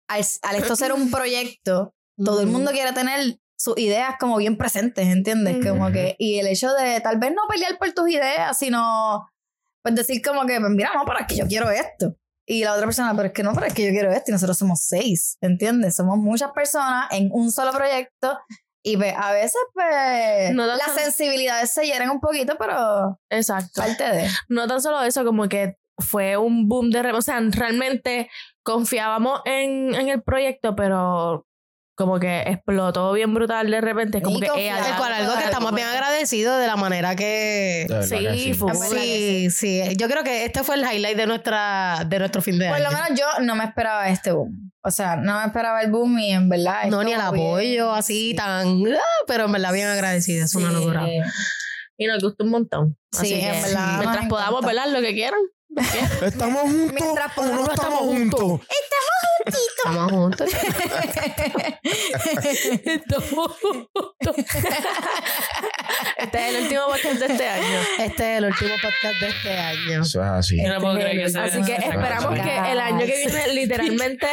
al, 0.09 0.25
al 0.43 0.57
esto 0.57 0.77
ser 0.77 0.93
un 0.93 1.11
proyecto, 1.11 1.95
todo 2.25 2.41
el 2.41 2.47
mundo 2.47 2.71
quiere 2.71 2.93
tener 2.93 3.39
sus 3.57 3.79
ideas 3.79 4.15
como 4.19 4.37
bien 4.39 4.57
presentes, 4.57 5.07
¿entiendes? 5.07 5.65
Como 5.65 5.91
que, 5.93 6.17
y 6.19 6.39
el 6.39 6.49
hecho 6.49 6.73
de 6.75 7.01
tal 7.01 7.19
vez 7.19 7.31
no 7.31 7.43
pelear 7.49 7.79
por 7.79 7.93
tus 7.93 8.09
ideas, 8.09 8.59
sino 8.59 9.29
pues 9.83 9.95
decir 9.95 10.23
como 10.23 10.47
que, 10.47 10.59
pues, 10.61 10.71
mira, 10.71 10.93
no, 10.95 11.05
pero 11.05 11.21
es 11.21 11.27
que 11.27 11.37
yo 11.37 11.47
quiero 11.47 11.71
esto. 11.71 12.17
Y 12.47 12.65
la 12.65 12.73
otra 12.75 12.87
persona, 12.87 13.15
pero 13.15 13.29
es 13.29 13.33
que 13.33 13.43
no, 13.43 13.53
pero 13.53 13.67
es 13.67 13.75
que 13.75 13.85
yo 13.85 13.91
quiero 13.91 14.11
esto. 14.11 14.31
Y 14.31 14.33
nosotros 14.33 14.59
somos 14.59 14.81
seis, 14.81 15.39
¿entiendes? 15.41 15.97
Somos 15.97 16.19
muchas 16.19 16.51
personas 16.53 17.07
en 17.13 17.29
un 17.33 17.53
solo 17.53 17.73
proyecto. 17.73 18.39
Y 18.85 18.97
pues, 18.97 19.15
a 19.17 19.33
veces, 19.33 19.61
pues, 19.75 20.53
No 20.53 20.67
las 20.67 20.95
sensibilidades 20.95 21.73
se 21.73 21.85
hieren 21.87 22.11
un 22.11 22.21
poquito, 22.21 22.57
pero 22.59 23.21
Exacto. 23.31 23.81
parte 23.81 24.05
de. 24.05 24.29
No 24.49 24.67
tan 24.67 24.83
solo 24.83 25.03
eso, 25.03 25.25
como 25.25 25.49
que 25.49 25.77
fue 25.99 26.37
un 26.37 26.69
boom 26.69 26.91
de... 26.91 27.13
O 27.13 27.23
sea, 27.23 27.41
realmente 27.41 28.29
confiábamos 28.65 29.41
en, 29.45 29.95
en 29.95 30.09
el 30.09 30.23
proyecto, 30.23 30.75
pero 30.75 31.47
como 32.03 32.19
que 32.21 32.41
explotó 32.43 33.13
bien 33.13 33.33
brutal 33.33 33.71
de 33.71 33.81
repente. 33.81 34.19
Es 34.19 34.25
como 34.25 34.39
Y 34.39 34.41
que 34.41 34.49
ella 34.57 34.89
El 34.91 34.97
cual 34.97 35.13
algo 35.13 35.35
que 35.39 35.45
estamos 35.45 35.73
bien 35.75 35.87
agradecidos 35.87 36.61
de 36.61 36.67
la 36.67 36.77
manera 36.77 37.17
que... 37.17 37.87
Sí, 38.03 38.19
que 38.19 38.33
sí. 38.35 38.55
fue- 38.55 38.75
Sí, 38.75 39.51
sí. 39.51 39.83
Yo 39.97 40.09
creo 40.09 40.23
que 40.25 40.45
este 40.45 40.63
fue 40.65 40.75
el 40.77 40.83
highlight 40.83 41.17
de 41.17 41.27
nuestra 41.27 42.05
de 42.07 42.19
nuestro 42.19 42.43
fin 42.43 42.59
de 42.59 42.67
Por 42.69 42.77
año. 42.77 42.85
lo 42.85 42.91
menos 42.93 43.19
yo 43.19 43.27
no 43.45 43.55
me 43.57 43.65
esperaba 43.65 44.09
este 44.09 44.33
boom. 44.33 44.71
O 44.85 44.91
sea, 44.91 45.17
no 45.17 45.39
me 45.41 45.47
esperaba 45.47 45.81
el 45.83 45.91
boom 45.91 46.19
y 46.19 46.33
en 46.33 46.49
verdad. 46.49 46.85
no, 46.89 47.03
ni 47.05 47.13
el 47.13 47.21
apoyo 47.21 47.93
así 47.93 48.31
Sí. 48.31 48.35
tan... 48.37 48.83
ah, 48.95 48.99
Pero 49.27 49.45
en 49.47 49.53
verdad 49.53 49.73
bien 49.73 49.87
agradecida. 49.89 50.45
Es 50.45 50.55
una 50.55 50.69
Sí. 50.71 50.75
locura. 50.75 51.07
Y 51.99 52.07
nos 52.07 52.23
gustó 52.23 52.43
un 52.45 52.51
montón. 52.51 52.97
Sí, 53.13 53.35
Así 53.35 53.35
en 53.35 53.63
verdad, 53.63 53.99
Mientras 54.01 54.27
podamos, 54.29 54.63
encanta. 54.63 54.67
¿verdad? 54.85 54.93
Lo 55.01 55.07
que 55.07 55.15
quieran. 55.15 55.39
Estamos 55.77 56.63
juntos. 56.63 56.93
Mientras 57.01 57.39
o 57.39 57.43
no 57.43 57.51
podamos, 57.51 57.71
estamos 57.73 57.99
juntos. 58.01 58.61
Estamos 59.47 60.13
juntos. 60.13 60.51
Este 66.19 66.39
es 66.49 66.55
el 66.55 66.63
último 66.63 66.83
podcast 66.87 67.19
de 67.21 67.27
este 67.27 67.49
año. 67.49 67.79
Este 67.99 68.33
es 68.33 68.39
el 68.39 68.45
último 68.45 68.71
podcast 68.83 69.21
de 69.21 69.29
este 69.29 69.59
año. 69.59 70.03
Eso 70.03 70.23
es 70.23 70.29
así. 70.29 70.63
Yo 70.63 70.73
no 70.75 70.81
puedo 70.81 70.95
creer 70.95 71.19
que 71.25 71.29
sea. 71.31 71.45
Así 71.45 71.63
que 71.63 71.75
esperamos 71.75 72.35
que 72.35 72.73
el 72.73 72.81
año 72.81 72.99
que 73.01 73.17
viene, 73.27 73.55
literalmente, 73.55 74.27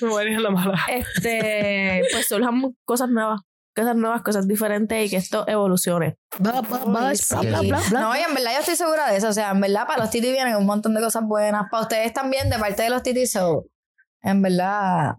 Me 0.00 0.08
voy 0.08 0.24
a 0.24 0.30
ir 0.30 0.36
a 0.36 0.40
la 0.40 0.50
mala. 0.50 0.80
este, 0.88 2.02
pues 2.12 2.26
surjan 2.28 2.62
cosas 2.84 3.08
nuevas. 3.10 3.40
Cosas 3.76 3.96
nuevas, 3.96 4.22
cosas 4.22 4.46
diferentes 4.46 5.06
y 5.06 5.10
que 5.10 5.16
esto 5.16 5.44
evolucione. 5.48 6.16
Bla, 6.38 6.60
bla, 6.60 6.78
bla, 6.84 6.84
bla, 6.84 7.12
bla, 7.40 7.60
bla, 7.60 7.80
bla. 7.90 8.00
No, 8.00 8.14
y 8.16 8.20
en 8.20 8.32
verdad 8.34 8.52
yo 8.54 8.60
estoy 8.60 8.76
segura 8.76 9.10
de 9.10 9.16
eso. 9.16 9.28
O 9.28 9.32
sea, 9.32 9.50
en 9.50 9.60
verdad 9.60 9.86
para 9.86 10.00
los 10.02 10.10
titis 10.10 10.30
vienen 10.32 10.54
un 10.56 10.66
montón 10.66 10.94
de 10.94 11.00
cosas 11.00 11.24
buenas. 11.26 11.64
Para 11.70 11.82
ustedes 11.82 12.12
también, 12.12 12.50
de 12.50 12.58
parte 12.58 12.82
de 12.84 12.90
los 12.90 13.02
titis. 13.02 13.32
So, 13.32 13.64
en 14.22 14.42
verdad, 14.42 15.14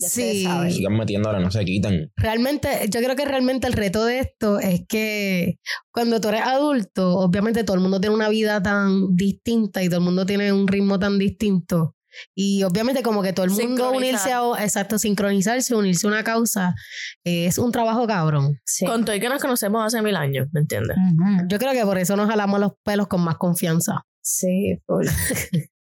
ya 0.00 0.08
Sí. 0.08 0.44
saben. 0.44 0.70
Sigan 0.72 0.96
metiéndole, 0.96 1.40
no 1.40 1.50
se 1.50 1.64
quiten. 1.66 2.10
Realmente, 2.16 2.86
yo 2.88 3.00
creo 3.00 3.14
que 3.14 3.24
realmente 3.26 3.66
el 3.66 3.74
reto 3.74 4.04
de 4.06 4.20
esto 4.20 4.58
es 4.58 4.86
que 4.88 5.56
cuando 5.92 6.18
tú 6.20 6.28
eres 6.28 6.42
adulto, 6.42 7.18
obviamente 7.18 7.62
todo 7.64 7.76
el 7.76 7.82
mundo 7.82 8.00
tiene 8.00 8.14
una 8.16 8.28
vida 8.30 8.62
tan 8.62 9.14
distinta 9.16 9.82
y 9.82 9.88
todo 9.88 9.98
el 9.98 10.04
mundo 10.04 10.24
tiene 10.24 10.50
un 10.52 10.66
ritmo 10.66 10.98
tan 10.98 11.18
distinto. 11.18 11.94
Y 12.34 12.62
obviamente 12.62 13.02
como 13.02 13.22
que 13.22 13.32
todo 13.32 13.46
el 13.46 13.52
mundo 13.52 13.92
unirse 13.92 14.32
a, 14.32 14.42
exacto, 14.62 14.98
sincronizarse, 14.98 15.74
unirse 15.74 16.06
a 16.06 16.10
una 16.10 16.24
causa, 16.24 16.74
eh, 17.24 17.46
es 17.46 17.58
un 17.58 17.72
trabajo 17.72 18.06
cabrón. 18.06 18.58
Sí. 18.64 18.86
Con 18.86 19.04
todo 19.04 19.14
y 19.16 19.20
que 19.20 19.28
nos 19.28 19.40
conocemos 19.40 19.84
hace 19.84 20.02
mil 20.02 20.16
años, 20.16 20.48
¿me 20.52 20.60
entiendes? 20.60 20.96
Yo 21.48 21.58
creo 21.58 21.72
que 21.72 21.84
por 21.84 21.98
eso 21.98 22.16
nos 22.16 22.28
jalamos 22.28 22.60
los 22.60 22.72
pelos 22.84 23.08
con 23.08 23.22
más 23.22 23.36
confianza. 23.36 24.02
Sí, 24.20 24.78
full. 24.86 25.06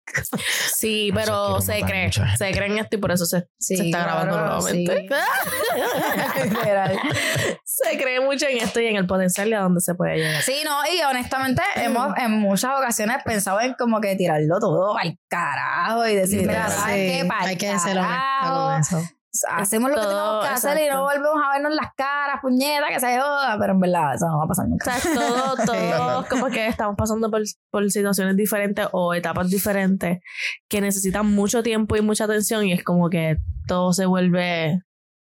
Sí, 0.77 1.11
pero 1.15 1.61
se 1.61 1.81
cree, 1.83 2.11
se 2.13 2.51
creen 2.53 2.79
esto 2.79 2.97
y 2.97 3.01
por 3.01 3.11
eso 3.13 3.25
se, 3.27 3.47
Sí, 3.59 3.77
se 3.77 3.85
está 3.87 4.03
grabando 4.05 4.35
claro, 4.35 4.61
nuevamente. 4.61 5.07
sí. 5.09 5.09
Se 7.65 7.99
cree 7.99 8.21
mucho 8.21 8.47
en 8.47 8.59
esto 8.59 8.81
y 8.81 8.87
en 8.87 8.97
el 8.97 9.07
potencial 9.07 9.49
y 9.49 9.55
a 9.55 9.61
dónde 9.61 9.81
se 9.81 9.95
puede 9.95 10.17
llegar. 10.17 10.43
Sí, 10.43 10.63
no, 10.65 10.81
y 10.87 11.03
honestamente 11.03 11.63
hemos 11.77 12.17
en 12.17 12.31
muchas 12.33 12.79
ocasiones 12.79 13.19
pensado 13.25 13.61
en 13.61 13.75
como 13.75 14.01
que 14.01 14.15
tirarlo 14.17 14.59
todo 14.61 14.97
al 14.97 15.19
carajo 15.29 16.07
y 16.07 16.15
decir, 16.15 16.41
mira, 16.41 16.69
Literal. 16.69 16.73
¿sabes 16.73 17.13
qué? 17.13 17.23
Sí, 17.23 17.29
hay 17.41 17.57
que 17.57 17.79
ser 17.79 17.99
honesta 17.99 18.25
carajo. 18.41 18.65
con 18.67 18.81
eso. 18.81 19.03
Hacemos 19.51 19.91
lo 19.91 19.97
que 19.97 20.07
tenemos 20.07 20.45
que 20.45 20.51
hacer 20.53 20.79
y 20.87 20.89
no 20.91 21.03
volvemos 21.03 21.41
a 21.45 21.53
vernos 21.55 21.75
las 21.75 21.93
caras, 21.97 22.39
puñeta, 22.41 22.87
que 22.89 23.01
se 23.01 23.19
joda, 23.19 23.57
pero 23.59 23.73
en 23.73 23.81
verdad 23.81 24.15
eso 24.15 24.27
no 24.29 24.39
va 24.39 24.45
a 24.45 24.49
pasar 24.49 24.67
O 24.67 24.69
nunca. 24.69 24.93
sea, 24.99 25.13
todo, 25.15 25.57
todo 25.67 26.27
como 26.31 26.47
que 26.47 26.69
estamos 26.69 26.95
pasando 26.97 27.31
por, 27.31 27.43
por 27.71 27.91
situaciones 27.91 28.37
diferentes 28.37 28.87
o 28.93 29.13
etapas 29.15 29.51
diferentes 29.51 30.21
que 30.69 30.81
necesitan 30.81 31.27
mucho 31.27 31.63
tiempo 31.63 31.97
y 31.97 32.01
mucha 32.03 32.25
atención 32.25 32.65
y 32.67 32.73
es 32.73 32.85
como 32.85 33.11
que 33.11 33.39
todo 33.67 33.93
se 33.93 34.07
vuelve 34.07 34.81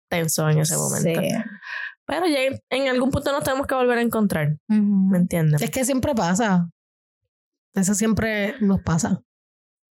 tenso 0.09 0.47
en 0.49 0.59
ese 0.59 0.77
momento. 0.77 1.21
Sí. 1.21 1.27
Pero 2.05 2.27
ya 2.27 2.39
en, 2.43 2.59
en 2.69 2.87
algún 2.89 3.09
punto 3.09 3.31
nos 3.31 3.43
tenemos 3.43 3.65
que 3.65 3.75
volver 3.75 3.97
a 3.97 4.01
encontrar, 4.01 4.57
¿me 4.67 4.77
Ujú. 4.79 5.15
entiendes? 5.15 5.61
Es 5.61 5.71
que 5.71 5.85
siempre 5.85 6.13
pasa. 6.13 6.67
Eso 7.73 7.95
siempre 7.95 8.55
nos 8.61 8.81
pasa. 8.81 9.21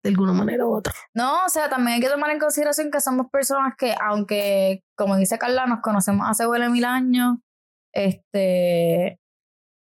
De 0.06 0.10
alguna 0.10 0.32
manera 0.32 0.64
u 0.64 0.72
otra. 0.72 0.94
No, 1.14 1.46
o 1.46 1.48
sea, 1.48 1.68
también 1.68 1.96
hay 1.96 2.00
que 2.00 2.08
tomar 2.08 2.30
en 2.30 2.38
consideración 2.38 2.92
que 2.92 3.00
somos 3.00 3.26
personas 3.28 3.74
que, 3.76 3.92
aunque, 4.00 4.84
como 4.96 5.16
dice 5.16 5.36
Carla, 5.36 5.66
nos 5.66 5.80
conocemos 5.80 6.28
hace 6.30 6.46
huele 6.46 6.68
mil 6.68 6.84
años, 6.84 7.38
este, 7.92 9.18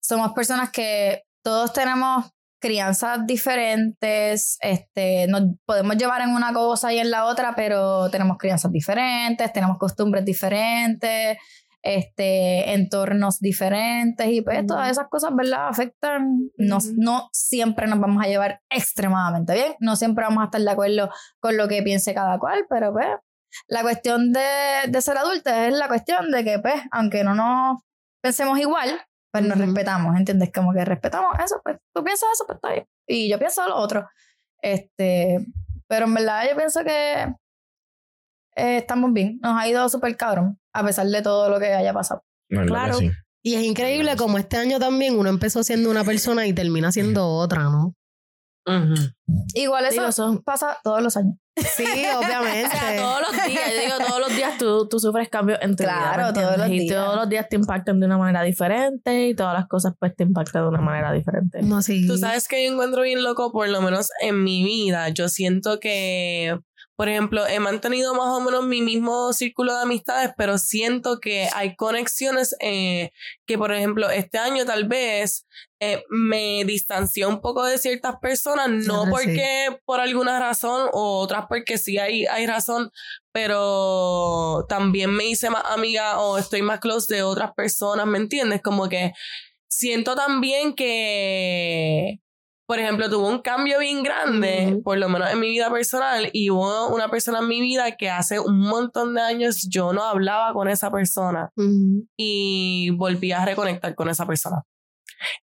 somos 0.01 0.31
personas 0.31 0.71
que 0.71 1.23
todos 1.43 1.73
tenemos 1.73 2.31
crianzas 2.61 3.27
diferentes, 3.27 4.57
este, 4.61 5.27
nos 5.27 5.41
podemos 5.65 5.97
llevar 5.97 6.21
en 6.21 6.29
una 6.29 6.53
cosa 6.53 6.93
y 6.93 6.99
en 6.99 7.11
la 7.11 7.25
otra, 7.25 7.53
pero 7.53 8.09
tenemos 8.09 8.37
crianzas 8.37 8.71
diferentes, 8.71 9.51
tenemos 9.51 9.77
costumbres 9.77 10.23
diferentes, 10.23 11.37
este, 11.83 12.73
entornos 12.73 13.39
diferentes 13.39 14.25
y 14.27 14.41
pues 14.41 14.65
todas 14.65 14.89
esas 14.89 15.07
cosas, 15.09 15.35
¿verdad? 15.35 15.67
Afectan, 15.67 16.49
no, 16.57 16.77
Ujú. 16.77 16.93
no 16.97 17.29
siempre 17.33 17.87
nos 17.87 17.99
vamos 17.99 18.23
a 18.23 18.27
llevar 18.27 18.61
extremadamente 18.69 19.53
bien, 19.53 19.75
no 19.79 19.95
siempre 19.97 20.23
vamos 20.23 20.41
a 20.41 20.45
estar 20.45 20.61
de 20.61 20.71
acuerdo 20.71 21.09
con 21.41 21.57
lo 21.57 21.67
que 21.67 21.83
piense 21.83 22.13
cada 22.13 22.39
cual, 22.39 22.65
pero 22.69 22.93
pues 22.93 23.07
la 23.67 23.81
cuestión 23.81 24.31
de, 24.31 24.41
de 24.87 25.01
ser 25.01 25.17
adultos 25.17 25.53
es 25.53 25.73
la 25.73 25.87
cuestión 25.87 26.31
de 26.31 26.43
que 26.43 26.59
pues, 26.59 26.81
aunque 26.91 27.23
no 27.23 27.35
nos 27.35 27.81
pensemos 28.23 28.57
igual, 28.59 28.89
pues 29.31 29.43
nos 29.43 29.57
Ujú. 29.57 29.65
respetamos, 29.65 30.15
¿entiendes? 30.15 30.51
Como 30.53 30.73
que 30.73 30.85
respetamos 30.85 31.37
eso, 31.43 31.59
pues 31.63 31.77
tú 31.93 32.03
piensas 32.03 32.29
eso, 32.33 32.45
pues 32.47 32.55
está 32.57 32.71
bien. 32.71 32.87
Y 33.07 33.29
yo 33.29 33.37
pienso 33.37 33.67
lo 33.67 33.75
otro. 33.75 34.07
Este, 34.61 35.45
pero 35.87 36.05
en 36.05 36.13
verdad 36.13 36.43
yo 36.49 36.55
pienso 36.55 36.83
que 36.83 37.33
eh, 38.55 38.77
estamos 38.77 39.11
bien. 39.13 39.39
Nos 39.41 39.59
ha 39.59 39.67
ido 39.67 39.87
súper 39.89 40.15
cabrón, 40.17 40.59
a 40.73 40.83
pesar 40.85 41.07
de 41.07 41.21
todo 41.21 41.49
lo 41.49 41.59
que 41.59 41.73
haya 41.73 41.93
pasado. 41.93 42.23
No, 42.49 42.65
Claro. 42.65 42.95
sí. 42.95 43.11
Y 43.45 43.55
es 43.55 43.63
increíble 43.63 44.15
como 44.15 44.37
este 44.37 44.55
año 44.57 44.79
también 44.79 45.17
uno 45.17 45.29
empezó 45.29 45.63
siendo 45.63 45.89
una 45.91 46.03
persona 46.05 46.47
y 46.47 46.53
termina 46.53 46.91
siendo 46.93 47.27
otra, 47.27 47.63
¿no? 47.63 47.93
Igual 49.55 49.85
eso 49.85 50.07
Digo, 50.29 50.41
pasa 50.43 50.77
todos 50.83 51.01
los 51.01 51.17
años. 51.17 51.35
Sí, 51.57 51.83
O 52.15 52.19
obviamente. 52.19 52.69
sea, 52.69 52.95
todos 52.97 53.21
los 53.21 53.31
días, 53.45 53.61
yo 53.75 53.81
digo, 53.81 54.07
todos 54.07 54.19
los 54.21 54.29
días 54.35 54.57
tú, 54.57 54.87
tú 54.87 54.99
sufres 54.99 55.27
cambios 55.29 55.59
en 55.61 55.75
tu 55.75 55.83
vida. 55.83 55.93
Claro, 56.13 56.27
¿me 56.27 56.33
todos 56.41 56.57
los 56.57 56.67
Y 56.69 56.79
días. 56.79 56.95
todos 56.95 57.15
los 57.17 57.29
días 57.29 57.49
te 57.49 57.55
impactan 57.57 57.99
de 57.99 58.05
una 58.05 58.17
manera 58.17 58.41
diferente 58.43 59.27
y 59.27 59.35
todas 59.35 59.53
las 59.53 59.67
cosas 59.67 59.93
pues 59.99 60.15
te 60.15 60.23
impactan 60.23 60.63
de 60.63 60.69
una 60.69 60.81
manera 60.81 61.11
diferente. 61.11 61.61
No, 61.61 61.81
sí. 61.81 62.07
Tú 62.07 62.17
sabes 62.17 62.47
que 62.47 62.65
yo 62.65 62.71
encuentro 62.71 63.01
bien 63.01 63.21
loco, 63.23 63.51
por 63.51 63.67
lo 63.67 63.81
menos 63.81 64.07
en 64.21 64.41
mi 64.43 64.63
vida. 64.63 65.09
Yo 65.09 65.27
siento 65.27 65.79
que, 65.81 66.57
por 66.95 67.09
ejemplo, 67.09 67.45
he 67.47 67.59
mantenido 67.59 68.13
más 68.13 68.27
o 68.27 68.39
menos 68.39 68.65
mi 68.65 68.81
mismo 68.81 69.33
círculo 69.33 69.75
de 69.75 69.81
amistades, 69.81 70.31
pero 70.37 70.57
siento 70.59 71.19
que 71.19 71.49
hay 71.53 71.75
conexiones 71.75 72.55
eh, 72.59 73.11
que, 73.47 73.57
por 73.57 73.73
ejemplo, 73.73 74.09
este 74.11 74.37
año 74.37 74.63
tal 74.65 74.87
vez 74.87 75.47
eh, 75.79 76.03
me 76.09 76.63
distancié 76.65 77.25
un 77.25 77.41
poco 77.41 77.65
de 77.65 77.79
ciertas 77.79 78.17
personas, 78.21 78.69
no 78.69 79.05
sí. 79.05 79.09
porque 79.11 79.77
por 79.85 79.99
alguna 79.99 80.39
razón 80.39 80.87
o 80.93 81.19
otras 81.19 81.45
porque 81.49 81.79
sí 81.79 81.97
hay, 81.97 82.25
hay 82.27 82.45
razón, 82.45 82.91
pero 83.31 84.65
también 84.69 85.11
me 85.11 85.25
hice 85.25 85.49
más 85.49 85.63
amiga 85.65 86.19
o 86.19 86.37
estoy 86.37 86.61
más 86.61 86.79
close 86.79 87.13
de 87.13 87.23
otras 87.23 87.53
personas, 87.53 88.05
¿me 88.05 88.19
entiendes? 88.19 88.61
Como 88.61 88.87
que 88.87 89.13
siento 89.67 90.15
también 90.15 90.75
que, 90.75 92.19
por 92.73 92.79
ejemplo, 92.79 93.07
tuvo 93.07 93.27
un 93.27 93.37
cambio 93.39 93.77
bien 93.77 94.01
grande, 94.01 94.69
Ujú. 94.71 94.81
por 94.81 94.97
lo 94.97 95.07
menos 95.07 95.31
en 95.31 95.39
mi 95.39 95.47
vida 95.49 95.71
personal, 95.71 96.27
y 96.33 96.49
hubo 96.49 96.87
una 96.87 97.07
persona 97.07 97.37
en 97.37 97.47
mi 97.47 97.61
vida 97.61 97.91
que 97.97 98.09
hace 98.09 98.39
un 98.39 98.57
montón 98.61 99.13
de 99.13 99.21
años 99.21 99.67
yo 99.69 99.93
no 99.93 100.01
hablaba 100.03 100.53
con 100.53 100.67
esa 100.67 100.89
persona 100.89 101.51
Ujú. 101.55 102.07
y 102.17 102.89
volví 102.97 103.31
a 103.31 103.45
reconectar 103.45 103.93
con 103.93 104.09
esa 104.09 104.25
persona. 104.25 104.63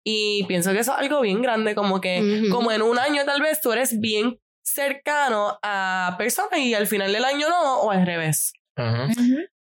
Y 0.02 0.44
pienso 0.44 0.72
que 0.72 0.78
eso 0.78 0.92
es 0.92 0.98
algo 0.98 1.20
bien 1.20 1.42
grande, 1.42 1.74
como 1.74 2.00
que 2.00 2.44
Ujú. 2.46 2.50
como 2.56 2.72
en 2.72 2.80
un 2.80 2.98
año 2.98 3.26
tal 3.26 3.42
vez 3.42 3.60
tú 3.60 3.72
eres 3.72 4.00
bien 4.00 4.38
cercano 4.64 5.58
a 5.62 6.14
personas 6.16 6.58
y 6.60 6.72
al 6.72 6.86
final 6.86 7.12
del 7.12 7.26
año 7.26 7.46
no, 7.50 7.80
o 7.82 7.90
al 7.90 8.06
revés. 8.06 8.54
Ajá. 8.74 9.08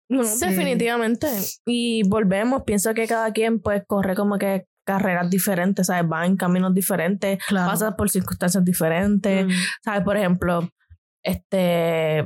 No, 0.08 0.22
Sí. 0.22 0.46
definitivamente. 0.46 1.26
Y 1.66 2.08
volvemos, 2.08 2.62
pienso 2.64 2.94
que 2.94 3.08
cada 3.08 3.32
quien 3.32 3.58
pues 3.60 3.82
corre 3.88 4.14
como 4.14 4.38
que 4.38 4.66
carreras 4.86 5.28
diferentes, 5.28 5.88
¿sabes? 5.88 6.10
Va 6.10 6.24
en 6.24 6.36
caminos 6.36 6.72
diferentes, 6.72 7.38
Claro. 7.46 7.70
pasa 7.70 7.96
por 7.96 8.08
circunstancias 8.08 8.64
diferentes, 8.64 9.46
¿sabes? 9.84 10.02
Por 10.02 10.16
ejemplo, 10.16 10.70
este, 11.22 12.24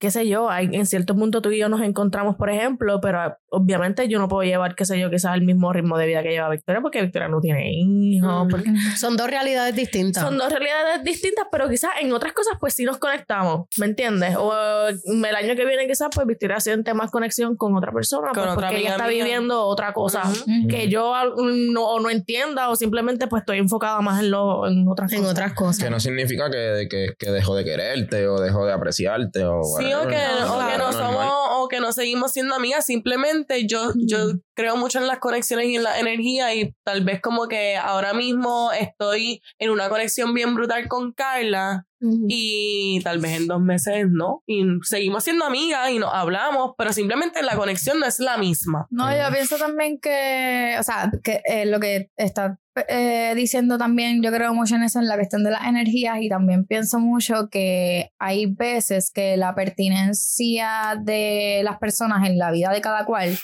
qué 0.00 0.10
sé 0.10 0.26
yo, 0.26 0.48
hay, 0.50 0.68
en 0.72 0.86
cierto 0.86 1.14
punto 1.14 1.42
tú 1.42 1.50
y 1.50 1.58
yo 1.58 1.68
nos 1.68 1.82
encontramos, 1.82 2.34
por 2.36 2.48
ejemplo, 2.50 3.00
pero 3.00 3.20
ah, 3.20 3.38
obviamente 3.50 4.08
yo 4.08 4.18
no 4.18 4.28
puedo 4.28 4.42
llevar, 4.42 4.74
qué 4.74 4.84
sé 4.86 4.98
yo, 4.98 5.10
quizás 5.10 5.34
el 5.34 5.42
mismo 5.42 5.72
ritmo 5.72 5.98
de 5.98 6.06
vida 6.06 6.22
que 6.22 6.30
lleva 6.30 6.48
Victoria, 6.48 6.80
porque 6.80 7.02
Victoria 7.02 7.28
no 7.28 7.40
tiene 7.40 7.70
hijos, 7.72 8.46
Mm. 8.46 8.48
porque 8.48 8.70
Son 8.96 9.16
dos 9.16 9.28
realidades 9.30 9.76
distintas. 9.76 10.22
son 10.24 10.38
dos 10.38 10.48
realidades 10.50 11.04
distintas, 11.04 11.44
pero 11.52 11.68
quizás 11.68 11.90
en 12.00 12.12
otras 12.12 12.32
cosas 12.32 12.54
pues 12.58 12.74
sí 12.74 12.84
nos 12.84 12.96
conectamos, 12.98 13.66
¿me 13.78 13.86
entiendes? 13.86 14.36
O 14.36 14.52
eh, 14.88 14.94
el 15.06 15.36
año 15.36 15.54
que 15.54 15.64
viene 15.66 15.86
quizás 15.86 16.08
pues 16.14 16.26
Victoria 16.26 16.60
siente 16.60 16.94
más 16.94 17.10
conexión 17.10 17.56
con 17.56 17.76
otra 17.76 17.92
persona 17.92 18.28
Con 18.28 18.42
pues, 18.44 18.54
otra 18.54 18.68
porque 18.68 18.80
ella 18.80 18.92
está 18.92 19.06
mía. 19.06 19.22
viviendo 19.24 19.64
otra 19.66 19.92
cosa 19.92 20.22
que 20.68 20.88
yo 20.88 21.14
al- 21.14 21.34
no, 21.72 21.84
o 21.84 22.00
no 22.00 22.08
entienda 22.10 22.70
o 22.70 22.76
simplemente 22.76 23.26
pues 23.26 23.40
estoy 23.42 23.58
enfocada 23.58 24.00
más 24.00 24.20
en, 24.22 24.30
lo, 24.30 24.66
en 24.66 24.88
otras 24.88 25.12
en 25.12 25.18
cosas. 25.18 25.32
otras 25.32 25.52
cosas. 25.52 25.84
Que 25.84 25.90
no 25.90 26.00
significa 26.00 26.50
que, 26.50 26.86
que, 26.90 27.08
que 27.18 27.30
dejó 27.30 27.54
de 27.54 27.64
quererte 27.64 28.26
o 28.28 28.40
dejó 28.40 28.64
de 28.64 28.72
apreciarte 28.72 29.44
o 29.44 29.60
Sí, 29.78 29.89
que, 30.08 30.16
o 30.16 30.68
que 30.68 30.78
no 30.78 30.92
somos, 30.92 31.26
o 31.52 31.68
que 31.68 31.80
no 31.80 31.92
seguimos 31.92 32.32
siendo 32.32 32.54
amigas, 32.54 32.86
simplemente 32.86 33.66
yo, 33.66 33.92
yo 33.96 34.32
creo 34.54 34.76
mucho 34.76 34.98
en 34.98 35.06
las 35.06 35.18
conexiones 35.18 35.66
y 35.66 35.76
en 35.76 35.82
la 35.82 35.98
energía 35.98 36.54
y 36.54 36.74
tal 36.84 37.04
vez 37.04 37.20
como 37.20 37.48
que 37.48 37.76
ahora 37.76 38.14
mismo 38.14 38.70
estoy 38.72 39.42
en 39.58 39.70
una 39.70 39.88
conexión 39.88 40.34
bien 40.34 40.54
brutal 40.54 40.88
con 40.88 41.12
Carla 41.12 41.86
y 42.00 43.00
tal 43.02 43.18
vez 43.18 43.40
en 43.40 43.46
dos 43.46 43.60
meses 43.60 44.06
no. 44.10 44.42
Y 44.46 44.64
seguimos 44.82 45.24
siendo 45.24 45.44
amigas 45.44 45.90
y 45.90 45.98
nos 45.98 46.12
hablamos, 46.12 46.72
pero 46.78 46.92
simplemente 46.92 47.42
la 47.42 47.56
conexión 47.56 48.00
no 48.00 48.06
es 48.06 48.20
la 48.20 48.38
misma. 48.38 48.86
No, 48.90 49.10
yo 49.14 49.30
pienso 49.32 49.56
también 49.56 49.98
que, 50.00 50.76
o 50.78 50.82
sea, 50.82 51.10
que 51.22 51.42
eh, 51.44 51.66
lo 51.66 51.80
que 51.80 52.10
está 52.16 52.58
eh, 52.88 53.34
diciendo 53.34 53.78
también, 53.78 54.22
yo 54.22 54.30
creo 54.30 54.54
mucho 54.54 54.76
en 54.76 54.84
eso, 54.84 55.00
en 55.00 55.08
la 55.08 55.16
cuestión 55.16 55.44
de 55.44 55.50
las 55.50 55.66
energías 55.66 56.18
y 56.20 56.28
también 56.28 56.64
pienso 56.64 56.98
mucho 57.00 57.48
que 57.50 58.12
hay 58.18 58.46
veces 58.46 59.10
que 59.10 59.36
la 59.36 59.54
pertinencia 59.54 60.96
de 61.00 61.60
las 61.64 61.78
personas 61.78 62.26
en 62.28 62.38
la 62.38 62.50
vida 62.50 62.70
de 62.70 62.80
cada 62.80 63.04
cual 63.04 63.38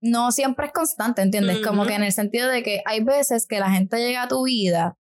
no 0.00 0.30
siempre 0.32 0.66
es 0.66 0.72
constante, 0.72 1.22
¿entiendes? 1.22 1.58
Como 1.60 1.84
que 1.84 1.94
en 1.94 2.04
el 2.04 2.12
sentido 2.12 2.48
de 2.48 2.62
que 2.62 2.82
hay 2.84 3.02
veces 3.02 3.46
que 3.46 3.58
la 3.58 3.70
gente 3.70 3.98
llega 3.98 4.22
a 4.22 4.28
tu 4.28 4.44
vida 4.44 4.96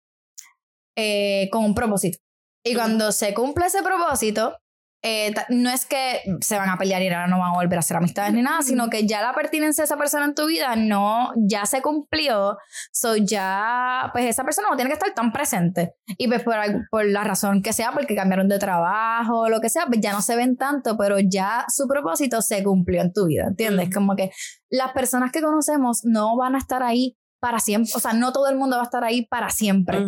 eh, 0.97 1.49
con 1.53 1.65
un 1.65 1.75
propósito. 1.75 2.19
Y 2.67 2.75
cuando 2.75 3.13
se 3.13 3.33
cumple 3.33 3.67
ese 3.67 3.81
propósito, 3.81 4.59
eh, 5.01 5.33
no 5.51 5.71
es 5.71 5.87
que 5.87 6.21
se 6.41 6.59
van 6.59 6.69
a 6.69 6.77
pelear 6.77 7.01
y 7.01 7.07
ahora 7.07 7.29
no 7.29 7.39
van 7.39 7.53
a 7.53 7.55
volver 7.55 7.79
a 7.79 7.83
ser 7.83 7.97
amistades 7.97 8.33
ni 8.33 8.43
nada, 8.43 8.61
sino 8.63 8.91
que 8.91 9.07
ya 9.07 9.23
la 9.23 9.35
pertinencia 9.35 9.83
de 9.83 9.87
esa 9.87 9.97
persona 9.97 10.25
en 10.25 10.35
tu 10.35 10.47
vida 10.47 10.75
no, 10.75 11.31
ya 11.37 11.65
se 11.65 11.81
cumplió, 11.81 12.59
so 12.91 13.15
ya, 13.15 14.11
pues 14.13 14.25
esa 14.25 14.43
persona 14.43 14.69
no 14.69 14.75
tiene 14.75 14.91
que 14.91 14.95
estar 14.95 15.15
tan 15.15 15.31
presente. 15.31 15.95
Y 16.19 16.27
pues 16.27 16.43
por, 16.43 16.57
por 16.91 17.05
la 17.07 17.23
razón 17.23 17.63
que 17.63 17.73
sea, 17.73 17.93
porque 17.93 18.17
cambiaron 18.17 18.49
de 18.49 18.59
trabajo 18.59 19.43
o 19.43 19.49
lo 19.49 19.61
que 19.61 19.69
sea, 19.69 19.87
pues 19.87 20.01
ya 20.01 20.13
no 20.13 20.21
se 20.21 20.35
ven 20.35 20.57
tanto, 20.57 20.97
pero 20.97 21.21
ya 21.21 21.67
su 21.69 21.87
propósito 21.87 22.43
se 22.43 22.65
cumplió 22.65 23.01
en 23.01 23.13
tu 23.13 23.27
vida, 23.27 23.45
¿entiendes? 23.47 23.95
Como 23.95 24.17
que 24.17 24.33
las 24.71 24.91
personas 24.91 25.31
que 25.31 25.41
conocemos 25.41 26.01
no 26.03 26.37
van 26.37 26.57
a 26.57 26.59
estar 26.59 26.83
ahí 26.83 27.17
para 27.39 27.61
siempre, 27.61 27.93
o 27.95 28.01
sea, 28.01 28.13
no 28.13 28.33
todo 28.33 28.49
el 28.49 28.57
mundo 28.57 28.75
va 28.75 28.83
a 28.83 28.87
estar 28.87 29.05
ahí 29.05 29.25
para 29.27 29.51
siempre. 29.51 30.01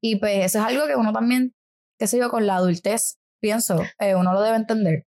Y 0.00 0.16
pues 0.16 0.46
eso 0.46 0.60
es 0.60 0.64
algo 0.64 0.86
que 0.86 0.96
uno 0.96 1.12
también 1.12 1.52
qué 1.98 2.06
sé 2.06 2.18
yo, 2.18 2.30
con 2.30 2.46
la 2.46 2.56
adultez, 2.56 3.18
pienso, 3.40 3.82
eh, 3.98 4.14
uno 4.14 4.32
lo 4.32 4.42
debe 4.42 4.56
entender. 4.56 5.06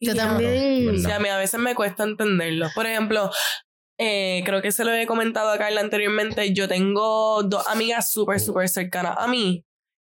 Yo 0.00 0.14
también. 0.14 0.98
Sí, 0.98 1.10
a 1.10 1.20
mí 1.20 1.28
a 1.28 1.38
veces 1.38 1.60
me 1.60 1.74
cuesta 1.74 2.02
entenderlo. 2.02 2.68
Por 2.74 2.86
ejemplo, 2.86 3.30
eh, 3.98 4.42
creo 4.44 4.60
que 4.62 4.72
se 4.72 4.84
lo 4.84 4.92
he 4.92 5.06
comentado 5.06 5.50
a 5.50 5.58
Carla 5.58 5.80
anteriormente. 5.80 6.52
Yo 6.52 6.66
tengo 6.66 7.42
dos 7.44 7.66
amigas 7.68 8.10
súper, 8.10 8.40
súper 8.40 8.68
cercanas 8.68 9.16
a 9.18 9.28
mí. 9.28 9.64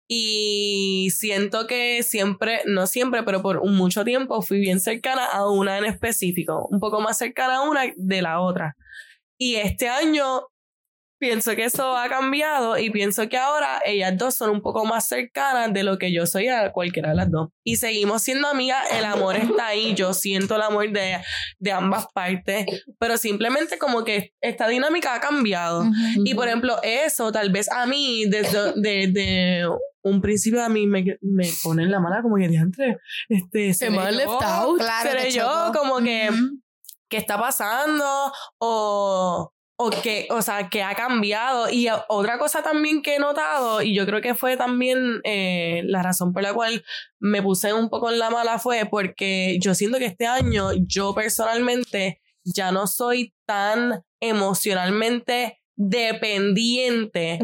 Y 0.08 1.10
siento 1.10 1.66
que 1.66 2.02
siempre, 2.02 2.62
no 2.66 2.86
siempre, 2.86 3.22
pero 3.22 3.42
por 3.42 3.64
mucho 3.66 4.04
tiempo 4.04 4.42
fui 4.42 4.60
bien 4.60 4.80
cercana 4.80 5.24
a 5.26 5.48
una 5.50 5.78
en 5.78 5.84
específico. 5.84 6.66
Un 6.70 6.80
poco 6.80 7.00
más 7.00 7.18
cercana 7.18 7.58
a 7.58 7.62
una 7.62 7.82
de 7.96 8.22
la 8.22 8.40
otra. 8.40 8.76
Y 9.38 9.56
este 9.56 9.88
año 9.88 10.46
pienso 11.22 11.54
que 11.54 11.62
eso 11.62 11.96
ha 11.96 12.08
cambiado 12.08 12.76
y 12.76 12.90
pienso 12.90 13.28
que 13.28 13.38
ahora 13.38 13.80
ellas 13.84 14.18
dos 14.18 14.34
son 14.34 14.50
un 14.50 14.60
poco 14.60 14.84
más 14.84 15.06
cercanas 15.06 15.72
de 15.72 15.84
lo 15.84 15.96
que 15.96 16.12
yo 16.12 16.26
soy 16.26 16.48
a 16.48 16.72
cualquiera 16.72 17.10
de 17.10 17.14
las 17.14 17.30
dos. 17.30 17.50
Y 17.64 17.76
seguimos 17.76 18.22
siendo 18.22 18.48
amigas, 18.48 18.84
el 18.90 19.04
amor 19.04 19.36
está 19.36 19.68
ahí, 19.68 19.94
yo 19.94 20.14
siento 20.14 20.56
el 20.56 20.62
amor 20.62 20.90
de, 20.90 21.18
de 21.60 21.70
ambas 21.70 22.08
partes, 22.12 22.66
pero 22.98 23.16
simplemente 23.16 23.78
como 23.78 24.02
que 24.02 24.32
esta 24.40 24.66
dinámica 24.66 25.14
ha 25.14 25.20
cambiado. 25.20 25.84
Y 26.24 26.34
por 26.34 26.48
ejemplo, 26.48 26.78
eso 26.82 27.30
tal 27.30 27.52
vez 27.52 27.70
a 27.70 27.86
mí, 27.86 28.24
desde, 28.28 28.72
desde 28.74 29.62
un 30.02 30.20
principio 30.20 30.64
a 30.64 30.68
mí 30.68 30.88
me, 30.88 31.04
me 31.20 31.48
pone 31.62 31.84
en 31.84 31.92
la 31.92 32.00
mala 32.00 32.20
como 32.22 32.34
que 32.34 32.48
diantre, 32.48 32.98
este, 33.28 33.74
se 33.74 33.90
me 33.90 34.10
left 34.10 34.42
out, 34.42 34.76
Claro, 34.76 35.08
seré 35.08 35.30
yo 35.30 35.42
chocó. 35.42 35.78
como 35.78 35.98
que. 36.00 36.30
¿qué 37.08 37.18
está 37.18 37.38
pasando? 37.38 38.32
O, 38.58 39.52
o 39.84 39.90
que, 39.90 40.26
o 40.30 40.42
sea, 40.42 40.68
que 40.68 40.82
ha 40.82 40.94
cambiado. 40.94 41.70
Y 41.70 41.88
otra 42.08 42.38
cosa 42.38 42.62
también 42.62 43.02
que 43.02 43.16
he 43.16 43.18
notado, 43.18 43.82
y 43.82 43.94
yo 43.94 44.06
creo 44.06 44.20
que 44.20 44.34
fue 44.34 44.56
también 44.56 45.20
eh, 45.24 45.82
la 45.84 46.02
razón 46.02 46.32
por 46.32 46.42
la 46.42 46.54
cual 46.54 46.84
me 47.20 47.42
puse 47.42 47.72
un 47.72 47.88
poco 47.88 48.10
en 48.10 48.18
la 48.18 48.30
mala 48.30 48.58
fue 48.58 48.86
porque 48.90 49.58
yo 49.60 49.74
siento 49.74 49.98
que 49.98 50.06
este 50.06 50.26
año 50.26 50.70
yo 50.86 51.14
personalmente 51.14 52.20
ya 52.44 52.72
no 52.72 52.86
soy 52.86 53.34
tan 53.46 54.02
emocionalmente 54.20 55.60
dependiente 55.76 57.38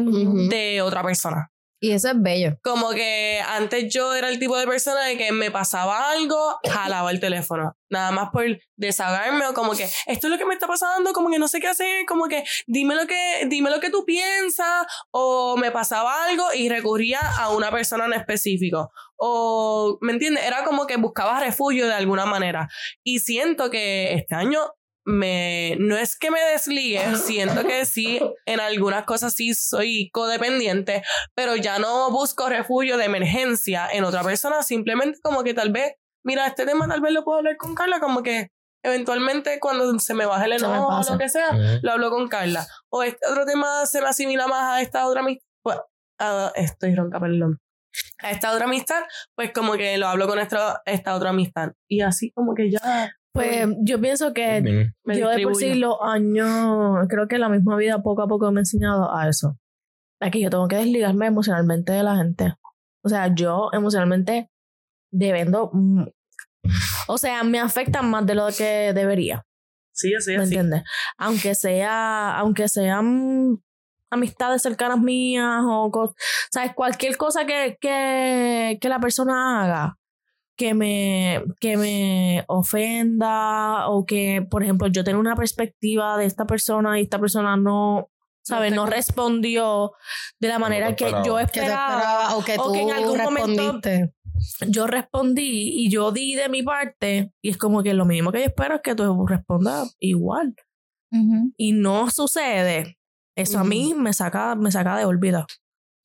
de 0.49 0.81
otra 0.81 1.03
persona. 1.03 1.51
Y 1.81 1.91
eso 1.91 2.09
es 2.09 2.21
bello. 2.21 2.57
Como 2.61 2.89
que 2.89 3.41
antes 3.47 3.91
yo 3.93 4.13
era 4.13 4.29
el 4.29 4.37
tipo 4.37 4.57
de 4.57 4.67
persona 4.67 5.05
de 5.05 5.17
que 5.17 5.31
me 5.31 5.49
pasaba 5.49 6.11
algo, 6.11 6.57
jalaba 6.69 7.09
el 7.11 7.21
teléfono. 7.21 7.73
Nada 7.89 8.11
más 8.11 8.29
por 8.31 8.45
desahogarme 8.75 9.47
o 9.47 9.53
como 9.53 9.71
que 9.73 9.83
esto 9.83 10.27
es 10.27 10.31
lo 10.31 10.37
que 10.37 10.45
me 10.45 10.53
está 10.53 10.67
pasando, 10.67 11.13
como 11.13 11.29
que 11.29 11.39
no 11.39 11.47
sé 11.47 11.59
qué 11.59 11.67
hacer, 11.67 12.05
como 12.05 12.27
que 12.27 12.43
dime 12.67 12.95
lo 12.95 13.07
que, 13.07 13.45
dime 13.47 13.69
lo 13.69 13.79
que 13.79 13.89
tú 13.89 14.03
piensas, 14.05 14.85
o 15.11 15.55
me 15.57 15.71
pasaba 15.71 16.25
algo 16.25 16.43
y 16.53 16.67
recurría 16.67 17.19
a 17.19 17.49
una 17.49 17.71
persona 17.71 18.05
en 18.05 18.13
específico. 18.13 18.91
O, 19.15 19.97
¿me 20.01 20.11
entiendes? 20.11 20.45
Era 20.45 20.63
como 20.65 20.85
que 20.85 20.97
buscaba 20.97 21.39
refugio 21.39 21.87
de 21.87 21.93
alguna 21.93 22.25
manera. 22.25 22.67
Y 23.03 23.19
siento 23.19 23.69
que 23.69 24.13
este 24.13 24.35
año 24.35 24.59
me 25.05 25.75
no 25.79 25.97
es 25.97 26.17
que 26.17 26.31
me 26.31 26.39
desligue, 26.41 27.01
siento 27.15 27.63
que 27.65 27.85
sí, 27.85 28.19
en 28.45 28.59
algunas 28.59 29.05
cosas 29.05 29.33
sí 29.33 29.53
soy 29.53 30.09
codependiente, 30.11 31.03
pero 31.35 31.55
ya 31.55 31.79
no 31.79 32.11
busco 32.11 32.49
refugio 32.49 32.97
de 32.97 33.05
emergencia 33.05 33.87
en 33.91 34.03
otra 34.03 34.23
persona, 34.23 34.63
simplemente 34.63 35.19
como 35.21 35.43
que 35.43 35.53
tal 35.53 35.71
vez, 35.71 35.93
mira, 36.23 36.47
este 36.47 36.65
tema 36.65 36.87
tal 36.87 37.01
vez 37.01 37.13
lo 37.13 37.23
puedo 37.23 37.39
hablar 37.39 37.57
con 37.57 37.75
Carla, 37.75 37.99
como 37.99 38.23
que 38.23 38.49
eventualmente 38.83 39.59
cuando 39.59 39.97
se 39.99 40.13
me 40.13 40.25
baje 40.25 40.45
el 40.45 40.53
enojo 40.53 40.87
o 40.87 41.11
lo 41.11 41.17
que 41.17 41.29
sea, 41.29 41.51
lo 41.81 41.91
hablo 41.91 42.09
con 42.09 42.27
Carla. 42.27 42.65
O 42.89 43.03
este 43.03 43.27
otro 43.29 43.45
tema 43.45 43.85
se 43.85 44.01
me 44.01 44.07
asimila 44.07 44.47
más 44.47 44.77
a 44.77 44.81
esta 44.81 45.07
otra 45.07 45.21
amistad, 45.21 45.45
pues, 45.63 45.77
estoy 46.55 46.95
ronca, 46.95 47.19
perdón. 47.19 47.59
A 48.21 48.31
esta 48.31 48.51
otra 48.51 48.65
amistad, 48.65 49.01
pues 49.35 49.51
como 49.51 49.73
que 49.73 49.97
lo 49.97 50.07
hablo 50.07 50.27
con 50.27 50.39
esta, 50.39 50.81
esta 50.85 51.15
otra 51.15 51.31
amistad. 51.31 51.71
Y 51.89 52.01
así 52.01 52.31
como 52.31 52.53
que 52.53 52.69
ya 52.71 53.11
Pues 53.33 53.67
yo 53.81 54.01
pienso 54.01 54.33
que 54.33 54.61
Bien. 54.61 54.95
me 55.03 55.19
yo 55.19 55.29
de 55.29 55.43
por 55.43 55.55
sí 55.55 55.75
los 55.75 55.97
años, 56.01 57.05
creo 57.07 57.27
que 57.27 57.37
la 57.37 57.49
misma 57.49 57.77
vida 57.77 58.01
poco 58.01 58.23
a 58.23 58.27
poco 58.27 58.51
me 58.51 58.59
ha 58.59 58.61
enseñado 58.61 59.15
a 59.15 59.29
eso. 59.29 59.57
A 60.19 60.31
que 60.31 60.41
yo 60.41 60.49
tengo 60.49 60.67
que 60.67 60.77
desligarme 60.77 61.27
emocionalmente 61.27 61.93
de 61.93 62.03
la 62.03 62.17
gente. 62.17 62.55
O 63.03 63.09
sea, 63.09 63.33
yo 63.33 63.69
emocionalmente 63.71 64.49
debendo... 65.11 65.71
O 67.07 67.17
sea, 67.17 67.43
me 67.43 67.59
afectan 67.59 68.09
más 68.09 68.25
de 68.25 68.35
lo 68.35 68.47
que 68.55 68.91
debería. 68.93 69.45
Sí, 69.93 70.13
así, 70.13 70.37
¿Me 70.37 70.43
entiendes? 70.43 70.83
Aunque 71.17 71.55
sea, 71.55 72.37
aunque 72.37 72.67
sean 72.67 73.59
amistades 74.09 74.61
cercanas 74.61 74.99
mías 74.99 75.61
o 75.65 76.13
sabes 76.51 76.73
cualquier 76.73 77.15
cosa 77.15 77.45
que, 77.45 77.77
que, 77.79 78.77
que 78.81 78.89
la 78.89 78.99
persona 78.99 79.63
haga 79.63 79.98
que 80.59 80.73
me 80.73 81.41
que 81.61 81.77
me 81.77 82.43
ofenda 82.47 83.87
o 83.87 84.05
que 84.05 84.45
por 84.51 84.61
ejemplo 84.61 84.87
yo 84.87 85.05
tengo 85.05 85.19
una 85.21 85.35
perspectiva 85.37 86.17
de 86.17 86.25
esta 86.25 86.45
persona 86.45 86.99
y 86.99 87.03
esta 87.03 87.17
persona 87.17 87.55
no 87.55 88.09
sabes 88.43 88.73
no 88.73 88.85
respondió 88.85 89.93
de 90.41 90.47
la 90.49 90.59
manera 90.59 90.95
que 90.97 91.05
esperaba. 91.05 91.25
yo 91.25 91.35
Que 91.37 91.43
esperaba 91.61 92.35
o 92.35 92.43
que 92.43 92.57
o 92.59 92.63
tú 92.65 92.73
que 92.73 92.81
en 92.81 92.91
algún 92.91 93.17
momento- 93.23 93.71
respondiste. 93.71 94.13
yo 94.67 94.85
respondí 94.85 95.83
y 95.85 95.89
yo 95.89 96.11
di 96.11 96.35
de 96.35 96.49
mi 96.49 96.61
parte 96.61 97.31
y 97.41 97.49
es 97.51 97.57
como 97.57 97.81
que 97.81 97.93
lo 97.93 98.03
mínimo 98.05 98.31
que 98.33 98.39
yo 98.39 98.45
espero 98.47 98.75
es 98.75 98.81
que 98.81 98.95
tú 98.95 99.25
respondas 99.27 99.95
igual 99.99 100.53
y 101.57 101.71
no 101.71 102.11
sucede, 102.11 102.97
eso 103.35 103.59
a 103.59 103.63
mí 103.63 103.93
me 103.95 104.11
saca, 104.13 104.55
me 104.55 104.71
saca 104.71 104.97
de 104.97 105.05
olvida. 105.05 105.47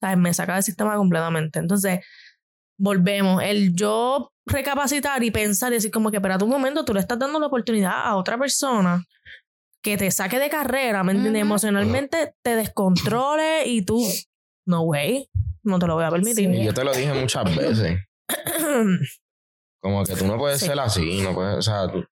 ¿Sabes? 0.01 0.17
Me 0.19 0.33
saca 0.33 0.55
del 0.55 0.63
sistema 0.63 0.97
completamente. 0.97 1.59
Entonces, 1.59 2.01
volvemos. 2.79 3.43
El 3.43 3.75
yo 3.75 4.33
recapacitar 4.47 5.23
y 5.23 5.31
pensar 5.31 5.73
y 5.73 5.77
decir 5.77 5.91
como 5.91 6.11
que, 6.11 6.19
espérate 6.19 6.45
un 6.45 6.51
momento, 6.51 6.85
tú 6.85 6.93
le 6.95 7.01
estás 7.01 7.19
dando 7.19 7.39
la 7.39 7.47
oportunidad 7.47 7.93
a 8.07 8.17
otra 8.17 8.37
persona 8.39 9.05
que 9.83 9.97
te 9.97 10.11
saque 10.11 10.39
de 10.39 10.49
carrera, 10.51 11.03
¿me 11.05 11.13
entiendes? 11.13 11.43
Emocionalmente 11.43 12.35
te 12.43 12.57
descontrole 12.57 13.67
y 13.67 13.83
tú, 13.85 14.03
no 14.67 14.83
way, 14.83 15.29
no 15.63 15.79
te 15.79 15.87
lo 15.87 15.95
voy 15.95 16.05
a 16.05 16.11
permitir. 16.11 16.51
Y 16.55 16.65
yo 16.65 16.73
te 16.75 16.85
lo 16.85 16.93
dije 16.95 17.13
muchas 17.13 17.45
veces. 17.57 17.99
Como 19.83 20.05
que 20.05 20.15
tú 20.17 20.27
no 20.27 20.39
puedes 20.39 20.61
Sí. 20.61 20.67
ser 20.67 20.81
así, 20.81 21.21
no 21.21 21.35
puedes, 21.35 21.57
o 21.59 21.63
sea, 21.63 21.91
tú- 21.91 22.05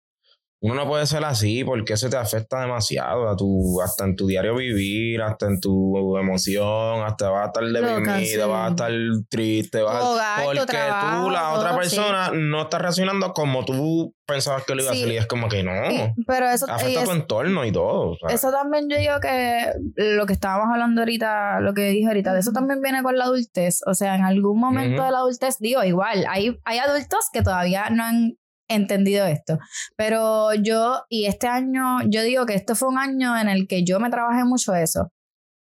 uno 0.64 0.74
no 0.76 0.86
puede 0.86 1.06
ser 1.06 1.24
así 1.24 1.64
porque 1.64 1.94
eso 1.94 2.08
te 2.08 2.16
afecta 2.16 2.60
demasiado 2.60 3.28
a 3.28 3.36
tu, 3.36 3.80
hasta 3.82 4.04
en 4.04 4.14
tu 4.14 4.28
diario 4.28 4.54
vivir, 4.54 5.20
hasta 5.20 5.46
en 5.46 5.60
tu 5.60 6.16
emoción, 6.16 7.02
hasta 7.04 7.30
vas 7.30 7.42
a 7.42 7.46
estar 7.46 7.64
sí. 7.66 7.72
deprimido, 7.72 8.48
vas 8.48 8.66
a 8.66 8.70
estar 8.70 8.92
triste, 9.28 9.82
vas 9.82 10.04
hogar, 10.04 10.44
porque 10.44 10.64
trabajo, 10.66 11.24
tú, 11.24 11.30
la 11.30 11.50
otra 11.52 11.70
todo, 11.70 11.82
sí. 11.82 11.96
persona, 11.96 12.30
no 12.32 12.62
está 12.62 12.78
reaccionando 12.78 13.32
como 13.32 13.64
tú 13.64 14.14
pensabas 14.24 14.64
que 14.64 14.74
lo 14.76 14.82
iba 14.82 14.92
a 14.92 14.94
hacer 14.94 15.08
y 15.08 15.16
es 15.16 15.26
como 15.26 15.48
que 15.48 15.64
no, 15.64 15.72
Y- 15.90 16.14
pero 16.26 16.48
eso, 16.48 16.66
afecta 16.70 17.00
a 17.00 17.02
es- 17.02 17.08
tu 17.08 17.14
entorno 17.14 17.64
y 17.64 17.72
todo. 17.72 18.10
o 18.12 18.16
sea. 18.16 18.34
eso 18.34 18.50
también 18.52 18.88
yo 18.88 18.96
digo 18.96 19.14
que 19.20 19.64
lo 19.96 20.26
que 20.26 20.32
estábamos 20.32 20.68
hablando 20.72 21.00
ahorita, 21.00 21.60
lo 21.60 21.74
que 21.74 21.88
dije 21.88 22.06
ahorita, 22.06 22.32
de 22.32 22.38
eso 22.40 22.52
también 22.52 22.80
viene 22.80 23.02
con 23.02 23.18
la 23.18 23.24
adultez. 23.24 23.80
O 23.86 23.94
sea, 23.94 24.14
en 24.14 24.22
algún 24.24 24.60
momento 24.60 25.02
de 25.04 25.10
la 25.10 25.18
adultez, 25.18 25.56
digo, 25.58 25.82
igual, 25.82 26.24
hay, 26.28 26.56
hay 26.64 26.78
adultos 26.78 27.26
que 27.32 27.42
todavía 27.42 27.90
no 27.90 28.04
han 28.04 28.36
entendido 28.74 29.26
esto. 29.26 29.58
Pero 29.96 30.54
yo, 30.54 31.04
y 31.08 31.26
este 31.26 31.46
año, 31.46 31.98
yo 32.08 32.22
digo 32.22 32.46
que 32.46 32.54
esto 32.54 32.74
fue 32.74 32.88
un 32.88 32.98
año 32.98 33.38
en 33.38 33.48
el 33.48 33.66
que 33.68 33.84
yo 33.84 34.00
me 34.00 34.10
trabajé 34.10 34.44
mucho 34.44 34.74
eso. 34.74 35.10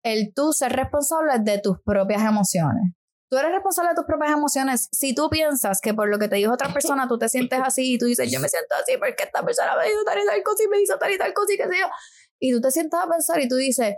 El 0.04 0.34
tú 0.34 0.54
ser 0.54 0.74
responsable 0.74 1.34
de 1.39 1.60
tus 1.60 1.78
propias 1.84 2.24
emociones. 2.24 2.93
Tú 3.30 3.38
eres 3.38 3.52
responsable 3.52 3.89
de 3.89 3.96
tus 3.96 4.06
propias 4.06 4.32
emociones. 4.32 4.88
Si 4.91 5.13
tú 5.13 5.30
piensas 5.30 5.82
que 5.82 5.93
por 5.93 6.08
lo 6.08 6.17
que 6.17 6.30
te 6.30 6.38
dijo 6.38 6.54
otra 6.54 6.72
persona 6.72 7.08
tú 7.10 7.17
te 7.17 7.28
sientes 7.28 7.60
así 7.62 7.96
y 7.96 7.98
tú 7.98 8.06
dices, 8.06 8.32
yo 8.32 8.39
me 8.39 8.48
siento 8.48 8.74
así 8.82 8.98
porque 8.98 9.24
esta 9.24 9.43
persona 9.43 9.76
me 9.76 9.86
dijo 9.86 10.04
tal 10.06 10.20
y 10.20 10.26
tal 10.26 10.43
cosa 10.43 10.63
y 10.63 10.67
me 10.70 10.82
hizo 10.82 10.98
tal 10.98 11.12
y 11.12 11.17
tal 11.17 11.34
cosa 11.34 11.54
y 11.54 11.58
qué 11.58 11.67
sé 11.67 11.80
yo. 11.80 11.88
Y 12.39 12.54
tú 12.54 12.62
te 12.62 12.72
sientas 12.72 13.04
a 13.04 13.10
pensar 13.10 13.41
y 13.41 13.50
tú 13.50 13.56
dices, 13.56 13.96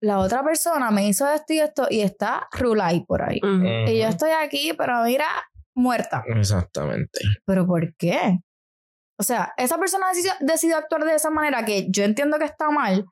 la 0.00 0.18
otra 0.18 0.42
persona 0.44 0.90
me 0.90 1.08
hizo 1.08 1.28
esto 1.30 1.52
y 1.52 1.60
esto 1.60 1.86
y 1.90 2.00
está 2.00 2.48
Rulay 2.52 3.04
por 3.06 3.22
ahí. 3.22 3.40
Ujú. 3.42 3.90
Y 3.90 3.98
yo 3.98 4.08
estoy 4.08 4.30
aquí, 4.30 4.72
pero 4.76 5.02
mira, 5.02 5.26
muerta. 5.74 6.22
Exactamente. 6.26 7.20
¿Pero 7.44 7.66
por 7.66 7.94
qué? 7.96 8.38
O 9.18 9.22
sea, 9.22 9.52
esa 9.56 9.78
persona 9.78 10.08
decidió, 10.08 10.32
decidió 10.40 10.76
actuar 10.76 11.04
de 11.04 11.14
esa 11.14 11.30
manera 11.30 11.64
que 11.64 11.86
yo 11.90 12.04
entiendo 12.04 12.38
que 12.38 12.44
está 12.46 12.70
mal. 12.70 13.04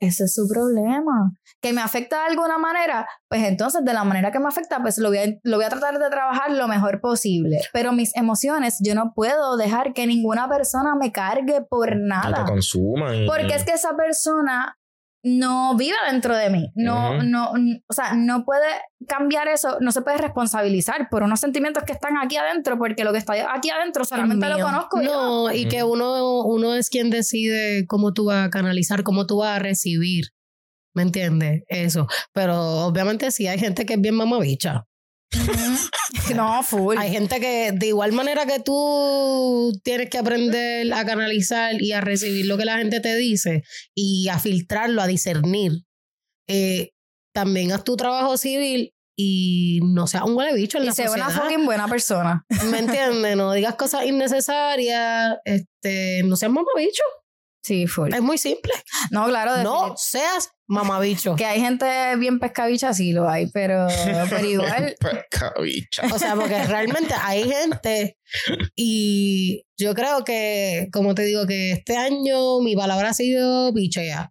Ese 0.00 0.24
es 0.24 0.34
su 0.34 0.46
problema. 0.48 1.32
Que 1.60 1.72
me 1.72 1.80
afecta 1.80 2.20
de 2.20 2.26
alguna 2.30 2.56
manera, 2.56 3.06
pues 3.28 3.42
entonces 3.42 3.84
de 3.84 3.92
la 3.92 4.04
manera 4.04 4.30
que 4.30 4.38
me 4.38 4.46
afecta, 4.46 4.80
pues 4.80 4.96
lo 4.98 5.08
voy 5.08 5.18
a, 5.18 5.24
lo 5.42 5.56
voy 5.56 5.64
a 5.64 5.70
tratar 5.70 5.98
de 5.98 6.08
trabajar 6.08 6.52
lo 6.52 6.68
mejor 6.68 7.00
posible. 7.00 7.58
Pero 7.72 7.92
mis 7.92 8.14
emociones, 8.16 8.78
yo 8.80 8.94
no 8.94 9.12
puedo 9.12 9.56
dejar 9.56 9.92
que 9.94 10.06
ninguna 10.06 10.48
persona 10.48 10.94
me 10.94 11.10
cargue 11.10 11.62
por 11.68 11.88
Que 11.88 11.96
nada. 11.96 12.44
te 12.44 12.50
consuman. 12.50 13.12
y- 13.16 13.26
Porque 13.26 13.54
es 13.56 13.64
que 13.64 13.72
esa 13.72 13.96
persona 13.96 14.77
no 15.22 15.76
vive 15.76 15.96
dentro 16.10 16.36
de 16.36 16.50
mí. 16.50 16.70
No, 16.74 17.22
no, 17.22 17.52
o 17.52 17.92
sea, 17.92 18.14
no 18.14 18.44
puede 18.44 18.66
cambiar 19.06 19.48
eso, 19.48 19.78
no 19.80 19.92
se 19.92 20.02
puede 20.02 20.18
responsabilizar 20.18 21.08
por 21.10 21.22
unos 21.22 21.40
sentimientos 21.40 21.84
que 21.84 21.92
están 21.92 22.16
aquí 22.16 22.36
adentro, 22.36 22.78
porque 22.78 23.04
lo 23.04 23.12
que 23.12 23.18
está 23.18 23.34
aquí 23.54 23.70
adentro 23.70 24.04
solamente 24.04 24.48
lo 24.48 24.60
conozco 24.60 25.00
yo. 25.02 25.10
No, 25.10 25.52
y 25.52 25.66
que 25.68 25.82
uno, 25.82 26.42
uno 26.44 26.74
es 26.74 26.90
quien 26.90 27.10
decide 27.10 27.86
cómo 27.86 28.12
tú 28.12 28.26
vas 28.26 28.46
a 28.46 28.50
canalizar, 28.50 29.02
cómo 29.02 29.26
tú 29.26 29.38
vas 29.38 29.56
a 29.56 29.58
recibir. 29.58 30.26
¿Me 30.94 31.02
entiendes? 31.02 31.62
Eso. 31.68 32.08
Pero 32.32 32.86
obviamente 32.86 33.30
sí 33.30 33.46
hay 33.46 33.58
gente 33.58 33.86
que 33.86 33.94
es 33.94 34.00
bien 34.00 34.16
mamabicha. 34.16 34.87
No, 36.34 36.62
full. 36.62 36.96
Hay 36.98 37.10
gente 37.10 37.40
que 37.40 37.72
de 37.72 37.86
igual 37.88 38.12
manera 38.12 38.46
que 38.46 38.60
tú 38.60 39.72
tienes 39.82 40.10
que 40.10 40.18
aprender 40.18 40.92
a 40.92 41.04
canalizar 41.04 41.80
y 41.80 41.92
a 41.92 42.00
recibir 42.00 42.46
lo 42.46 42.56
que 42.56 42.64
la 42.64 42.78
gente 42.78 43.00
te 43.00 43.14
dice 43.16 43.62
y 43.94 44.28
a 44.28 44.38
filtrarlo, 44.38 45.02
a 45.02 45.06
discernir. 45.06 45.84
eh, 46.48 46.90
también 47.34 47.72
haz 47.72 47.84
tu 47.84 47.96
trabajo 47.96 48.36
civil 48.36 48.92
y 49.16 49.80
no 49.82 50.06
seas 50.06 50.24
un 50.24 50.34
huele 50.36 50.54
bicho 50.54 50.78
en 50.78 50.84
y 50.84 50.86
la 50.86 50.92
sea 50.92 51.10
una 51.10 51.30
fucking 51.30 51.64
buena 51.66 51.86
persona. 51.86 52.44
¿Me 52.70 52.78
entiendes? 52.78 53.36
No 53.36 53.52
digas 53.52 53.74
cosas 53.74 54.06
innecesarias, 54.06 55.36
este, 55.44 56.22
no 56.24 56.36
seas 56.36 56.50
mamabicho. 56.50 57.02
Sí, 57.62 57.86
full. 57.86 58.12
Es 58.14 58.22
muy 58.22 58.38
simple. 58.38 58.72
No, 59.10 59.26
claro, 59.26 59.62
No 59.62 59.88
definit- 59.88 59.96
seas 59.98 60.50
mamabicho. 60.68 61.34
que 61.36 61.44
hay 61.44 61.60
gente 61.60 61.86
bien 62.16 62.38
pescabicha, 62.38 62.94
sí 62.94 63.12
lo 63.12 63.28
hay, 63.28 63.48
pero, 63.52 63.86
pero 64.30 64.46
igual. 64.46 64.94
Pescabicha. 65.00 66.02
O 66.14 66.18
sea, 66.18 66.34
porque 66.34 66.62
realmente 66.64 67.14
hay 67.20 67.44
gente 67.50 68.16
y 68.76 69.64
yo 69.78 69.94
creo 69.94 70.24
que, 70.24 70.88
como 70.92 71.14
te 71.14 71.22
digo, 71.22 71.46
que 71.46 71.72
este 71.72 71.96
año 71.96 72.60
mi 72.60 72.74
palabra 72.76 73.10
ha 73.10 73.14
sido 73.14 73.72
pichea. 73.74 74.30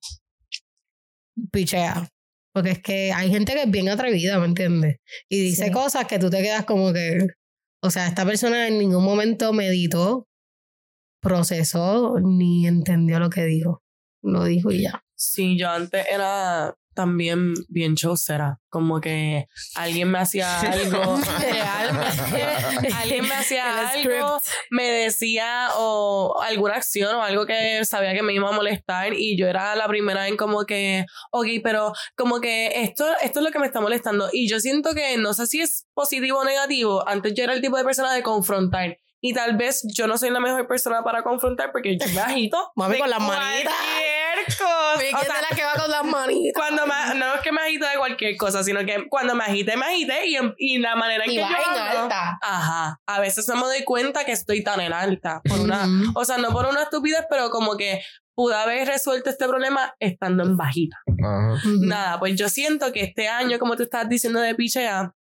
Pichea. 1.52 2.08
Porque 2.54 2.72
es 2.72 2.82
que 2.82 3.12
hay 3.14 3.30
gente 3.30 3.54
que 3.54 3.64
es 3.64 3.72
bien 3.72 3.88
atrevida, 3.90 4.40
¿me 4.40 4.46
entiendes? 4.48 4.98
Y 5.30 5.40
dice 5.42 5.66
Sí. 5.66 5.72
cosas 5.72 6.08
que 6.08 6.18
tú 6.18 6.30
te 6.30 6.42
quedas 6.42 6.66
como 6.66 6.92
que, 6.92 7.20
o 7.84 7.92
sea, 7.92 8.08
esta 8.08 8.26
persona 8.26 8.68
en 8.68 8.80
ningún 8.80 9.04
momento 9.04 9.54
meditó, 9.54 10.27
procesó, 11.20 12.20
ni 12.22 12.68
entendió 12.68 13.20
lo 13.20 13.30
que 13.30 13.46
dijo. 13.46 13.84
Lo 14.22 14.44
dijo 14.44 14.72
y 14.72 14.84
ya. 14.84 15.04
Sí, 15.16 15.58
yo 15.58 15.70
antes 15.70 16.06
era 16.12 16.76
también 16.98 17.54
bien 17.70 17.96
chaucera. 17.96 18.60
Como 18.70 19.00
que 19.00 19.48
alguien 19.76 20.10
me 20.10 20.18
hacía 20.18 20.60
algo, 20.72 21.20
realmente, 21.40 22.92
alguien 22.96 23.28
me 23.28 23.36
hacía 23.36 23.90
algo, 23.90 24.40
me 24.72 24.84
decía 24.84 25.70
o 25.78 26.42
alguna 26.42 26.74
acción 26.74 27.16
o 27.16 27.22
algo 27.22 27.46
que 27.46 27.86
sabía 27.86 28.14
que 28.14 28.24
me 28.24 28.34
iba 28.34 28.50
a 28.50 28.52
molestar 28.52 29.14
y 29.14 29.38
yo 29.38 29.48
era 29.48 29.76
la 29.76 29.88
primera 29.88 30.28
en 30.28 30.38
como 30.38 30.66
que, 30.66 31.06
ok, 31.32 31.48
pero 31.64 31.94
como 32.16 32.42
que 32.42 32.82
esto, 32.82 33.06
esto 33.22 33.40
es 33.40 33.46
lo 33.46 33.52
que 33.52 33.60
me 33.60 33.68
está 33.68 33.80
molestando 33.80 34.30
y 34.34 34.50
yo 34.50 34.60
siento 34.60 34.96
que 34.96 35.18
no 35.18 35.36
sé 35.36 35.46
si 35.46 35.62
es 35.62 35.86
positivo 35.94 36.40
o 36.40 36.46
negativo, 36.46 37.08
antes 37.08 37.36
yo 37.36 37.44
era 37.44 37.54
el 37.54 37.62
tipo 37.62 37.78
de 37.78 37.84
persona 37.84 38.12
de 38.12 38.24
confrontar. 38.24 38.98
Y 39.22 39.34
tal 39.34 39.58
vez 39.58 39.82
yo 39.96 40.06
no 40.08 40.18
soy 40.18 40.30
la 40.30 40.40
mejor 40.40 40.68
persona 40.68 41.04
para 41.04 41.24
confrontar 41.24 41.72
porque 41.72 41.98
yo 41.98 42.06
me 42.14 42.22
agito. 42.22 42.72
Mami, 42.76 43.00
con 43.00 43.10
las 43.10 43.20
manitas. 43.20 43.74
Cualquier 43.74 44.46
cosa. 44.58 45.00
¿Quién 45.00 45.16
O 45.16 45.20
sea, 45.22 45.42
la 45.50 45.56
que 45.56 45.64
va 45.64 45.74
con 45.74 45.90
las 45.92 46.04
manitas? 46.04 46.54
cuando 46.56 46.86
me, 46.86 47.16
no 47.20 47.34
es 47.36 47.42
que 47.42 47.52
me 47.52 47.62
agite 47.62 47.86
de 47.88 47.98
cualquier 47.98 48.38
cosa, 48.38 48.64
sino 48.64 48.80
que 48.86 49.08
cuando 49.10 49.34
me 49.36 49.44
agite, 49.44 49.76
me 49.76 49.86
agite 49.86 50.28
y, 50.28 50.38
y 50.58 50.78
la 50.80 50.96
manera 50.96 51.26
en 51.26 51.32
Y 51.32 51.36
que 51.36 51.42
vas 51.42 51.52
yo 51.52 51.72
en 51.74 51.80
hablo- 51.82 52.00
alta. 52.04 52.40
Ajá. 52.42 53.00
A 53.08 53.20
veces 53.20 53.48
no 53.48 53.56
me 53.56 53.62
doy 53.64 53.84
cuenta 53.84 54.24
que 54.24 54.32
estoy 54.34 54.64
tan 54.64 54.80
en 54.82 54.94
alta. 54.94 55.42
Por 55.48 55.60
una, 55.62 55.88
o 56.16 56.24
sea, 56.24 56.38
no 56.38 56.50
por 56.52 56.66
una 56.68 56.84
estupidez, 56.84 57.26
pero 57.30 57.50
como 57.50 57.76
que 57.76 58.02
pude 58.36 58.56
haber 58.56 58.88
resuelto 58.88 59.32
este 59.32 59.48
problema 59.48 59.96
estando 60.00 60.44
en 60.44 60.56
bajita. 60.58 60.98
Ajá. 61.24 61.54
Ujú. 61.54 61.86
Nada, 61.86 62.20
pues 62.20 62.36
yo 62.36 62.50
siento 62.50 62.92
que 62.92 63.02
este 63.02 63.28
año, 63.28 63.58
como 63.58 63.76
tú 63.76 63.82
estás 63.84 64.08
diciendo 64.08 64.40
de 64.40 64.54
pichea, 64.54 65.12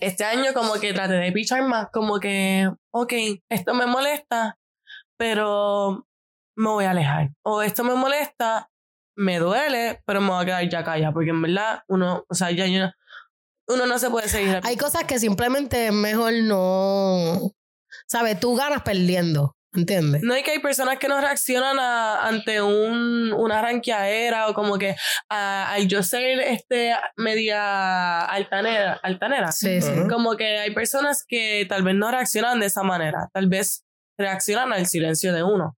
este 0.00 0.24
año 0.24 0.52
como 0.54 0.74
que 0.74 0.92
traté 0.92 1.14
de 1.14 1.32
pichar 1.32 1.62
más, 1.62 1.88
como 1.92 2.20
que, 2.20 2.70
ok, 2.90 3.12
esto 3.48 3.74
me 3.74 3.86
molesta, 3.86 4.58
pero 5.16 6.06
me 6.56 6.68
voy 6.68 6.84
a 6.84 6.92
alejar. 6.92 7.30
O 7.42 7.62
esto 7.62 7.84
me 7.84 7.94
molesta, 7.94 8.70
me 9.16 9.38
duele, 9.38 10.02
pero 10.06 10.20
me 10.20 10.28
voy 10.28 10.42
a 10.42 10.46
quedar 10.46 10.68
ya 10.68 10.84
callada, 10.84 11.12
porque 11.12 11.30
en 11.30 11.42
verdad 11.42 11.82
uno, 11.88 12.24
o 12.28 12.34
sea, 12.34 12.50
ya 12.50 12.66
yo, 12.66 12.90
uno 13.68 13.86
no 13.86 13.98
se 13.98 14.10
puede 14.10 14.28
seguir. 14.28 14.60
Hay 14.64 14.76
cosas 14.76 15.04
que 15.04 15.18
simplemente 15.18 15.86
es 15.86 15.92
mejor 15.92 16.32
no. 16.42 17.52
¿Sabes? 18.06 18.40
Tú 18.40 18.56
ganas 18.56 18.82
perdiendo. 18.82 19.56
¿Entiendes? 19.74 20.22
No 20.22 20.34
es 20.34 20.42
que 20.44 20.52
hay 20.52 20.60
personas 20.60 20.98
que 20.98 21.08
no 21.08 21.20
reaccionan 21.20 21.78
a- 21.78 22.26
ante 22.26 22.62
un, 22.62 23.32
una 23.34 23.60
ranqueadera 23.60 24.48
o 24.48 24.54
como 24.54 24.78
que 24.78 24.96
al 25.28 25.86
yo 25.88 26.02
ser 26.02 26.40
este 26.40 26.94
media 27.16 28.24
altanera, 28.24 28.98
altanera. 29.02 29.52
Sí, 29.52 29.80
sí. 29.82 29.90
Como 30.08 30.36
que 30.36 30.58
hay 30.58 30.72
personas 30.74 31.22
que 31.26 31.66
tal 31.68 31.82
vez 31.82 31.94
no 31.94 32.10
reaccionan 32.10 32.60
de 32.60 32.66
esa 32.66 32.82
manera, 32.82 33.28
tal 33.34 33.48
vez 33.48 33.84
reaccionan 34.18 34.72
al 34.72 34.86
silencio 34.86 35.32
de 35.34 35.42
uno. 35.42 35.76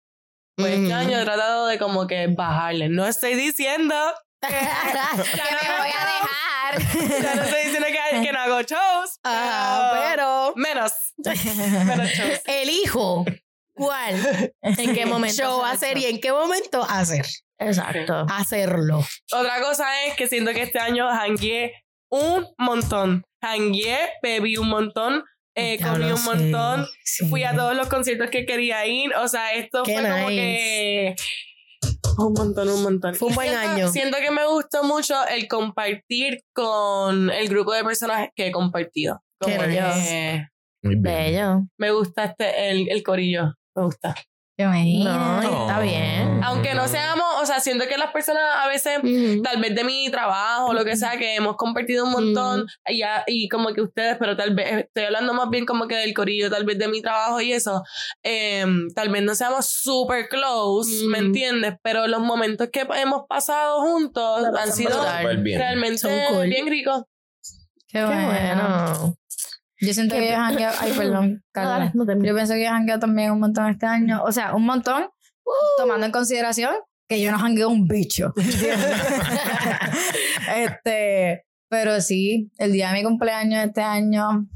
Pues 0.57 0.73
este 0.75 0.87
Ujú. 0.87 0.95
año 0.95 1.19
he 1.19 1.25
tratado 1.25 1.67
de 1.67 1.79
como 1.79 2.07
que 2.07 2.27
bajarle. 2.29 2.89
No 2.91 3.07
estoy 3.07 3.35
diciendo 3.35 3.95
que 4.41 4.49
me 4.49 5.79
voy 5.79 5.91
a 5.99 6.05
dejar. 6.07 7.23
ya 7.23 7.35
no 7.35 7.43
estoy 7.43 7.63
diciendo 7.65 7.89
que, 7.89 8.23
que 8.23 8.33
no 8.33 8.39
hago 8.41 8.61
shows, 8.63 9.19
Ajá, 9.25 9.91
pero 10.13 10.53
menos. 10.57 10.93
menos 11.19 12.09
shows. 12.11 12.41
elijo 12.47 13.25
cuál 13.85 14.53
¿En 14.63 14.95
qué 14.95 15.07
momento? 15.07 15.37
show 15.43 15.65
hacer 15.65 15.91
hacer 15.97 15.99
y 15.99 16.05
en 16.07 16.21
qué 16.21 16.33
momento 16.33 16.83
hacer. 16.89 17.27
Exacto. 17.59 18.27
Hacerlo. 18.31 19.05
Otra 19.33 19.61
cosa 19.61 19.87
es 20.07 20.15
que 20.17 20.27
siento 20.29 20.53
que 20.53 20.63
este 20.63 20.79
año 20.79 21.09
hangué 21.09 21.73
un 22.11 22.47
montón. 22.59 23.25
Hangué, 23.43 23.97
bebí 24.23 24.57
un 24.57 24.69
montón, 24.69 25.25
eh, 25.55 25.79
comí 25.83 26.11
un 26.11 26.23
montón, 26.25 26.87
sí. 27.05 27.27
fui 27.29 27.45
a 27.45 27.55
todos 27.55 27.75
los 27.77 27.89
conciertos 27.89 28.31
que 28.31 28.45
quería 28.47 28.87
ir. 28.87 29.15
O 29.15 29.29
sea, 29.29 29.55
esto 29.55 29.83
Qué 29.83 29.95
fue 29.99 30.09
como 30.11 30.29
que. 30.29 31.15
Un 32.19 32.33
montón, 32.35 32.69
un 32.69 32.83
montón. 32.83 33.15
Fue 33.15 33.29
un 33.29 33.35
buen 33.35 33.49
siento- 33.49 33.69
año. 33.69 33.89
Siento 33.89 34.19
que 34.19 34.31
me 34.31 34.47
gustó 34.47 34.85
mucho 34.85 35.15
el 35.29 35.49
compartir 35.49 36.43
con 36.55 37.31
el 37.31 37.49
grupo 37.49 37.73
de 37.73 37.83
personas 37.85 38.29
que 38.35 38.49
he 38.49 38.53
compartido. 38.53 39.23
Qué 39.41 39.57
Como 39.57 39.67
nice. 39.67 39.79
que 39.79 40.47
Muy 40.83 40.97
bien. 40.97 41.03
Bello. 41.03 41.61
me 41.79 41.91
gusta 41.93 42.25
este, 42.25 42.71
el, 42.71 42.89
el 42.91 43.03
corillo. 43.03 43.55
Me 43.81 43.87
gusta. 43.87 44.15
No, 45.05 45.41
está 45.43 45.81
bien. 45.81 46.41
Aunque 46.45 46.75
no 46.75 46.87
seamos, 46.87 47.25
o 47.41 47.47
sea, 47.47 47.61
siento 47.61 47.87
que 47.89 47.97
las 47.97 48.11
personas 48.13 48.43
a 48.57 48.69
veces 48.69 48.99
tal 49.43 49.59
vez 49.59 49.75
de 49.75 49.85
mi 49.85 50.11
trabajo, 50.11 50.75
lo 50.75 50.85
que 50.85 50.97
sea, 50.99 51.17
que 51.17 51.35
hemos 51.37 51.57
compartido 51.57 52.05
un 52.05 52.11
montón, 52.13 52.67
y, 52.87 52.99
ya- 52.99 53.25
y 53.27 53.49
como 53.49 53.73
que 53.73 53.81
ustedes, 53.81 54.19
pero 54.19 54.37
tal 54.37 54.55
vez 54.55 54.85
estoy 54.85 55.05
hablando 55.05 55.33
más 55.33 55.49
bien 55.49 55.65
como 55.65 55.89
que 55.89 55.97
del 55.97 56.13
corillo, 56.13 56.51
tal 56.51 56.67
vez 56.67 56.79
de 56.79 56.89
mi 56.89 57.01
trabajo 57.01 57.41
y 57.41 57.53
eso, 57.55 57.83
em, 58.23 58.89
tal 58.95 59.09
vez 59.09 59.23
no 59.23 59.35
seamos 59.35 59.65
super 59.67 60.29
close, 60.29 61.07
¿me 61.07 61.19
entiendes? 61.19 61.77
Pero 61.83 62.07
los 62.07 62.21
momentos 62.21 62.69
que 62.71 62.87
hemos 62.97 63.23
pasado 63.27 63.81
juntos 63.81 64.45
han 64.45 64.73
sido 64.73 65.03
bien. 65.43 65.59
realmente 65.59 66.27
cool. 66.29 66.49
bien 66.49 66.67
ricos. 66.67 67.05
Qué 67.89 67.99
Qué 67.99 68.05
bueno. 68.05 68.27
bueno. 68.27 69.17
Yo 69.81 69.95
siento 69.95 70.15
que 70.15 70.27
yo 70.27 70.33
he 70.33 70.37
jangueado. 70.37 70.77
Ay, 70.81 70.93
perdón, 70.97 71.43
Carla. 71.53 71.91
no 71.95 72.05
Yo 72.05 72.35
pienso 72.35 72.55
que 72.55 72.61
yo 72.61 72.67
he 72.67 72.71
jangueado 72.71 73.01
también 73.01 73.33
un 73.33 73.41
montón 73.41 73.69
este 73.71 73.87
año. 73.87 74.23
O 74.25 74.33
sea, 74.33 74.55
un 74.55 74.65
montón, 74.65 75.09
tomando 75.79 76.07
en 76.07 76.13
consideración 76.13 76.75
que 77.09 77.21
yo 77.21 77.33
no 77.33 77.39
jangueo 77.39 77.69
un 77.69 77.89
bicho. 77.89 78.33
este, 80.57 81.45
pero 81.69 82.01
sí, 82.01 82.53
el 82.59 82.73
día 82.73 82.89
de 82.89 82.99
mi 82.99 83.03
cumpleaños 83.03 83.65
este 83.65 83.83
año, 83.83 84.47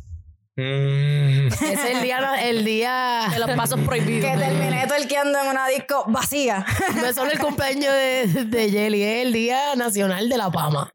Mm. 0.57 1.49
Ese 1.49 1.73
es 1.73 1.85
el 1.85 2.03
día, 2.03 2.49
el 2.49 2.65
día 2.65 3.27
De 3.33 3.41
los 3.41 3.51
pasos 3.57 3.81
prohibidos. 3.81 4.31
Que 4.31 4.39
terminé 4.39 4.87
torqueando 4.87 5.41
en 5.41 5.49
una 5.49 5.67
disco 5.67 6.05
vacía. 6.07 6.65
no 6.95 7.07
es 7.07 7.17
solo 7.17 7.33
el 7.33 7.41
cumpleaños 7.41 7.93
de, 7.93 8.45
de 8.45 8.71
Jelly, 8.71 9.03
es 9.03 9.27
el 9.27 9.33
día 9.33 9.75
nacional 9.75 10.29
de 10.29 10.37
la 10.39 10.51
pama. 10.51 10.93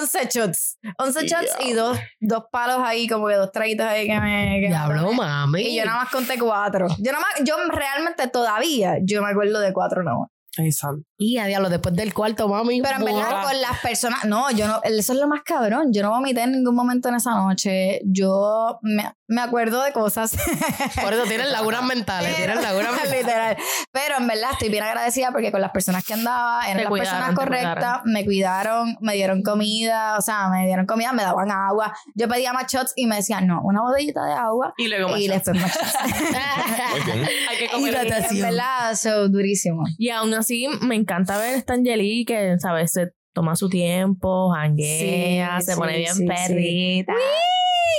11 0.00 0.28
shots. 0.30 0.78
11 0.98 1.26
shots 1.26 1.56
y 1.64 1.72
dos, 1.72 1.98
dos 2.20 2.44
palos 2.50 2.80
ahí, 2.84 3.08
como 3.08 3.28
que 3.28 3.34
dos 3.34 3.50
traguitos 3.50 3.86
ahí 3.86 4.06
que 4.06 4.20
me. 4.20 4.60
que 4.60 4.68
Diablo, 4.68 5.12
mami. 5.12 5.62
Y 5.62 5.76
yo 5.76 5.84
nada 5.84 6.02
más 6.02 6.10
conté 6.10 6.38
cuatro. 6.38 6.88
Yo 6.98 7.12
nada 7.12 7.24
más, 7.24 7.44
yo 7.44 7.56
realmente 7.70 8.28
todavía, 8.28 8.98
yo 9.02 9.22
me 9.22 9.30
acuerdo 9.30 9.60
de 9.60 9.72
cuatro 9.72 10.02
no. 10.02 10.30
Ay, 10.58 10.72
santo. 10.72 11.08
Y 11.16 11.38
a 11.38 11.46
diablo, 11.46 11.68
después 11.68 11.94
del 11.94 12.12
cuarto, 12.12 12.48
mami. 12.48 12.82
Pero 12.82 12.98
en 12.98 13.04
verdad, 13.04 13.44
con 13.44 13.60
las 13.60 13.78
personas, 13.80 14.24
no, 14.24 14.50
yo 14.50 14.66
no, 14.66 14.80
eso 14.82 15.12
es 15.12 15.18
lo 15.18 15.28
más 15.28 15.42
cabrón. 15.42 15.92
Yo 15.92 16.02
no 16.02 16.10
vomité 16.10 16.42
en 16.42 16.52
ningún 16.52 16.74
momento 16.74 17.08
en 17.08 17.16
esa 17.16 17.34
noche. 17.34 18.00
Yo 18.04 18.78
me, 18.82 19.04
me 19.28 19.40
acuerdo 19.40 19.82
de 19.82 19.92
cosas. 19.92 20.36
Por 21.02 21.12
eso 21.12 21.24
tienen 21.24 21.52
lagunas 21.52 21.84
mentales, 21.84 22.36
tienen 22.36 22.62
lagunas 22.62 22.92
mentales. 22.92 23.18
Literal. 23.18 23.56
Pero 23.92 24.16
en 24.18 24.26
verdad 24.26 24.50
estoy 24.52 24.68
bien 24.68 24.84
agradecida 24.84 25.30
porque 25.30 25.52
con 25.52 25.60
las 25.60 25.70
personas 25.70 26.04
que 26.04 26.14
andaba, 26.14 26.64
eran 26.64 26.78
Te 26.78 26.82
las 26.84 26.90
cuidaron, 26.90 27.12
personas 27.12 27.36
correctas, 27.36 28.00
me 28.04 28.24
cuidaron, 28.24 28.96
me 29.00 29.14
dieron 29.14 29.42
comida, 29.42 30.16
o 30.18 30.22
sea, 30.22 30.48
me 30.48 30.66
dieron 30.66 30.86
comida, 30.86 31.12
me 31.12 31.22
daban 31.22 31.50
agua. 31.50 31.94
Yo 32.14 32.28
pedía 32.28 32.52
más 32.52 32.66
shots 32.72 32.92
y 32.96 33.06
me 33.06 33.16
decían, 33.16 33.46
no, 33.46 33.60
una 33.62 33.82
botellita 33.82 34.24
de 34.24 34.32
agua. 34.32 34.72
Y 34.76 34.88
luego 34.88 35.10
más 35.10 35.20
Y 35.20 35.28
después 35.28 35.60
más 35.60 35.72
shots. 35.72 35.94
Hay 37.50 37.58
que 37.58 37.68
comer. 37.68 37.94
en 38.30 38.40
verdad, 38.40 38.94
so, 38.94 39.28
durísimo. 39.28 39.84
Y 39.98 40.10
aún 40.10 40.32
así, 40.34 40.47
me 40.82 40.94
encanta 40.94 41.38
ver 41.38 41.54
esta 41.56 41.74
Angeli 41.74 42.24
que, 42.24 42.56
¿sabes? 42.58 42.92
Se 42.92 43.12
toma 43.34 43.56
su 43.56 43.68
tiempo, 43.68 44.50
janguea, 44.52 45.60
Sí, 45.60 45.66
se 45.66 45.76
pone 45.76 45.92
sí, 45.94 45.98
bien 45.98 46.14
sí, 46.14 46.20
sí. 46.22 46.26
perrita. 46.26 47.12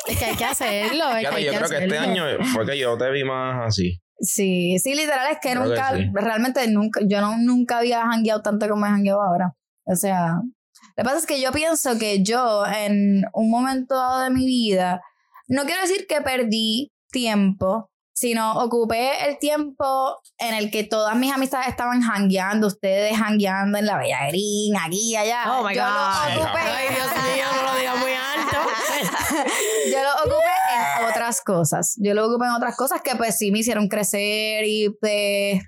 Es 0.07 0.17
que 0.17 0.25
hay 0.25 0.35
que 0.35 0.45
hacerlo. 0.45 1.03
es 1.17 1.29
que 1.29 1.35
hay 1.35 1.45
yo 1.45 1.51
que 1.51 1.57
creo 1.57 1.69
que 1.69 1.77
este 1.85 1.97
año 1.97 2.23
fue 2.53 2.65
que 2.65 2.77
yo 2.77 2.97
te 2.97 3.09
vi 3.11 3.23
más 3.23 3.67
así. 3.67 3.99
Sí, 4.19 4.77
sí, 4.79 4.95
literal 4.95 5.27
es 5.31 5.37
que 5.41 5.51
Creo 5.51 5.63
que 5.63 5.69
nunca, 5.69 5.95
sí. 5.95 6.09
realmente 6.13 6.67
nunca, 6.67 6.99
yo 7.07 7.21
no, 7.21 7.37
nunca 7.37 7.77
había 7.77 8.01
jangueado 8.01 8.41
tanto 8.41 8.67
como 8.67 8.85
he 8.85 8.89
jangueado 8.89 9.21
ahora. 9.21 9.53
O 9.85 9.95
sea, 9.95 10.33
lo 10.33 10.93
que 10.97 11.03
pasa 11.03 11.17
es 11.19 11.25
que 11.25 11.41
yo 11.41 11.51
pienso 11.53 11.97
que 11.97 12.21
yo 12.23 12.65
en 12.65 13.23
un 13.33 13.49
momento 13.49 13.95
dado 13.95 14.23
de 14.23 14.29
mi 14.29 14.45
vida, 14.45 15.01
no 15.47 15.63
quiero 15.63 15.81
decir 15.81 16.05
que 16.07 16.21
perdí 16.21 16.91
tiempo, 17.11 17.88
sino 18.19 18.51
ocupé 18.51 19.29
el 19.29 19.39
tiempo 19.39 20.19
en 20.37 20.53
el 20.53 20.69
que 20.71 20.83
todas 20.83 21.15
mis 21.15 21.31
amistades 21.31 21.69
estaban 21.69 22.01
jangueando, 22.01 22.67
ustedes 22.67 23.17
jangueando 23.17 23.77
en 23.77 23.85
la 23.85 23.97
Bella 23.97 24.27
Green, 24.27 24.75
aquí, 24.75 25.15
allá. 25.15 25.57
Oh 25.57 25.63
my 25.63 25.73
yo 25.73 25.81
God. 25.81 26.35
lo 26.35 26.41
ocupé. 26.43 26.59
Ay, 26.59 26.87
Dios 26.93 27.07
mío, 27.07 27.45
no 27.55 27.63
lo 27.63 27.79
digas 27.79 27.97
muy 27.97 28.11
alto. 28.11 28.57
yo 29.93 30.03
lo 30.03 30.31
ocupé 30.31 30.99
en 30.99 31.05
otras 31.05 31.41
cosas. 31.41 31.95
Yo 31.95 32.13
lo 32.13 32.27
ocupé 32.27 32.47
en 32.47 32.51
otras 32.51 32.75
cosas 32.75 33.01
que 33.01 33.15
pues 33.15 33.37
sí 33.37 33.51
me 33.51 33.59
hicieron 33.59 33.87
crecer 33.87 34.65
y 34.65 34.89
pues, 34.99 35.63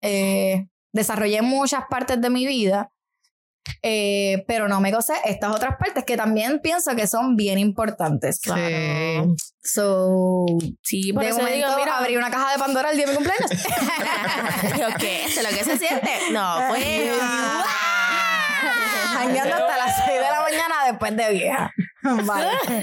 eh, 0.00 0.68
desarrollé 0.92 1.42
muchas 1.42 1.86
partes 1.90 2.20
de 2.20 2.30
mi 2.30 2.46
vida. 2.46 2.92
Eh, 3.82 4.44
pero 4.46 4.68
no 4.68 4.80
me 4.80 4.92
gocé 4.92 5.14
estas 5.24 5.54
otras 5.54 5.76
partes 5.78 6.04
que 6.04 6.16
también 6.16 6.60
pienso 6.62 6.94
que 6.96 7.06
son 7.06 7.36
bien 7.36 7.58
importantes. 7.58 8.40
Sí. 8.42 8.50
So, 9.62 10.46
Sí, 10.82 11.12
por 11.12 11.22
de 11.22 11.30
eso 11.30 11.38
momento 11.38 11.56
digo, 11.56 11.76
mira, 11.76 11.98
abrí 11.98 12.16
una 12.16 12.30
caja 12.30 12.52
de 12.52 12.58
Pandora 12.58 12.90
el 12.90 12.96
día 12.96 13.06
de 13.06 13.12
mi 13.12 13.16
cumpleaños. 13.16 13.50
Yo, 14.78 14.86
¿qué? 14.98 15.24
¿Eso 15.24 15.40
es 15.40 15.50
lo 15.50 15.56
que 15.56 15.64
se 15.64 15.78
siente? 15.78 16.10
No, 16.30 16.58
pues. 16.68 17.10
Jangueando 19.12 19.54
hasta 19.54 19.76
las 19.76 19.96
6 20.04 20.08
de 20.08 20.20
la 20.20 20.40
mañana 20.42 20.74
después 20.86 21.16
de 21.16 21.32
vieja. 21.32 21.72
Vale. 22.02 22.50
Eso 22.62 22.80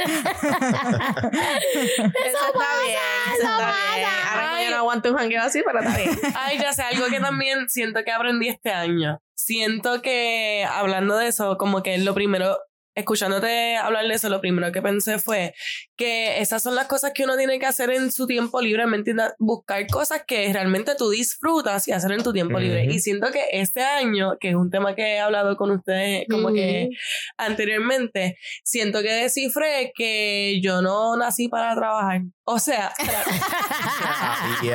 está 1.31 2.69
bien, 2.83 2.99
eso 3.33 3.43
está 3.43 3.73
bien. 3.95 4.09
Ahora 4.31 4.57
que 4.57 4.65
yo 4.65 4.71
no 4.71 4.77
aguanto 4.77 5.11
un 5.11 5.17
jangueo 5.17 5.43
así, 5.43 5.61
pero 5.65 5.79
está 5.79 5.97
bien. 5.97 6.19
Ay, 6.35 6.57
ya 6.59 6.73
sé, 6.73 6.83
algo 6.83 7.05
que 7.07 7.19
también 7.19 7.69
siento 7.69 8.01
que 8.03 8.11
aprendí 8.11 8.49
este 8.49 8.71
año. 8.71 9.19
Siento 9.35 10.01
que 10.01 10.63
hablando 10.69 11.17
de 11.17 11.27
eso, 11.27 11.57
como 11.57 11.83
que 11.83 11.97
lo 11.97 12.13
primero, 12.13 12.57
escuchándote 12.95 13.77
hablar 13.77 14.07
de 14.07 14.13
eso, 14.13 14.29
lo 14.29 14.41
primero 14.41 14.71
que 14.71 14.81
pensé 14.81 15.19
fue 15.19 15.53
que 15.95 16.41
esas 16.41 16.61
son 16.61 16.75
las 16.75 16.87
cosas 16.87 17.11
que 17.13 17.23
uno 17.23 17.37
tiene 17.37 17.59
que 17.59 17.65
hacer 17.65 17.89
en 17.89 18.11
su 18.11 18.27
tiempo 18.27 18.61
libre, 18.61 18.85
¿me 18.85 18.97
entiendes? 18.97 19.31
Buscar 19.39 19.85
cosas 19.87 20.23
que 20.27 20.51
realmente 20.53 20.95
tú 20.95 21.09
disfrutas 21.09 21.87
y 21.87 21.91
hacer 21.91 22.11
en 22.11 22.23
tu 22.23 22.33
tiempo 22.33 22.59
libre. 22.59 22.85
Y 22.85 22.99
siento 22.99 23.31
que 23.31 23.45
este 23.51 23.83
año, 23.83 24.37
que 24.39 24.49
es 24.49 24.55
un 24.55 24.69
tema 24.69 24.95
que 24.95 25.15
he 25.15 25.19
hablado 25.19 25.55
con 25.57 25.71
ustedes 25.71 26.25
como 26.29 26.53
que 26.53 26.89
anteriormente, 27.37 28.37
siento 28.63 29.01
que 29.01 29.11
descifré 29.11 29.91
que 29.95 30.59
yo 30.61 30.81
no 30.81 31.15
nací 31.17 31.47
para 31.47 31.75
trabajar. 31.75 32.21
O 32.45 32.59
sea. 32.59 32.91
Me 34.63 34.71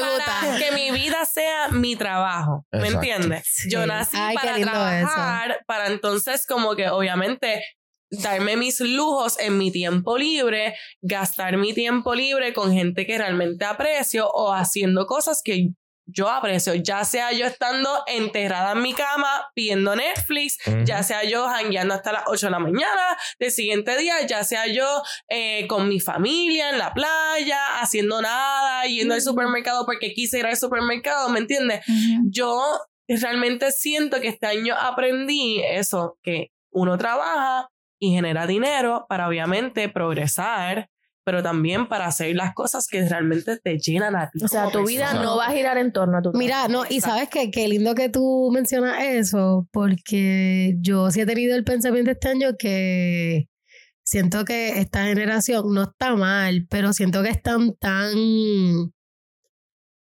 gusta. 0.00 0.24
para 0.40 0.58
que 0.58 0.72
mi 0.72 0.90
vida 0.90 1.24
sea 1.24 1.68
mi 1.68 1.96
trabajo, 1.96 2.66
¿me 2.72 2.88
Exacto. 2.88 2.98
entiendes? 2.98 3.66
Yo 3.68 3.86
nací 3.86 4.16
Ay, 4.18 4.34
para 4.34 4.60
trabajar, 4.60 5.60
para 5.66 5.86
entonces 5.86 6.11
como 6.48 6.74
que 6.76 6.88
obviamente 6.88 7.62
darme 8.10 8.56
mis 8.56 8.80
lujos 8.80 9.38
en 9.38 9.56
mi 9.56 9.72
tiempo 9.72 10.18
libre, 10.18 10.74
gastar 11.00 11.56
mi 11.56 11.72
tiempo 11.72 12.14
libre 12.14 12.52
con 12.52 12.72
gente 12.72 13.06
que 13.06 13.16
realmente 13.16 13.64
aprecio 13.64 14.28
o 14.28 14.52
haciendo 14.52 15.06
cosas 15.06 15.40
que 15.42 15.68
yo 16.04 16.28
aprecio, 16.28 16.74
ya 16.74 17.04
sea 17.04 17.32
yo 17.32 17.46
estando 17.46 17.88
enterrada 18.06 18.72
en 18.72 18.82
mi 18.82 18.92
cama 18.92 19.50
viendo 19.54 19.94
Netflix, 19.96 20.58
Ujú. 20.66 20.84
ya 20.84 21.02
sea 21.04 21.24
yo 21.24 21.46
jangueando 21.48 21.94
hasta 21.94 22.12
las 22.12 22.24
8 22.26 22.46
de 22.46 22.50
la 22.50 22.58
mañana 22.58 23.16
del 23.38 23.52
siguiente 23.52 23.96
día, 23.96 24.26
ya 24.26 24.44
sea 24.44 24.66
yo 24.66 25.02
eh, 25.28 25.66
con 25.68 25.88
mi 25.88 26.00
familia 26.00 26.70
en 26.70 26.78
la 26.78 26.92
playa, 26.92 27.80
haciendo 27.80 28.20
nada, 28.20 28.84
yendo 28.86 29.14
al 29.14 29.22
supermercado 29.22 29.86
porque 29.86 30.12
quise 30.12 30.40
ir 30.40 30.46
al 30.46 30.56
supermercado, 30.56 31.28
¿me 31.30 31.38
entiendes? 31.38 31.80
Yo 32.28 32.60
realmente 33.16 33.72
siento 33.72 34.20
que 34.20 34.28
este 34.28 34.46
año 34.46 34.74
aprendí 34.78 35.62
eso, 35.62 36.18
que 36.22 36.52
uno 36.70 36.96
trabaja 36.98 37.68
y 37.98 38.12
genera 38.12 38.46
dinero 38.46 39.06
para 39.08 39.28
obviamente 39.28 39.88
progresar, 39.88 40.88
pero 41.24 41.42
también 41.42 41.88
para 41.88 42.06
hacer 42.06 42.34
las 42.34 42.54
cosas 42.54 42.86
que 42.88 43.06
realmente 43.08 43.58
te 43.58 43.78
llenan 43.78 44.16
a 44.16 44.30
ti. 44.30 44.44
O 44.44 44.48
sea, 44.48 44.70
tu 44.70 44.84
vida 44.86 45.14
no 45.14 45.36
va 45.36 45.46
a 45.46 45.52
girar 45.52 45.78
en 45.78 45.92
torno 45.92 46.18
a 46.18 46.22
tu 46.22 46.32
Mira, 46.32 46.68
no, 46.68 46.84
y 46.88 47.00
sabes 47.00 47.28
que 47.28 47.50
qué 47.50 47.68
lindo 47.68 47.94
que 47.94 48.08
tú 48.08 48.50
mencionas 48.52 49.02
eso, 49.04 49.68
porque 49.70 50.74
yo 50.80 51.10
sí 51.10 51.20
he 51.20 51.26
tenido 51.26 51.54
el 51.54 51.64
pensamiento 51.64 52.10
este 52.10 52.28
año 52.28 52.56
que 52.58 53.48
siento 54.02 54.44
que 54.44 54.80
esta 54.80 55.04
generación 55.04 55.72
no 55.72 55.84
está 55.84 56.16
mal, 56.16 56.66
pero 56.68 56.92
siento 56.92 57.22
que 57.22 57.30
están 57.30 57.74
tan 57.76 58.92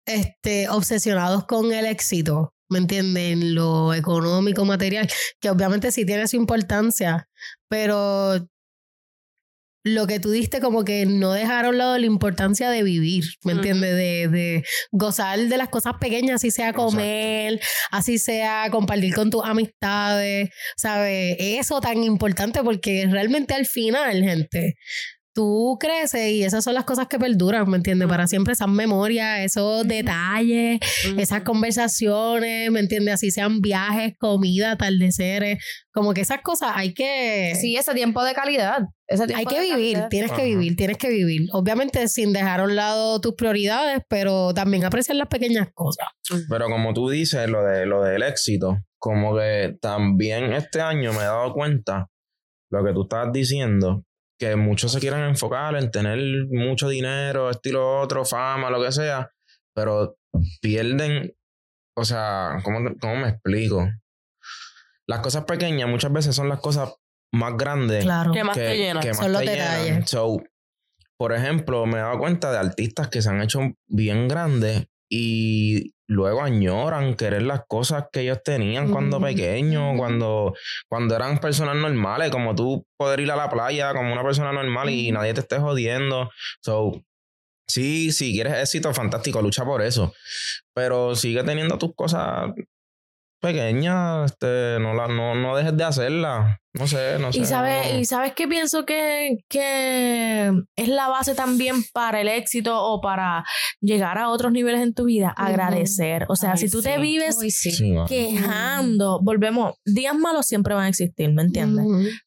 este, 0.06 0.68
obsesionados 0.68 1.44
con 1.44 1.72
el 1.72 1.86
éxito, 1.86 2.54
¿me 2.70 2.78
entienden? 2.78 3.54
Lo 3.54 3.92
económico, 3.92 4.64
material, 4.64 5.08
que 5.40 5.50
obviamente 5.50 5.92
sí 5.92 6.06
tiene 6.06 6.26
su 6.28 6.36
importancia, 6.36 7.28
pero 7.68 8.48
lo 9.82 10.06
que 10.06 10.20
tú 10.20 10.30
diste 10.30 10.60
como 10.60 10.84
que 10.84 11.06
no 11.06 11.32
dejaron 11.32 11.66
a 11.66 11.68
un 11.70 11.78
lado 11.78 11.98
la 11.98 12.06
importancia 12.06 12.68
de 12.70 12.82
vivir, 12.82 13.24
¿me 13.44 13.52
entiendes? 13.52 13.94
De, 13.96 14.28
de 14.28 14.64
gozar 14.92 15.38
de 15.38 15.56
las 15.56 15.68
cosas 15.68 15.94
pequeñas, 15.98 16.36
así 16.36 16.50
sea 16.50 16.72
comer, 16.72 17.60
así 17.90 18.18
sea 18.18 18.68
compartir 18.70 19.14
con 19.14 19.30
tus 19.30 19.44
amistades, 19.44 20.50
¿sabes? 20.76 21.36
Eso 21.38 21.80
tan 21.80 22.04
importante 22.04 22.62
porque 22.62 23.06
realmente 23.10 23.54
al 23.54 23.66
final, 23.66 24.22
gente, 24.22 24.74
tú 25.32 25.76
creces 25.80 26.32
y 26.32 26.42
esas 26.42 26.64
son 26.64 26.74
las 26.74 26.84
cosas 26.84 27.08
que 27.08 27.18
perduran, 27.18 27.68
¿me 27.68 27.76
entiendes? 27.76 28.08
Para 28.08 28.26
siempre 28.26 28.52
esas 28.52 28.68
memorias, 28.68 29.40
esos 29.40 29.86
detalles, 29.86 30.80
esas 31.16 31.42
conversaciones, 31.42 32.70
¿me 32.70 32.80
entiendes? 32.80 33.14
Así 33.14 33.30
sean 33.30 33.60
viajes, 33.60 34.14
comida, 34.18 34.72
atardeceres, 34.72 35.64
como 35.92 36.14
que 36.14 36.22
esas 36.22 36.40
cosas 36.42 36.72
hay 36.74 36.94
que... 36.94 37.54
Sí, 37.60 37.76
ese 37.76 37.94
tiempo 37.94 38.24
de 38.24 38.34
calidad. 38.34 38.82
Ese 39.06 39.26
tiempo 39.26 39.38
Hay 39.38 39.46
que 39.56 39.60
vivir, 39.60 39.92
calidad. 39.94 40.08
tienes 40.08 40.32
que 40.32 40.44
vivir, 40.44 40.76
tienes 40.76 40.98
que 40.98 41.08
vivir. 41.10 41.48
Obviamente 41.52 42.06
sin 42.08 42.32
dejar 42.32 42.60
a 42.60 42.64
un 42.64 42.76
lado 42.76 43.20
tus 43.20 43.34
prioridades, 43.34 44.02
pero 44.08 44.54
también 44.54 44.84
apreciar 44.84 45.16
las 45.16 45.28
pequeñas 45.28 45.68
cosas. 45.74 46.06
Pero 46.48 46.66
como 46.68 46.92
tú 46.94 47.08
dices, 47.10 47.48
lo, 47.48 47.64
de, 47.64 47.86
lo 47.86 48.02
del 48.02 48.22
éxito, 48.22 48.78
como 48.98 49.36
que 49.36 49.76
también 49.80 50.52
este 50.52 50.80
año 50.80 51.12
me 51.12 51.18
he 51.18 51.24
dado 51.24 51.52
cuenta, 51.52 52.08
lo 52.70 52.84
que 52.84 52.92
tú 52.92 53.02
estabas 53.02 53.32
diciendo, 53.32 54.04
que 54.40 54.56
muchos 54.56 54.90
se 54.90 55.00
quieren 55.00 55.20
enfocar 55.20 55.76
en 55.76 55.90
tener 55.90 56.18
mucho 56.48 56.88
dinero, 56.88 57.50
estilo 57.50 58.00
otro, 58.00 58.24
fama, 58.24 58.70
lo 58.70 58.82
que 58.82 58.90
sea, 58.90 59.30
pero 59.74 60.16
pierden, 60.62 61.36
o 61.94 62.04
sea, 62.06 62.56
¿cómo, 62.64 62.78
cómo 62.98 63.16
me 63.16 63.28
explico? 63.28 63.86
Las 65.06 65.20
cosas 65.20 65.44
pequeñas 65.44 65.90
muchas 65.90 66.10
veces 66.10 66.34
son 66.34 66.48
las 66.48 66.60
cosas 66.60 66.94
más 67.32 67.56
grandes 67.56 68.02
Claro. 68.02 68.32
¿Qué 68.32 68.42
más 68.42 68.56
que, 68.56 68.62
te 68.64 68.76
llena? 68.78 69.00
que 69.00 69.08
más 69.08 69.18
Son 69.18 69.32
los 69.32 69.42
te 69.42 69.46
llenan. 69.48 69.84
detalles. 69.84 70.10
So, 70.10 70.42
por 71.18 71.34
ejemplo, 71.34 71.84
me 71.84 71.98
he 71.98 72.00
dado 72.00 72.18
cuenta 72.18 72.50
de 72.50 72.58
artistas 72.58 73.08
que 73.08 73.20
se 73.20 73.28
han 73.28 73.42
hecho 73.42 73.60
bien 73.88 74.26
grandes 74.26 74.86
y 75.12 75.92
luego 76.06 76.42
añoran 76.42 77.14
querer 77.14 77.42
las 77.42 77.62
cosas 77.66 78.04
que 78.12 78.20
ellos 78.20 78.42
tenían 78.44 78.90
cuando 78.92 79.20
pequeños, 79.20 79.96
cuando, 79.98 80.54
cuando 80.88 81.16
eran 81.16 81.38
personas 81.38 81.76
normales, 81.76 82.30
como 82.30 82.54
tú 82.54 82.86
poder 82.96 83.20
ir 83.20 83.30
a 83.32 83.36
la 83.36 83.50
playa 83.50 83.92
como 83.92 84.12
una 84.12 84.22
persona 84.22 84.52
normal 84.52 84.88
y 84.88 85.10
nadie 85.10 85.34
te 85.34 85.40
esté 85.40 85.58
jodiendo. 85.58 86.30
So, 86.62 87.02
sí, 87.68 88.12
si 88.12 88.32
quieres 88.32 88.54
éxito, 88.54 88.94
fantástico, 88.94 89.42
lucha 89.42 89.64
por 89.64 89.82
eso. 89.82 90.14
Pero 90.74 91.16
sigue 91.16 91.42
teniendo 91.42 91.76
tus 91.76 91.94
cosas 91.94 92.52
pequeñas, 93.40 94.30
este, 94.30 94.78
no, 94.80 94.94
la, 94.94 95.08
no, 95.08 95.34
no 95.34 95.56
dejes 95.56 95.76
de 95.76 95.84
hacerlas. 95.84 96.56
No 96.72 96.86
sé, 96.86 97.18
no 97.18 97.32
sé. 97.32 97.40
Y 97.40 97.44
sabes, 97.46 97.92
no. 97.92 97.98
y 97.98 98.04
sabes 98.04 98.32
que 98.34 98.46
pienso 98.46 98.86
que, 98.86 99.38
que 99.48 100.52
es 100.76 100.88
la 100.88 101.08
base 101.08 101.34
también 101.34 101.82
para 101.92 102.20
el 102.20 102.28
éxito 102.28 102.80
o 102.80 103.00
para 103.00 103.44
llegar 103.80 104.18
a 104.18 104.28
otros 104.28 104.52
niveles 104.52 104.80
en 104.80 104.94
tu 104.94 105.06
vida, 105.06 105.34
agradecer. 105.36 106.26
O 106.28 106.36
sea, 106.36 106.52
Ay, 106.52 106.58
si 106.58 106.70
tú 106.70 106.80
te 106.80 106.98
vives 106.98 107.36
Uy, 107.40 107.50
sí. 107.50 107.72
Quejando, 108.06 109.18
volvemos, 109.20 109.74
días 109.84 110.14
malos 110.16 110.46
siempre 110.46 110.74
van 110.74 110.84
a 110.84 110.88
existir, 110.88 111.32
¿me 111.32 111.42
entiendes? 111.42 111.86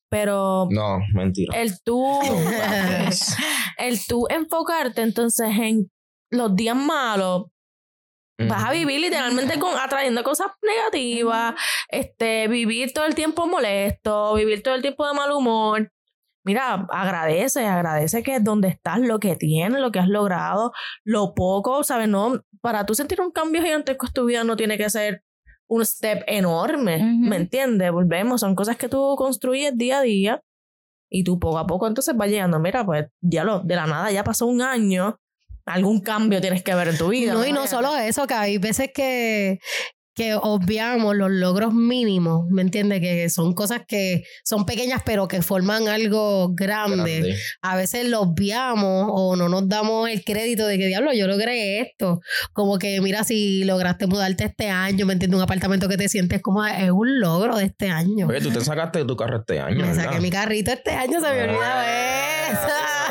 Pero 0.10 0.68
No, 0.72 1.00
mentira. 1.14 1.58
el 1.58 1.80
tú, 1.82 2.20
el 3.78 4.06
tú 4.06 4.28
enfocarte 4.30 5.02
entonces 5.02 5.48
en 5.58 5.90
los 6.32 6.54
días 6.56 6.76
malos, 6.76 7.46
vas 8.38 8.64
a 8.64 8.72
vivir 8.72 9.00
literalmente 9.00 9.60
con 9.60 9.78
atrayendo 9.78 10.24
cosas 10.24 10.48
negativas, 10.62 11.56
este, 11.90 12.48
vivir 12.48 12.94
todo 12.94 13.06
el 13.06 13.16
tiempo 13.16 13.48
molesto, 13.48 14.34
vivir 14.36 14.64
todo 14.64 14.76
el 14.76 14.82
tiempo 14.82 15.08
de 15.08 15.14
mal 15.14 15.32
humor. 15.32 15.92
Mira, 16.46 16.88
agradece, 16.90 17.66
agradece 17.66 18.22
que 18.22 18.36
es 18.36 18.44
donde 18.44 18.68
estás, 18.68 19.00
lo 19.00 19.20
que 19.20 19.36
tienes, 19.36 19.80
lo 19.80 19.92
que 19.92 20.00
has 20.00 20.10
logrado, 20.10 20.74
lo 21.06 21.34
poco, 21.34 21.84
¿sabes? 21.84 22.10
No, 22.10 22.42
para 22.60 22.86
tú 22.86 22.96
sentir 22.96 23.22
un 23.22 23.32
cambio 23.32 23.62
gigantesco 23.62 24.08
en 24.08 24.14
tu 24.14 24.26
vida 24.26 24.44
no 24.44 24.58
tiene 24.58 24.78
que 24.78 24.90
ser 24.90 25.24
un 25.68 25.86
step 25.86 26.24
enorme. 26.28 27.02
¿me 27.04 27.38
entiendes? 27.38 27.92
Volvemos, 27.92 28.42
son 28.42 28.56
cosas 28.56 28.76
que 28.76 28.90
tú 28.90 29.16
construyes 29.18 29.78
día 29.78 30.00
a 30.00 30.02
día 30.02 30.42
y 31.10 31.24
tú 31.24 31.40
poco 31.40 31.60
a 31.60 31.68
poco 31.68 31.88
entonces 31.88 32.16
vas 32.18 32.30
llegando, 32.30 32.60
mira, 32.60 32.86
pues 32.86 33.08
diablo, 33.22 33.60
de 33.60 33.76
la 33.76 33.86
nada 33.86 34.12
ya 34.12 34.24
pasó 34.24 34.48
un 34.48 34.62
año, 34.62 35.20
algún 35.66 36.02
cambio 36.02 36.42
tienes 36.42 36.64
que 36.64 36.76
ver 36.76 36.90
en 36.90 36.98
tu 36.98 37.10
vida. 37.10 37.34
No, 37.34 37.46
y 37.46 37.52
no 37.52 37.68
solo 37.68 37.96
eso, 37.98 38.28
que 38.28 38.34
hay 38.34 38.58
veces 38.58 38.90
que, 38.94 39.60
que 40.16 40.36
obviamos 40.36 41.16
los 41.16 41.32
logros 41.32 41.74
mínimos, 41.74 42.46
¿me 42.50 42.62
entiendes? 42.62 43.00
Que 43.00 43.30
son 43.30 43.54
cosas 43.54 43.82
que 43.88 44.24
son 44.44 44.66
pequeñas 44.66 45.02
pero 45.04 45.28
que 45.28 45.42
forman 45.42 45.88
algo 45.88 46.50
grande. 46.54 47.20
Grande. 47.22 47.36
A 47.62 47.76
veces 47.76 48.08
los 48.08 48.22
obviamos 48.22 49.08
o 49.12 49.36
no 49.36 49.50
nos 49.50 49.68
damos 49.68 50.08
el 50.10 50.24
crédito 50.24 50.68
de 50.68 50.78
que, 50.78 50.86
diablo, 50.86 51.14
yo 51.14 51.26
logré 51.28 51.80
esto. 51.80 52.20
Como 52.52 52.78
que, 52.78 53.02
mira, 53.02 53.24
si 53.24 53.64
lograste 53.64 54.06
mudarte 54.06 54.44
este 54.44 54.70
año, 54.70 55.06
¿me 55.08 55.14
entiendes? 55.14 55.38
Un 55.38 55.44
apartamento 55.44 55.88
que 55.90 55.98
te 55.98 56.08
sientes 56.10 56.42
como 56.44 56.64
es 56.64 56.92
un 56.92 57.20
logro 57.20 57.56
de 57.56 57.66
este 57.66 57.90
año. 57.90 58.28
Oye, 58.28 58.40
tú 58.42 58.52
te 58.52 58.62
sacaste 58.62 59.06
tu 59.06 59.16
carro 59.16 59.38
este 59.40 59.60
año, 59.60 59.78
Me 59.78 59.88
¿verdad? 59.88 60.04
saqué 60.04 60.20
mi 60.20 60.30
carrito 60.30 60.72
este 60.72 60.92
año, 60.92 61.20
se 61.22 61.28
me 61.34 61.44
olvidaba 61.44 61.84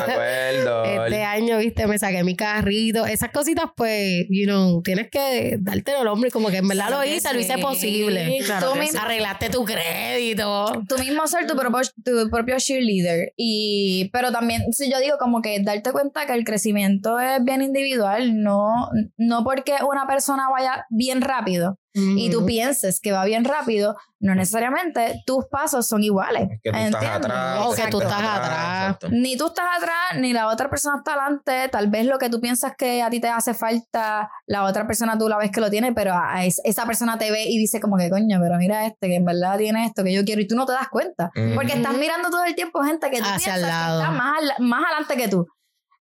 Me 0.17 0.49
eso. 0.59 0.79
acuerdo. 0.79 1.05
Este 1.05 1.23
año, 1.23 1.57
viste, 1.59 1.87
me 1.87 1.97
saqué 1.99 2.23
mi 2.23 2.35
carrito. 2.35 3.05
Esas 3.05 3.31
cositas, 3.31 3.65
pues, 3.75 4.25
you 4.29 4.45
know, 4.45 4.81
tienes 4.81 5.09
que 5.09 5.57
darte 5.59 5.91
el 5.99 6.07
hombre 6.07 6.31
como 6.31 6.49
que 6.49 6.57
en 6.57 6.67
verdad 6.67 6.87
Sí, 6.87 6.93
lo 6.93 7.03
hice, 7.03 7.33
lo 7.33 7.39
hice 7.39 7.55
sí. 7.55 7.61
posible. 7.61 8.37
Claro 8.45 8.67
Tú 8.67 8.73
que 8.73 8.79
mismo- 8.81 8.99
Arreglaste 9.01 9.49
tu 9.49 9.65
crédito. 9.65 10.83
tú 10.87 10.97
mismo 10.99 11.25
ser 11.27 11.47
tu 11.47 11.55
propio, 11.55 11.81
tu 12.03 12.29
propio 12.29 12.55
cheerleader. 12.59 13.33
Y, 13.37 14.09
pero 14.13 14.31
también, 14.31 14.61
si 14.71 14.91
yo 14.91 14.99
digo 14.99 15.17
como 15.19 15.41
que 15.41 15.59
darte 15.61 15.91
cuenta 15.91 16.25
que 16.25 16.33
el 16.33 16.43
crecimiento 16.43 17.19
es 17.19 17.43
bien 17.43 17.61
individual, 17.61 18.41
no, 18.41 18.89
no 19.17 19.43
porque 19.43 19.73
una 19.87 20.07
persona 20.07 20.43
vaya 20.51 20.85
bien 20.89 21.21
rápido 21.21 21.77
y 21.95 22.29
tú 22.31 22.45
pienses 22.45 22.99
que 22.99 23.11
va 23.11 23.23
bien 23.25 23.45
rápido, 23.45 23.95
no 24.19 24.33
necesariamente 24.35 25.21
tus 25.25 25.45
pasos 25.45 25.87
son 25.87 26.01
iguales. 26.01 26.47
Que 26.63 26.71
tú 26.71 26.77
estás 26.77 26.93
¿entiendes? 27.03 27.17
atrás. 27.31 27.59
O 27.65 27.75
que 27.75 27.87
tú 27.87 28.01
estás 28.01 28.21
atrás. 28.23 28.97
Ni 29.11 29.37
tú 29.37 29.47
estás 29.47 29.65
atrás, 29.77 30.19
ni 30.19 30.33
la 30.33 30.47
otra 30.47 30.69
persona 30.69 30.97
está 30.97 31.13
adelante. 31.13 31.69
Tal 31.71 31.89
vez 31.89 32.05
lo 32.05 32.17
que 32.17 32.29
tú 32.29 32.39
piensas 32.41 32.73
que 32.77 33.01
a 33.03 33.09
ti 33.09 33.19
te 33.19 33.27
hace 33.29 33.53
falta, 33.53 34.29
la 34.47 34.63
otra 34.63 34.87
persona 34.87 35.17
tú 35.17 35.27
la 35.29 35.37
ves 35.37 35.51
que 35.51 35.61
lo 35.61 35.69
tiene, 35.69 35.93
pero 35.93 36.13
a- 36.13 36.45
es- 36.45 36.61
esa 36.63 36.85
persona 36.85 37.17
te 37.17 37.29
ve 37.31 37.43
y 37.47 37.57
dice 37.59 37.79
como 37.79 37.97
que 37.97 38.09
coño, 38.09 38.39
pero 38.41 38.55
mira 38.57 38.85
este, 38.85 39.07
que 39.07 39.15
en 39.17 39.25
verdad 39.25 39.57
tiene 39.57 39.85
esto 39.85 40.03
que 40.03 40.13
yo 40.13 40.23
quiero 40.25 40.41
y 40.41 40.47
tú 40.47 40.55
no 40.55 40.65
te 40.65 40.73
das 40.73 40.87
cuenta. 40.89 41.29
Porque 41.55 41.73
estás 41.73 41.93
mirando 41.95 42.29
todo 42.29 42.43
el 42.45 42.55
tiempo 42.55 42.81
gente 42.83 43.09
que 43.11 43.17
tú 43.19 43.23
Hacia 43.25 43.53
piensas 43.53 43.55
el 43.57 43.61
lado. 43.67 43.99
que 43.99 44.05
está 44.05 44.17
más, 44.17 44.37
al- 44.57 44.65
más 44.65 44.83
adelante 44.85 45.17
que 45.17 45.27
tú. 45.27 45.47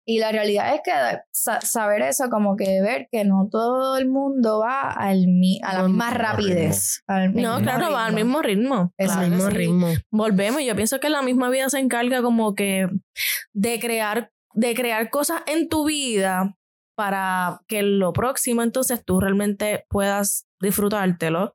Y 0.06 0.18
la 0.18 0.32
realidad 0.32 0.74
es 0.74 0.80
que 0.84 0.92
sa- 1.30 1.60
saber 1.60 2.02
eso, 2.02 2.30
como 2.30 2.56
que 2.56 2.80
ver 2.80 3.08
que 3.12 3.24
no 3.24 3.48
todo 3.50 3.96
el 3.98 4.08
mundo 4.08 4.60
va 4.60 4.90
al 4.90 5.26
mi- 5.28 5.60
a 5.62 5.74
la 5.74 5.82
misma 5.88 6.10
rapidez. 6.10 7.02
al 7.06 7.34
No, 7.34 7.60
claro, 7.60 7.92
va 7.92 8.06
al 8.06 8.14
ritmo. 8.14 8.24
mismo 8.24 8.42
ritmo. 8.42 8.92
Es 8.96 9.10
Al 9.10 9.16
Claro 9.18 9.30
mismo 9.34 9.50
sí. 9.50 9.56
ritmo. 9.56 9.86
Volvemos, 10.10 10.62
yo 10.64 10.74
pienso 10.74 10.98
que 11.00 11.10
la 11.10 11.22
misma 11.22 11.50
vida 11.50 11.68
se 11.68 11.78
encarga 11.78 12.22
como 12.22 12.54
que 12.54 12.88
de 13.52 13.78
crear, 13.78 14.32
de 14.54 14.74
crear 14.74 15.10
cosas 15.10 15.42
en 15.46 15.68
tu 15.68 15.86
vida 15.86 16.56
para 16.96 17.60
que 17.68 17.82
lo 17.82 18.12
próximo 18.12 18.62
entonces 18.62 19.04
tú 19.04 19.20
realmente 19.20 19.84
puedas 19.88 20.46
disfrutártelo 20.60 21.54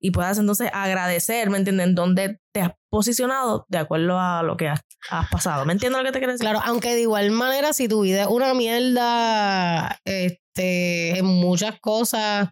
y 0.00 0.10
puedas 0.12 0.38
entonces 0.38 0.70
agradecer, 0.72 1.50
¿me 1.50 1.58
entienden? 1.58 1.90
En 1.90 1.94
dónde 1.94 2.40
te 2.52 2.62
has 2.62 2.72
posicionado 2.88 3.66
de 3.68 3.78
acuerdo 3.78 4.18
a 4.18 4.42
lo 4.42 4.56
que 4.56 4.68
has, 4.68 4.80
has 5.10 5.28
pasado. 5.28 5.66
¿Me 5.66 5.74
entiendes 5.74 6.00
lo 6.00 6.06
que 6.06 6.12
te 6.12 6.18
quiero 6.18 6.32
decir? 6.32 6.44
Claro, 6.44 6.60
aunque 6.64 6.94
de 6.94 7.02
igual 7.02 7.30
manera, 7.30 7.72
si 7.72 7.86
tu 7.86 8.02
vida 8.02 8.22
es 8.22 8.28
una 8.28 8.54
mierda 8.54 10.00
este, 10.04 11.18
en 11.18 11.26
muchas 11.26 11.78
cosas, 11.80 12.48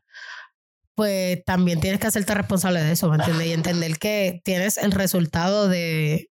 pues 0.94 1.42
también 1.44 1.80
tienes 1.80 2.00
que 2.00 2.08
hacerte 2.08 2.34
responsable 2.34 2.82
de 2.82 2.92
eso, 2.92 3.08
¿me 3.08 3.16
entiendes? 3.16 3.46
Y 3.46 3.52
entender 3.52 3.98
que 3.98 4.40
tienes 4.44 4.76
el 4.76 4.92
resultado 4.92 5.68
de 5.68 6.28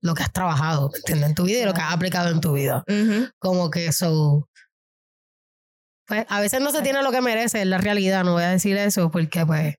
lo 0.00 0.14
que 0.14 0.22
has 0.22 0.32
trabajado, 0.32 0.90
¿me 0.92 0.98
entiendes? 0.98 1.30
En 1.30 1.34
tu 1.34 1.44
vida 1.44 1.60
y 1.60 1.64
lo 1.64 1.74
que 1.74 1.80
has 1.80 1.92
aplicado 1.92 2.30
en 2.30 2.40
tu 2.40 2.52
vida. 2.52 2.84
Como 3.38 3.70
que 3.70 3.86
eso. 3.86 4.48
Pues 6.06 6.26
a 6.28 6.40
veces 6.40 6.60
no 6.60 6.70
se 6.70 6.82
tiene 6.82 7.02
lo 7.02 7.10
que 7.10 7.22
merece, 7.22 7.62
es 7.62 7.66
la 7.66 7.78
realidad, 7.78 8.24
no 8.24 8.34
voy 8.34 8.42
a 8.42 8.50
decir 8.50 8.76
eso 8.76 9.10
porque, 9.10 9.46
pues, 9.46 9.76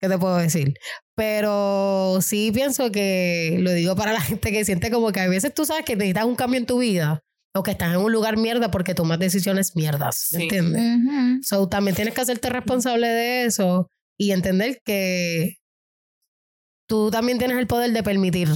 ¿qué 0.00 0.08
te 0.08 0.18
puedo 0.18 0.36
decir? 0.36 0.74
Pero 1.14 2.18
sí 2.20 2.50
pienso 2.52 2.90
que 2.92 3.56
lo 3.60 3.72
digo 3.72 3.96
para 3.96 4.12
la 4.12 4.20
gente 4.40 4.52
que 4.52 4.64
siente 4.64 4.90
como 4.90 5.12
que 5.12 5.20
a 5.20 5.28
veces 5.28 5.54
tú 5.54 5.64
sabes 5.64 5.84
que 5.84 5.96
necesitas 5.96 6.24
un 6.24 6.36
cambio 6.36 6.58
en 6.58 6.66
tu 6.66 6.78
vida 6.78 7.22
o 7.54 7.62
que 7.62 7.70
estás 7.70 7.94
en 7.94 8.00
un 8.00 8.12
lugar 8.12 8.36
mierda 8.36 8.70
porque 8.70 8.94
tomas 8.94 9.18
decisiones 9.18 9.74
mierdas, 9.76 10.28
¿me 10.32 10.38
Sí. 10.38 10.42
entiendes? 10.44 10.82
Ujú. 10.82 11.38
So, 11.42 11.68
también 11.68 11.94
tienes 11.96 12.12
que 12.14 12.20
hacerte 12.20 12.50
responsable 12.50 13.08
de 13.08 13.44
eso 13.46 13.90
y 14.18 14.32
entender 14.32 14.80
que 14.84 15.56
tú 16.88 17.10
también 17.10 17.38
tienes 17.38 17.56
el 17.58 17.66
poder 17.66 17.92
de 17.92 18.02
permitir 18.02 18.48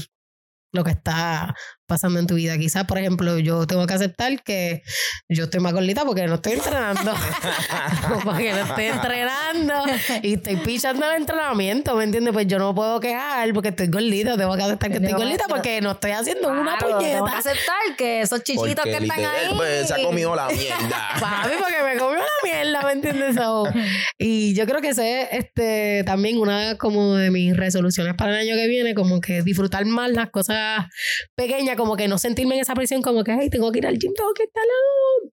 lo 0.72 0.84
que 0.84 0.92
está 0.92 1.54
pasando 1.90 2.18
en 2.20 2.26
tu 2.26 2.36
vida. 2.36 2.56
Quizás, 2.56 2.84
por 2.84 2.96
ejemplo, 2.98 3.38
yo 3.38 3.66
tengo 3.66 3.86
que 3.86 3.94
aceptar 3.94 4.42
que 4.42 4.82
yo 5.28 5.44
estoy 5.44 5.60
más 5.60 5.72
gordita 5.74 6.04
porque 6.04 6.26
no 6.26 6.36
estoy 6.36 6.52
entrenando. 6.52 7.12
porque 8.24 8.52
no 8.52 8.58
estoy 8.60 8.84
entrenando 8.86 9.74
y 10.22 10.34
estoy 10.34 10.56
pichando 10.56 11.10
el 11.10 11.16
entrenamiento, 11.16 11.94
¿me 11.96 12.04
entiendes? 12.04 12.32
Pues 12.32 12.46
yo 12.46 12.58
no 12.58 12.74
puedo 12.74 13.00
quejar 13.00 13.52
porque 13.52 13.68
estoy 13.70 13.88
gordita. 13.88 14.36
Tengo 14.36 14.56
que 14.56 14.62
aceptar 14.62 14.90
que 14.90 14.96
estoy 14.96 15.12
gordita 15.12 15.44
porque 15.48 15.80
no 15.80 15.90
estoy 15.92 16.12
haciendo 16.12 16.48
una 16.48 16.62
Claro, 16.78 16.86
tengo 16.86 17.00
que 17.00 17.18
puñeta. 17.18 17.38
aceptar 17.38 17.96
que 17.98 18.20
esos 18.20 18.42
chichitos 18.44 18.74
Porque 18.76 18.98
que 18.98 19.04
están 19.04 19.18
ahí. 19.24 19.48
pues, 19.56 19.88
se 19.88 19.94
ha 19.94 20.02
comido 20.02 20.34
la 20.36 20.46
mierda. 20.48 21.08
Papi, 21.20 21.50
porque 21.58 21.82
me 21.82 21.98
comió 21.98 22.18
la 22.20 22.26
mierda, 22.44 22.82
¿me 22.86 22.92
entiendes? 22.92 23.34
So, 23.34 23.64
y 24.18 24.54
yo 24.54 24.66
creo 24.66 24.80
que 24.80 24.90
ese 24.90 25.22
es 25.22 25.28
este, 25.32 26.04
también 26.04 26.38
una 26.38 26.76
como 26.76 27.16
de 27.16 27.30
mis 27.30 27.56
resoluciones 27.56 28.14
para 28.14 28.32
el 28.32 28.48
año 28.48 28.54
que 28.56 28.68
viene, 28.68 28.94
como 28.94 29.20
que 29.20 29.42
disfrutar 29.42 29.84
más 29.86 30.10
las 30.10 30.30
cosas 30.30 30.86
pequeñas, 31.34 31.76
como 31.80 31.96
que 31.96 32.08
no 32.08 32.18
sentirme 32.18 32.56
en 32.56 32.60
esa 32.60 32.74
presión, 32.74 33.00
como 33.00 33.24
que, 33.24 33.34
hey, 33.40 33.48
tengo 33.48 33.72
que 33.72 33.78
ir 33.78 33.86
al 33.86 33.98
gym, 33.98 34.12
tengo 34.12 34.34
que 34.34 34.42
estar... 34.42 34.62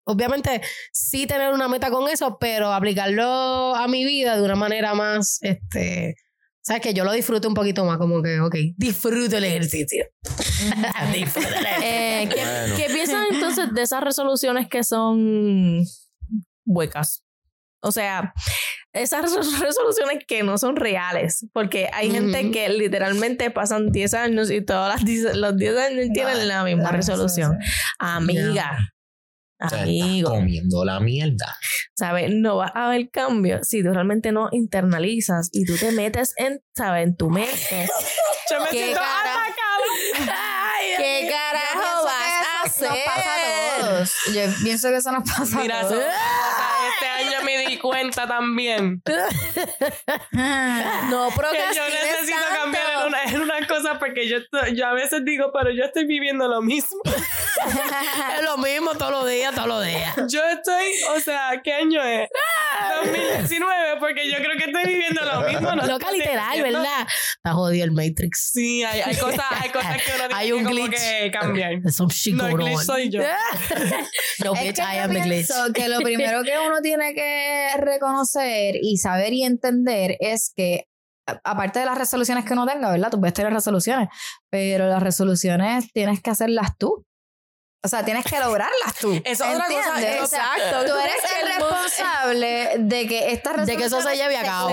Obviamente, 0.06 0.62
sí 0.94 1.28
tener 1.28 1.52
una 1.52 1.68
meta 1.68 1.92
con 1.92 2.08
eso, 2.08 2.38
pero 2.40 2.72
aplicarlo 2.72 3.76
a 3.76 3.86
mi 3.90 4.06
vida 4.06 4.38
de 4.38 4.44
una 4.44 4.56
manera 4.56 4.94
más, 4.94 5.40
este... 5.42 6.16
¿Sabes? 6.62 6.82
Que 6.82 6.94
yo 6.94 7.04
lo 7.04 7.12
disfrute 7.12 7.48
un 7.48 7.54
poquito 7.54 7.84
más, 7.84 7.98
como 7.98 8.22
que, 8.22 8.40
ok, 8.40 8.56
disfruto 8.78 9.38
el 9.38 9.44
ejercicio. 9.44 10.06
disfruto 11.14 11.50
el 11.50 11.66
ejercicio. 11.66 11.82
Eh, 11.82 12.30
¿qué, 12.34 12.42
Bueno. 12.42 12.76
qué 12.78 12.94
piensan 12.94 13.26
entonces 13.32 13.74
de 13.74 13.82
esas 13.82 14.02
resoluciones 14.04 14.68
que 14.70 14.84
son 14.84 15.82
huecas? 16.66 17.24
O 17.82 17.92
sea, 17.92 18.34
esas 19.02 19.32
res- 19.36 19.60
resoluciones 19.60 20.24
que 20.28 20.44
no 20.44 20.58
son 20.58 20.76
reales, 20.76 21.46
porque 21.54 21.90
hay 21.94 22.12
gente 22.12 22.42
Ujú. 22.44 22.52
que 22.52 22.70
literalmente 22.70 23.52
pasan 23.52 23.92
10 23.92 24.14
años 24.14 24.52
y 24.52 24.62
todos 24.62 24.88
las 24.90 25.04
10 25.06 25.36
los 25.38 25.56
10 25.58 25.78
años 25.78 26.08
tienen 26.14 26.48
la 26.48 26.64
misma 26.64 26.84
La 26.84 26.92
resolución. 26.92 27.58
Amiga, 28.00 28.78
amigo, 29.60 30.30
comiendo 30.32 30.86
la 30.86 31.00
mierda. 31.00 31.56
¿sabes? 31.96 32.30
No 32.32 32.58
va 32.58 32.72
a 32.76 32.88
haber 32.88 33.10
cambio 33.10 33.64
si 33.64 33.82
tú 33.84 33.92
realmente 33.92 34.32
no 34.32 34.50
internalizas 34.52 35.50
y 35.52 35.66
tú 35.66 35.76
te 35.78 35.92
metes 35.92 36.34
en, 36.38 36.62
¿sabes? 36.76 37.06
En 37.08 37.16
tu 37.18 37.30
mente. 37.32 37.90
Yo 38.52 38.62
me 38.62 38.68
¿Qué 38.70 38.78
siento 38.78 39.00
cara- 39.00 39.34
atacada. 39.34 40.38
¿Qué 40.98 41.30
carajo 41.30 42.06
vas 42.06 42.14
a 42.14 42.68
eso 42.68 42.86
hacer? 42.86 42.90
Nos 42.90 43.00
pasa 43.06 43.30
a 43.36 43.80
todos. 43.80 44.14
Yo 44.34 44.64
pienso 44.64 44.90
que 44.90 44.96
eso 44.98 45.12
nos 45.12 45.24
pasa 45.30 45.60
Mira, 45.60 45.78
a 45.78 45.82
eso, 45.82 45.90
todos. 45.90 46.02
o 46.04 46.08
sea, 46.08 46.90
este 46.94 47.08
año 47.36 47.44
me 47.44 47.58
di 47.78 47.82
cuenta 47.82 48.28
también 48.28 49.02
No 51.10 51.30
que 51.30 51.32
yo 51.32 51.36
procrastines 51.36 51.94
necesito 52.04 52.38
tanto. 52.40 52.62
cambiar 52.62 52.86
en 52.92 53.08
una, 53.08 53.24
en 53.24 53.42
una 53.42 53.68
cosa 53.68 54.00
porque 54.00 54.28
yo, 54.28 54.38
estoy- 54.38 54.76
yo 54.76 54.88
a 54.88 54.94
veces 54.94 55.24
digo, 55.26 55.52
pero 55.54 55.72
yo 55.72 55.84
estoy 55.84 56.06
viviendo 56.06 56.48
lo 56.48 56.62
mismo. 56.62 56.98
Es 58.38 58.44
lo 58.44 58.58
mismo 58.58 58.94
todos 58.96 59.12
los 59.12 59.28
días, 59.30 59.54
todos 59.56 59.68
los 59.68 59.84
días. 59.84 60.16
Yo 60.30 60.42
estoy, 60.48 60.86
o 61.16 61.20
sea, 61.20 61.60
¿qué 61.64 61.74
año 61.74 62.04
es? 62.04 62.30
2019, 63.04 63.98
porque 64.00 64.30
yo 64.30 64.38
creo 64.38 64.56
que 64.58 64.66
estoy 64.66 64.84
viviendo 64.86 65.22
lo 65.26 65.42
mismo. 65.42 65.76
no 65.76 65.86
Loca 65.88 66.12
literal. 66.12 66.62
¿verdad? 66.62 67.08
Está 67.38 67.54
jodido 67.54 67.84
el 67.86 67.92
Matrix. 67.92 68.52
Sí, 68.54 68.84
hay, 68.84 69.02
hay 69.02 69.16
cosas, 69.16 69.46
hay 69.60 69.70
cosas 69.72 69.98
que 70.04 70.12
uno 70.12 70.28
tiene 70.28 70.36
Hay 70.36 70.52
un 70.52 70.60
que 70.60 70.66
como 70.66 70.86
glitch. 70.86 71.00
que 71.00 71.32
cambiar. 71.32 71.72
There's 71.82 71.96
some 71.96 72.14
shit 72.14 72.36
No, 72.36 72.48
el 72.48 72.54
glitch 72.58 72.80
soy 72.82 73.10
yo. 73.10 73.22
no, 74.44 74.54
Es 74.54 74.62
bitch, 74.62 74.80
I 74.80 74.96
yo 74.98 75.04
am 75.04 75.14
the 75.14 75.20
glitch. 75.22 75.48
pienso 75.48 75.74
que 75.74 75.88
lo 75.90 76.00
primero 76.02 76.44
que 76.44 76.58
uno 76.60 76.80
tiene 76.82 77.14
que 77.16 77.67
reconocer 77.76 78.76
y 78.82 78.98
saber 78.98 79.34
y 79.34 79.44
entender 79.44 80.16
es 80.20 80.52
que 80.56 80.86
aparte 81.44 81.80
de 81.80 81.86
las 81.86 81.98
resoluciones 81.98 82.46
que 82.46 82.54
uno 82.54 82.66
tenga, 82.66 82.90
¿verdad? 82.90 83.12
Tú 83.12 83.20
puedes 83.20 83.34
tener 83.34 83.54
resoluciones, 83.54 84.08
pero 84.50 84.88
las 84.88 85.04
resoluciones 85.04 85.92
tienes 85.92 86.22
que 86.22 86.30
hacerlas 86.30 86.78
tú. 86.78 87.06
O 87.84 87.90
sea, 87.90 88.04
tienes 88.04 88.26
que 88.26 88.40
lograrlas 88.40 88.96
tú. 89.00 89.14
Eso 89.26 89.46
es 89.46 89.56
otra 89.56 89.68
cosa, 89.68 89.96
sea, 89.96 90.18
exacto. 90.18 90.86
Tú 90.86 91.00
eres 91.00 91.16
el 91.42 91.48
responsable 91.48 92.76
de 92.80 93.08
que 93.08 93.32
estas 93.32 93.66
De 93.66 93.78
que 93.78 93.86
eso 93.86 94.02
se 94.02 94.16
resoluciones 94.16 94.16
lleve 94.16 94.38
a 94.38 94.44
cabo. 94.44 94.72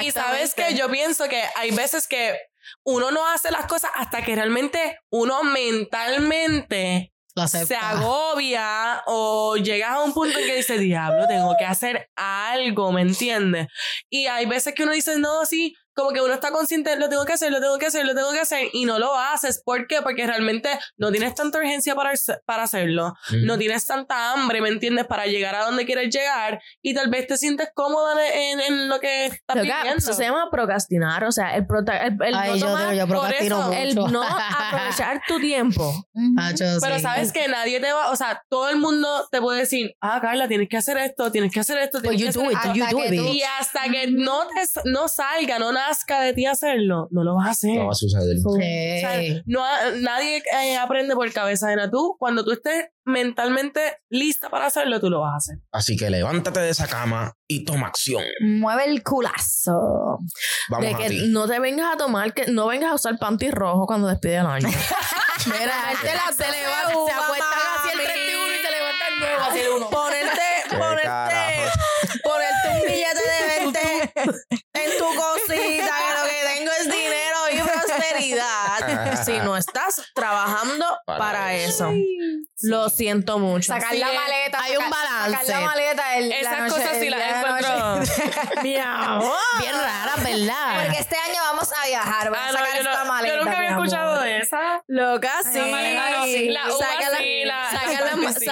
Y 0.00 0.10
sabes 0.10 0.54
que 0.54 0.74
yo 0.74 0.90
pienso 0.90 1.28
que 1.28 1.42
hay 1.56 1.70
veces 1.72 2.08
que 2.08 2.36
uno 2.84 3.10
no 3.10 3.28
hace 3.28 3.50
las 3.50 3.66
cosas 3.66 3.90
hasta 3.94 4.22
que 4.22 4.34
realmente 4.34 4.98
uno 5.10 5.42
mentalmente 5.44 7.11
Lo 7.34 7.48
se 7.48 7.74
agobia 7.74 9.02
o 9.06 9.56
llegas 9.56 9.92
a 9.92 10.02
un 10.02 10.12
punto 10.12 10.38
en 10.38 10.46
que 10.46 10.56
dice, 10.56 10.78
diablo, 10.78 11.26
tengo 11.26 11.54
que 11.58 11.64
hacer 11.64 12.10
algo, 12.14 12.92
¿me 12.92 13.00
entiendes? 13.00 13.68
Y 14.10 14.26
hay 14.26 14.44
veces 14.44 14.74
que 14.74 14.82
uno 14.82 14.92
dice, 14.92 15.18
no, 15.18 15.46
sí, 15.46 15.74
como 15.94 16.10
que 16.10 16.20
uno 16.20 16.34
está 16.34 16.50
consciente, 16.50 16.96
lo 16.96 17.08
tengo 17.08 17.24
que 17.24 17.34
hacer, 17.34 17.50
lo 17.52 17.60
tengo 17.60 17.78
que 17.78 17.86
hacer, 17.86 18.04
lo 18.06 18.14
tengo 18.14 18.32
que 18.32 18.40
hacer, 18.40 18.68
y 18.72 18.84
no 18.84 18.98
lo 18.98 19.16
haces. 19.16 19.62
¿Por 19.64 19.86
qué? 19.86 20.02
Porque 20.02 20.26
realmente 20.26 20.70
no 20.96 21.10
tienes 21.10 21.34
tanta 21.34 21.58
urgencia 21.58 21.94
para, 21.94 22.12
para 22.46 22.62
hacerlo, 22.64 23.14
no 23.44 23.58
tienes 23.58 23.86
tanta 23.86 24.32
hambre, 24.32 24.60
¿me 24.60 24.68
entiendes? 24.68 25.06
Para 25.06 25.26
llegar 25.26 25.54
a 25.54 25.64
donde 25.64 25.84
quieres 25.86 26.14
llegar, 26.14 26.60
y 26.82 26.94
tal 26.94 27.08
vez 27.10 27.26
te 27.26 27.36
sientes 27.36 27.68
cómoda 27.74 28.14
en, 28.34 28.60
en 28.60 28.88
lo 28.88 29.00
que 29.00 29.26
estás 29.26 29.56
Loca, 29.56 29.62
viviendo. 29.78 29.98
eso 29.98 30.12
se 30.14 30.24
llama 30.24 30.48
procrastinar, 30.50 31.24
o 31.24 31.32
sea, 31.32 31.54
el, 31.56 31.66
prota- 31.66 31.98
el, 32.06 32.16
el 32.22 32.34
Ay, 32.34 32.50
no 32.50 32.56
yo, 32.56 32.66
tomar- 32.66 32.94
yo 32.94 33.06
procrastino 33.06 33.72
eso, 33.72 34.00
mucho. 34.00 34.06
el 34.06 34.12
no 34.12 34.22
aprovechar 34.70 35.20
tu 35.26 35.38
tiempo. 35.40 35.92
Hacho, 36.38 36.64
Pero 36.80 36.96
sí. 36.96 37.02
sabes 37.02 37.32
que 37.32 37.48
nadie 37.48 37.80
te 37.80 37.92
va, 37.92 38.10
o 38.10 38.16
sea, 38.16 38.42
todo 38.48 38.68
el 38.68 38.76
mundo 38.76 39.26
te 39.30 39.40
puede 39.40 39.60
decir, 39.60 39.94
ah, 40.00 40.18
Carla, 40.20 40.48
tienes 40.48 40.68
que 40.68 40.76
hacer 40.76 40.96
esto, 40.98 41.30
tienes 41.30 41.52
que 41.52 41.60
hacer 41.60 41.78
esto, 41.78 42.00
Pues 42.02 42.16
tienes 42.16 42.34
you 42.34 42.42
que 42.42 42.56
hacer 42.56 43.04
it, 43.06 43.10
bitch. 43.10 43.34
Y 43.34 43.42
hasta 43.42 43.84
que 43.90 44.06
no 44.10 44.46
te 44.48 44.62
no 44.90 45.08
salga, 45.08 45.58
no 45.58 45.72
nazca 45.88 46.20
de 46.20 46.32
ti 46.32 46.46
hacerlo, 46.46 47.08
no 47.10 47.24
lo 47.24 47.34
vas 47.36 47.46
a 47.48 47.50
hacer. 47.50 47.74
No 47.76 47.86
va 47.86 47.92
a 47.92 47.94
suceder. 47.94 48.36
O 48.44 48.52
sea, 48.54 49.18
Sí. 49.20 49.42
no, 49.46 49.62
nadie 50.00 50.42
eh, 50.64 50.76
aprende 50.76 51.14
por 51.14 51.30
cabeza 51.32 51.66
ajena. 51.68 51.90
Tú, 51.90 52.16
cuando 52.18 52.44
tú 52.44 52.52
estés 52.52 52.86
mentalmente 53.04 53.80
lista 54.10 54.48
para 54.48 54.66
hacerlo, 54.66 55.00
tú 55.00 55.10
lo 55.10 55.20
vas 55.20 55.32
a 55.32 55.36
hacer. 55.36 55.56
Así 55.72 55.96
que 55.96 56.08
levántate 56.10 56.60
de 56.60 56.70
esa 56.70 56.86
cama 56.86 57.32
y 57.48 57.64
toma 57.64 57.88
acción. 57.88 58.22
Mueve 58.40 58.84
el 58.86 59.02
culazo. 59.02 60.18
Vamos 60.68 60.86
de 60.86 60.94
a 60.94 60.96
que 60.98 61.08
ti. 61.08 61.28
no 61.28 61.46
te 61.48 61.58
vengas 61.58 61.94
a 61.94 61.96
tomar, 61.96 62.32
que 62.32 62.46
no 62.50 62.66
vengas 62.68 62.92
a 62.92 62.94
usar 62.94 63.18
panty 63.18 63.50
rojo 63.50 63.86
cuando 63.86 64.08
despide 64.08 64.36
el 64.36 64.46
año. 64.46 64.68
Mira, 65.46 65.90
él 65.90 65.98
te 66.00 66.14
la 66.14 66.32
se 66.32 66.50
levanta, 66.52 66.92
se 67.06 67.12
acuestan 67.12 67.51
en 74.24 74.98
tu 74.98 75.04
cosita, 75.04 75.54
que 75.56 76.12
lo 76.18 76.28
que 76.28 76.54
tengo 76.56 76.72
es 76.72 76.84
dinero 76.84 77.38
y 77.52 77.58
prosperidad. 77.60 79.22
si 79.24 79.38
no 79.40 79.56
estás 79.56 80.02
trabajando 80.14 80.84
Para 81.06 81.18
para, 81.18 81.54
eso. 81.54 81.90
eso. 81.90 81.92
Lo 82.62 82.88
siento 82.90 83.38
mucho. 83.38 83.72
Sacar 83.72 83.90
Sí, 83.92 83.98
la 83.98 84.06
maleta. 84.12 84.62
hay 84.62 84.76
un 84.76 84.88
balance. 84.90 85.30
Sacar 85.46 85.60
la 85.60 85.66
maleta. 85.66 86.16
El, 86.16 86.28
la 86.28 86.36
Esas 86.36 86.58
noche- 86.60 86.70
cosas 86.82 86.96
sí 87.00 87.10
las 87.10 87.20
la 87.20 87.40
encuentro. 87.40 88.62
Mi 88.62 88.76
amor. 88.76 89.36
Bien 89.60 89.72
rara, 89.74 90.12
¿verdad? 90.22 90.82
Porque 90.84 90.98
este 91.00 91.16
año 91.16 91.40
vamos 91.42 91.68
a 91.72 91.86
viajar. 91.86 92.28
A 92.28 92.30
Ah, 92.34 92.46
no, 92.52 92.58
sacar 92.58 92.74
yo, 92.74 92.80
esta 92.90 93.04
no- 93.04 93.12
maleta. 93.12 93.34
yo 93.36 93.44
nunca 93.44 93.56
había 93.58 93.70
escuchado 93.70 94.11
esa. 94.52 94.82
Loca, 94.88 95.32
sí. 95.50 95.58
La 95.58 95.66
maleta 95.70 96.10
no, 96.10 96.24
sí. 96.24 96.48
La 96.48 96.64
uva 96.66 96.86
sí, 97.18 97.44
la- 97.44 97.58
sí. 98.32 98.46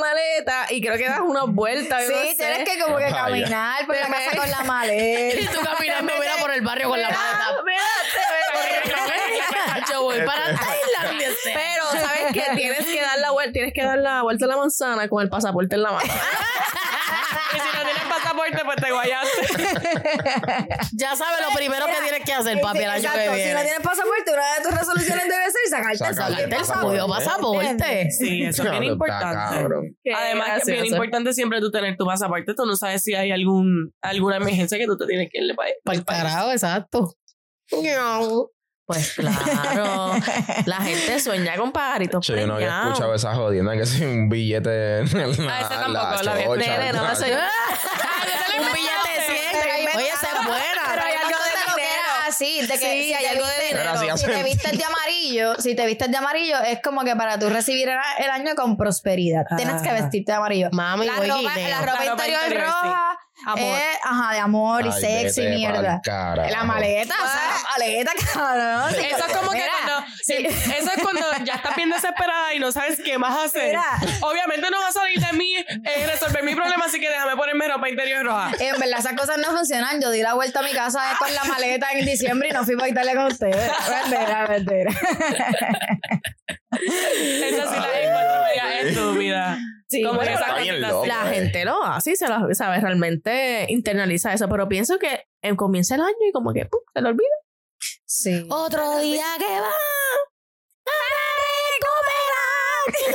maleta 0.00 0.66
y 0.70 0.80
creo 0.80 0.96
que 0.96 1.08
das 1.08 1.20
una 1.20 1.44
vuelta. 1.44 1.98
no 2.00 2.06
Sí, 2.06 2.28
sé. 2.30 2.36
tienes 2.36 2.68
que 2.68 2.78
como 2.82 2.96
que 2.98 3.08
caminar 3.08 3.86
por 3.86 3.96
la 3.96 4.06
casa 4.08 4.36
con 4.36 4.50
la 4.50 4.62
maleta. 4.64 5.40
Y 5.40 5.46
tú 5.46 5.60
caminando, 5.62 6.12
mira 6.18 6.36
por 6.40 6.50
el 6.52 6.60
barrio 6.62 6.88
con 6.88 7.00
la 7.00 7.08
maleta. 7.10 7.54
Yo 9.90 10.02
voy 10.02 10.20
para 10.22 10.44
Tailandia. 10.46 11.28
este. 11.28 11.52
Pero, 11.54 11.84
¿sabes 12.04 12.32
qué? 12.32 12.44
Tienes 12.56 12.84
que 12.86 13.00
dar 13.00 13.18
la 13.18 13.30
vuelta, 13.30 13.52
tienes 13.52 13.72
que 13.72 13.82
dar 13.82 13.98
la 13.98 14.22
vuelta 14.22 14.44
a 14.46 14.48
la 14.48 14.56
manzana 14.56 15.08
con 15.08 15.22
el 15.22 15.28
pasaporte 15.28 15.76
en 15.76 15.82
la 15.82 15.92
mano. 15.92 16.12
Pues 18.36 18.76
te 18.76 18.92
guayaste. 18.92 19.66
Ya 20.92 21.14
sabes 21.16 21.40
lo 21.46 21.54
primero 21.54 21.86
que 21.86 21.92
tienes 22.02 22.24
que 22.24 22.32
hacer, 22.32 22.60
papi, 22.60 22.78
el 22.78 22.90
año 22.90 23.08
Exacto, 23.08 23.32
que 23.32 23.44
Si 23.48 23.52
no 23.54 23.60
tienes 23.60 23.80
pasaporte, 23.80 24.32
una 24.32 24.54
de 24.54 24.62
tus 24.62 24.78
resoluciones 24.78 25.24
debe 25.24 25.44
ser 25.44 25.70
sacarte, 25.70 25.98
Sacarte 26.14 26.42
el 26.44 26.50
pasaporte. 26.50 27.00
pasaporte. 27.08 28.10
Sí, 28.10 28.42
eso 28.44 28.62
es 28.64 28.70
bien 28.70 28.84
importante. 28.84 29.94
Además, 30.14 30.48
que 30.54 30.58
es 30.58 30.66
bien 30.66 30.86
importante 30.86 31.32
siempre 31.32 31.60
tú 31.60 31.70
tener 31.70 31.96
tu 31.96 32.06
pasaporte. 32.06 32.54
Tú 32.54 32.64
no 32.66 32.76
sabes 32.76 33.02
si 33.02 33.14
hay 33.14 33.30
algún 33.32 33.92
alguna 34.02 34.36
emergencia 34.36 34.78
que 34.78 34.86
tú 34.86 34.96
te 34.96 35.06
tienes 35.06 35.28
que 35.30 35.38
ir 35.42 35.54
para 35.54 35.70
Para 35.84 35.98
el 35.98 36.04
carajo, 36.04 36.52
exacto. 36.52 37.14
No. 37.72 38.48
Pues 38.88 39.14
claro, 39.14 40.12
la 40.66 40.76
gente 40.76 41.18
sueña 41.18 41.56
con 41.56 41.72
pajaritos 41.72 42.24
yo 42.24 42.46
no 42.46 42.54
había 42.54 42.84
escuchado 42.84 43.14
esa 43.16 43.34
jodienda 43.34 43.72
que 43.72 43.80
es 43.82 44.00
un 44.00 44.28
billete 44.28 44.98
en 45.00 45.12
la, 45.44 45.56
Ah, 45.56 45.60
ese 45.60 45.68
tampoco, 45.74 45.92
la 45.92 46.22
la 46.22 46.32
había- 46.34 46.46
chocha, 46.46 47.48
Un 48.58 48.72
billete 48.72 49.12
de 49.14 49.38
100. 49.38 49.52
Pero 49.60 49.72
hay 49.72 49.86
Oye, 49.96 50.08
esa 50.08 50.14
es 50.14 50.22
ventajas. 50.22 50.46
buena. 50.46 50.82
Pero 50.90 51.02
hay 51.02 51.14
algo 51.14 51.38
de 51.38 51.50
de 51.50 51.66
lo 51.68 51.74
que 51.74 51.82
dinero. 51.82 52.02
era 52.02 52.26
así, 52.26 52.60
de 52.60 52.66
que 52.68 52.78
Sí, 52.78 53.02
si 53.04 53.14
hay 53.14 53.26
algo 53.26 53.46
de 53.46 53.66
dinero. 53.66 54.16
Si 54.16 54.26
te 54.26 54.42
vistes 54.42 54.78
de 54.78 54.84
amarillo, 54.84 55.54
si 55.60 55.74
te 55.74 55.86
vistes 55.86 56.10
de 56.10 56.16
amarillo, 56.16 56.58
es 56.62 56.80
como 56.82 57.04
que 57.04 57.14
para 57.16 57.38
tú 57.38 57.48
recibir 57.48 57.88
el, 58.18 58.30
año 58.30 58.54
con 58.54 58.76
prosperidad. 58.76 59.44
Tienes 59.56 59.82
que 59.82 59.88
Ah. 59.90 59.94
vestirte 59.94 60.32
de 60.32 60.36
amarillo. 60.38 60.68
Mami, 60.72 61.06
La 61.06 61.14
ropa, 61.16 61.58
la 61.58 61.82
ropa 61.82 62.04
interior, 62.06 62.64
roja 62.66 63.18
Amor. 63.44 63.78
ajá, 64.02 64.32
de 64.32 64.38
amor 64.38 64.86
y 64.86 64.92
sexy, 64.92 65.42
vete 65.42 65.54
mierda. 65.56 66.00
La 66.50 66.64
maleta, 66.64 67.14
o 67.14 67.28
sea, 67.28 67.50
la 67.52 67.70
maleta, 67.70 68.12
cabrón. 68.32 68.94
Sí, 68.94 69.04
Eso 69.04 69.26
es 69.26 69.36
como 69.36 69.50
que 69.50 69.62
cuando, 69.68 70.06
sí, 70.24 70.46
eso 70.46 70.90
es 70.96 71.02
cuando 71.02 71.20
ya 71.44 71.54
estás 71.54 71.76
bien 71.76 71.90
desesperada 71.90 72.54
y 72.54 72.58
no 72.58 72.72
sabes 72.72 72.98
qué 73.04 73.18
más 73.18 73.46
hacer. 73.46 73.68
Mira. 73.68 73.84
Obviamente 74.22 74.70
no 74.70 74.80
va 74.80 74.88
a 74.88 74.92
salir 74.92 75.20
de 75.20 75.32
mí 75.34 75.54
eh, 75.56 76.06
resolver 76.10 76.42
mi 76.44 76.54
problema, 76.54 76.86
así 76.86 76.98
que 76.98 77.08
déjame 77.08 77.36
ponerme 77.36 77.68
ropa 77.68 77.88
interior 77.88 78.24
roja. 78.24 78.52
En 78.58 78.80
verdad, 78.80 79.00
esas 79.00 79.12
cosas 79.12 79.38
no 79.38 79.54
funcionan. 79.56 80.00
Yo 80.00 80.10
di 80.10 80.22
la 80.22 80.34
vuelta 80.34 80.60
a 80.60 80.62
mi 80.62 80.72
casa 80.72 81.02
con 81.18 81.32
la 81.34 81.44
maleta 81.44 81.92
en 81.92 82.06
diciembre 82.06 82.48
y 82.48 82.52
no 82.52 82.64
fui 82.64 82.76
para 82.76 82.88
Italia 82.88 83.14
con 83.14 83.26
ustedes. 83.26 83.70
Mentira, 84.10 84.46
mentira. 84.48 84.90
Esa 86.84 87.74
sí 87.74 87.80
la 87.80 88.00
encuentro 88.00 88.42
media 88.44 88.80
estúpida. 88.80 89.58
Sí, 89.88 90.02
como 90.02 90.18
pero 90.18 90.30
que 90.32 90.34
esa 90.34 90.46
está 90.48 90.58
bien 90.62 90.74
cosita 90.76 90.88
loco. 90.88 91.00
así. 91.02 91.08
La 91.08 91.20
Ok. 91.24 91.28
gente 91.34 91.64
lo 91.64 91.84
hace 91.84 92.10
y 92.12 92.16
se 92.16 92.28
lo 92.28 92.54
sabe, 92.54 92.80
realmente 92.80 93.66
internaliza 93.68 94.32
eso, 94.32 94.48
pero 94.48 94.68
pienso 94.68 94.98
que 94.98 95.24
eh, 95.42 95.54
comienza 95.56 95.94
el 95.94 96.00
año 96.00 96.16
y 96.28 96.32
como 96.32 96.52
que 96.52 96.66
¡pum! 96.66 96.80
se 96.92 97.00
lo 97.00 97.08
olvida. 97.10 97.28
Sí. 98.04 98.46
Otro 98.50 98.98
día 98.98 99.24
que 99.38 99.60
va 99.60 99.68
a 100.86 100.96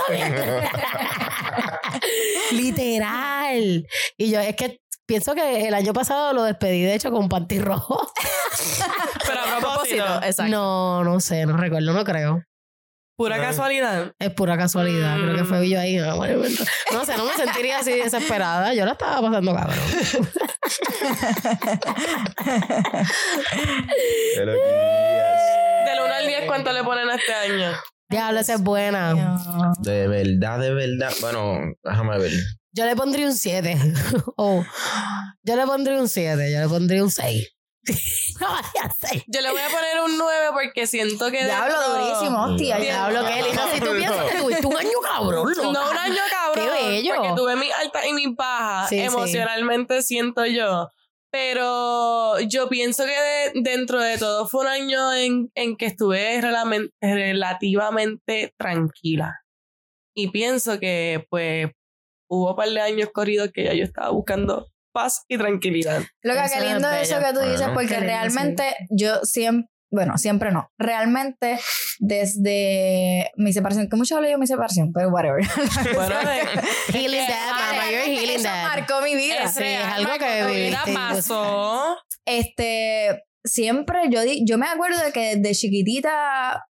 recuperar. 0.02 0.72
Literal. 2.52 3.86
Y 4.18 4.32
yo 4.32 4.40
es 4.40 4.56
que 4.56 4.80
pienso 5.06 5.36
que 5.36 5.68
el 5.68 5.74
año 5.74 5.94
pasado 5.94 6.34
lo 6.34 6.44
despedí, 6.44 6.84
de 6.84 6.96
hecho, 6.96 7.12
con 7.12 7.28
panty 7.30 7.60
rojo. 7.60 8.12
Pero 9.28 9.40
a 9.42 9.60
propósito, 9.60 10.06
exacto. 10.24 10.52
No, 10.52 11.04
no 11.04 11.20
sé, 11.20 11.46
no 11.46 11.58
recuerdo, 11.58 11.94
no 11.94 12.04
creo. 12.04 12.44
Pura 13.22 13.38
casualidad. 13.40 14.14
Es 14.20 14.32
pura 14.32 14.58
casualidad. 14.58 15.16
Creo 15.18 15.36
que 15.36 15.44
Mm. 15.44 15.48
fue 15.48 15.70
yo 15.70 15.80
ahí. 15.80 15.98
No 15.98 17.06
sé, 17.06 17.18
no 17.18 17.26
me 17.26 17.34
sentiría 17.34 17.80
así 17.80 17.92
desesperada. 17.92 18.74
Yo 18.74 18.86
la 18.86 18.94
estaba 18.94 19.22
pasando 19.22 19.54
cabrón. 19.54 19.78
Loquillas. 24.46 25.42
Del 25.86 26.00
1 26.06 26.14
al 26.14 26.28
10, 26.28 26.44
¿cuánto 26.48 26.72
le 26.74 26.84
ponen 26.84 27.10
a 27.10 27.16
este 27.16 27.34
año? 27.34 27.72
Diablo, 28.10 28.40
esa 28.40 28.56
es 28.56 28.62
buena. 28.62 29.14
De 29.80 30.08
verdad, 30.08 30.60
de 30.60 30.74
verdad. 30.74 31.14
Bueno, 31.22 31.60
déjame 31.84 32.18
ver. 32.20 32.32
Yo 32.74 32.86
le 32.86 32.96
pondría 32.96 33.28
un 33.28 33.36
7. 33.36 33.78
oh, 34.38 34.64
yo 35.44 35.56
le 35.56 35.66
pondría 35.66 36.00
un 36.00 36.10
7. 36.10 36.52
Yo 36.52 36.60
le 36.60 36.68
pondría 36.68 37.04
un 37.04 37.12
6. 37.12 37.48
no, 38.40 38.48
ya 38.76 38.94
6. 39.10 39.24
Yo 39.28 39.42
le 39.42 39.50
voy 39.52 39.60
a 39.62 39.70
poner 39.70 40.00
un 40.06 40.18
9 40.18 40.48
porque 40.54 40.86
siento 40.88 41.32
que. 41.32 41.44
Diablo 41.46 41.74
dentro- 41.80 42.06
durísimo, 42.06 42.44
hostia. 42.46 42.78
Diablo, 42.78 43.22
Diablo, 43.22 43.28
que 43.28 43.40
Elisa, 43.40 43.68
si 43.74 43.80
tú 43.80 43.92
piensas 43.98 44.32
que 44.32 44.38
tuviste 44.38 44.68
un 44.68 44.78
año 44.78 45.00
cabrón, 45.04 45.50
loca. 45.50 45.62
No 45.72 45.90
un 45.92 45.98
año 45.98 46.22
cabrón. 46.30 46.66
Qué 46.66 46.84
bello. 46.92 47.14
Porque 47.16 47.34
tuve 47.36 47.56
mis 47.56 47.74
altas 47.74 48.06
y 48.08 48.14
mis 48.14 48.36
bajas. 48.36 48.90
Sí, 48.90 48.96
sí. 48.98 49.02
emocionalmente 49.02 50.02
siento 50.04 50.46
yo. 50.46 50.90
Pero 51.34 52.40
yo 52.42 52.68
pienso 52.68 53.06
que 53.06 53.12
de- 53.12 53.62
dentro 53.62 54.00
de 54.02 54.18
todo 54.18 54.48
fue 54.48 54.62
un 54.62 54.68
año 54.68 55.14
en, 55.14 55.50
en 55.56 55.78
que 55.78 55.86
estuve 55.86 56.42
relativamente 57.62 58.54
tranquila. 58.58 59.40
Y 60.14 60.30
pienso 60.32 60.80
que, 60.80 61.26
pues, 61.30 61.68
hubo 62.30 62.50
un 62.52 62.56
par 62.56 62.70
de 62.70 62.82
años 62.82 63.10
corridos 63.14 63.50
que 63.54 63.64
ya 63.64 63.74
yo 63.74 63.84
estaba 63.86 64.10
buscando 64.10 64.68
paz 64.92 65.24
y 65.28 65.38
tranquilidad. 65.38 66.02
Lo 66.22 66.34
que 66.34 66.40
qué 66.40 66.58
es 66.60 66.64
lindo 66.74 66.90
eso 66.92 67.20
que 67.20 67.34
tú 67.34 67.40
dices, 67.40 67.60
Bueno. 67.60 67.74
porque 67.74 68.00
realmente 68.00 68.76
yo 68.90 69.20
siempre, 69.24 69.70
bueno, 69.94 70.18
siempre 70.18 70.52
no. 70.52 70.70
Realmente, 70.78 71.60
desde 72.00 73.32
mi 73.36 73.52
separación, 73.54 73.90
que 73.90 73.96
mucho 73.98 74.16
hablo 74.16 74.28
yo 74.28 74.34
de 74.34 74.38
mi 74.40 74.48
separación, 74.48 74.92
pero 74.94 75.10
whatever. 75.10 75.44
Bueno, 75.94 76.16
Healing 76.94 77.28
that, 77.28 77.52
mama, 77.52 77.92
you're 77.92 78.06
healing 78.06 78.36
eso 78.36 78.44
that. 78.44 78.64
marcó 78.70 79.02
mi 79.02 79.16
vida. 79.16 79.44
es 79.44 79.54
Sí, 79.54 79.64
es 79.64 79.84
algo 79.86 80.12
que 80.14 80.42
tu 80.44 80.48
vida 80.54 80.84
viviste. 80.86 80.94
pasó. 80.94 81.98
Este, 82.26 83.24
siempre 83.44 84.04
yo, 84.10 84.22
di- 84.22 84.44
yo 84.46 84.58
me 84.58 84.68
acuerdo 84.68 85.04
de 85.04 85.12
que 85.12 85.36
desde 85.38 85.56
chiquitita 85.56 86.66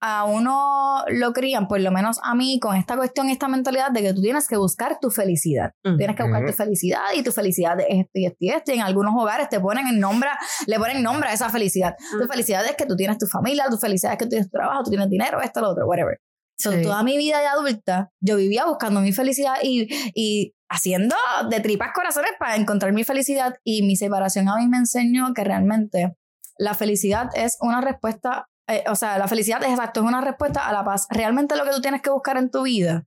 a 0.00 0.24
uno 0.24 1.04
lo 1.08 1.32
crían, 1.32 1.68
por 1.68 1.80
lo 1.80 1.90
menos 1.90 2.18
a 2.22 2.34
mí, 2.34 2.60
con 2.60 2.76
esta 2.76 2.96
cuestión, 2.96 3.28
esta 3.30 3.48
mentalidad 3.48 3.90
de 3.90 4.02
que 4.02 4.12
tú 4.12 4.20
tienes 4.20 4.46
que 4.46 4.56
buscar 4.56 4.98
tu 5.00 5.10
felicidad. 5.10 5.72
Mm. 5.84 5.96
Tienes 5.96 6.16
que 6.16 6.22
buscar 6.22 6.44
tu 6.46 6.52
felicidad 6.52 7.00
y 7.14 7.22
tu 7.22 7.32
felicidad 7.32 7.80
es 7.80 7.86
esto 7.90 8.10
y 8.14 8.26
esto 8.26 8.36
y 8.40 8.50
esto. 8.50 8.72
Y 8.72 8.74
en 8.76 8.82
algunos 8.82 9.14
hogares 9.16 9.48
te 9.48 9.58
ponen 9.58 9.86
en 9.88 9.98
nombre, 9.98 10.28
le 10.66 10.78
ponen 10.78 11.02
nombre 11.02 11.30
a 11.30 11.32
esa 11.32 11.48
felicidad. 11.50 11.94
Tu 12.18 12.24
Mm. 12.24 12.28
felicidad 12.28 12.64
es 12.66 12.76
que 12.76 12.86
tú 12.86 12.94
tienes 12.96 13.18
tu 13.18 13.26
familia, 13.26 13.64
tu 13.70 13.78
felicidad 13.78 14.12
es 14.12 14.18
que 14.18 14.26
tú 14.26 14.30
tienes 14.30 14.50
tu 14.50 14.56
trabajo, 14.58 14.82
tú 14.84 14.90
tienes 14.90 15.08
dinero, 15.08 15.40
esto, 15.40 15.60
lo 15.60 15.70
otro, 15.70 15.86
whatever. 15.86 16.18
So, 16.58 16.72
Sí. 16.72 16.82
Toda 16.82 17.02
mi 17.02 17.16
vida 17.18 17.40
de 17.40 17.46
adulta, 17.48 18.10
yo 18.20 18.36
vivía 18.36 18.64
buscando 18.64 19.00
mi 19.00 19.12
felicidad 19.12 19.56
y, 19.62 19.88
y 20.14 20.54
haciendo 20.70 21.14
de 21.50 21.60
tripas 21.60 21.90
corazones 21.94 22.30
para 22.38 22.56
encontrar 22.56 22.92
mi 22.92 23.04
felicidad. 23.04 23.54
Y 23.64 23.82
mi 23.82 23.94
separación 23.96 24.48
a 24.48 24.56
mí 24.56 24.66
me 24.66 24.78
enseñó 24.78 25.32
que 25.34 25.44
realmente 25.44 26.16
la 26.58 26.72
felicidad 26.74 27.28
es 27.34 27.58
una 27.60 27.80
respuesta, 27.82 28.48
eh, 28.68 28.84
o 28.88 28.94
sea, 28.94 29.18
la 29.18 29.28
felicidad 29.28 29.62
es 29.62 29.70
exacto, 29.70 30.00
es 30.00 30.06
una 30.06 30.20
respuesta 30.20 30.66
a 30.66 30.72
la 30.72 30.84
paz. 30.84 31.06
Realmente 31.10 31.56
lo 31.56 31.64
que 31.64 31.70
tú 31.70 31.80
tienes 31.80 32.02
que 32.02 32.10
buscar 32.10 32.36
en 32.36 32.50
tu 32.50 32.62
vida 32.62 33.06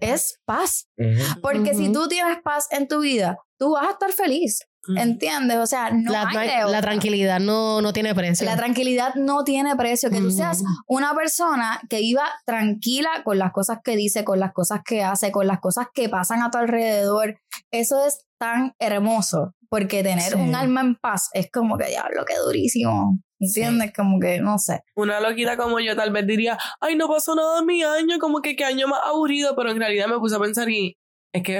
es 0.00 0.40
paz. 0.44 0.88
Porque 1.42 1.74
si 1.74 1.92
tú 1.92 2.08
tienes 2.08 2.38
paz 2.42 2.66
en 2.70 2.88
tu 2.88 3.00
vida, 3.00 3.38
tú 3.58 3.72
vas 3.72 3.86
a 3.88 3.90
estar 3.92 4.12
feliz. 4.12 4.60
Mm. 4.88 4.98
¿Entiendes? 4.98 5.58
O 5.58 5.66
sea, 5.66 5.90
no 5.90 6.12
la, 6.12 6.28
hay 6.28 6.70
la 6.70 6.80
tranquilidad 6.80 7.40
no, 7.40 7.82
no 7.82 7.92
tiene 7.92 8.14
precio. 8.14 8.46
La 8.46 8.56
tranquilidad 8.56 9.14
no 9.16 9.42
tiene 9.42 9.74
precio. 9.74 10.10
Que 10.10 10.20
tú 10.20 10.30
seas 10.30 10.62
una 10.86 11.14
persona 11.14 11.80
que 11.88 11.98
viva 11.98 12.28
tranquila 12.44 13.10
con 13.24 13.38
las 13.38 13.52
cosas 13.52 13.78
que 13.82 13.96
dice, 13.96 14.24
con 14.24 14.38
las 14.38 14.52
cosas 14.52 14.80
que 14.84 15.02
hace, 15.02 15.32
con 15.32 15.46
las 15.48 15.58
cosas 15.58 15.86
que 15.92 16.08
pasan 16.08 16.42
a 16.42 16.50
tu 16.50 16.58
alrededor. 16.58 17.40
Eso 17.72 18.04
es 18.06 18.24
tan 18.38 18.74
hermoso. 18.78 19.54
Porque 19.68 20.04
tener 20.04 20.32
Sí. 20.32 20.38
un 20.38 20.54
alma 20.54 20.80
en 20.80 20.94
paz 20.94 21.28
es 21.32 21.50
como 21.50 21.76
que, 21.76 21.88
diablo, 21.88 22.24
qué 22.24 22.36
durísimo. 22.36 23.18
¿Entiendes? 23.38 23.92
Como 23.94 24.18
que, 24.18 24.40
no 24.40 24.58
sé. 24.58 24.82
Una 24.94 25.20
loquita 25.20 25.56
como 25.56 25.78
yo 25.80 25.94
tal 25.94 26.10
vez 26.10 26.26
diría, 26.26 26.58
ay, 26.80 26.96
no 26.96 27.08
pasó 27.08 27.34
nada 27.34 27.58
en 27.60 27.66
mi 27.66 27.82
año, 27.82 28.18
como 28.18 28.40
que 28.40 28.56
qué 28.56 28.64
año 28.64 28.88
más 28.88 29.00
aburrido, 29.04 29.54
pero 29.54 29.70
en 29.70 29.78
realidad 29.78 30.08
me 30.08 30.18
puse 30.18 30.36
a 30.36 30.40
pensar 30.40 30.68
y 30.70 30.96
es 31.32 31.42
que, 31.42 31.56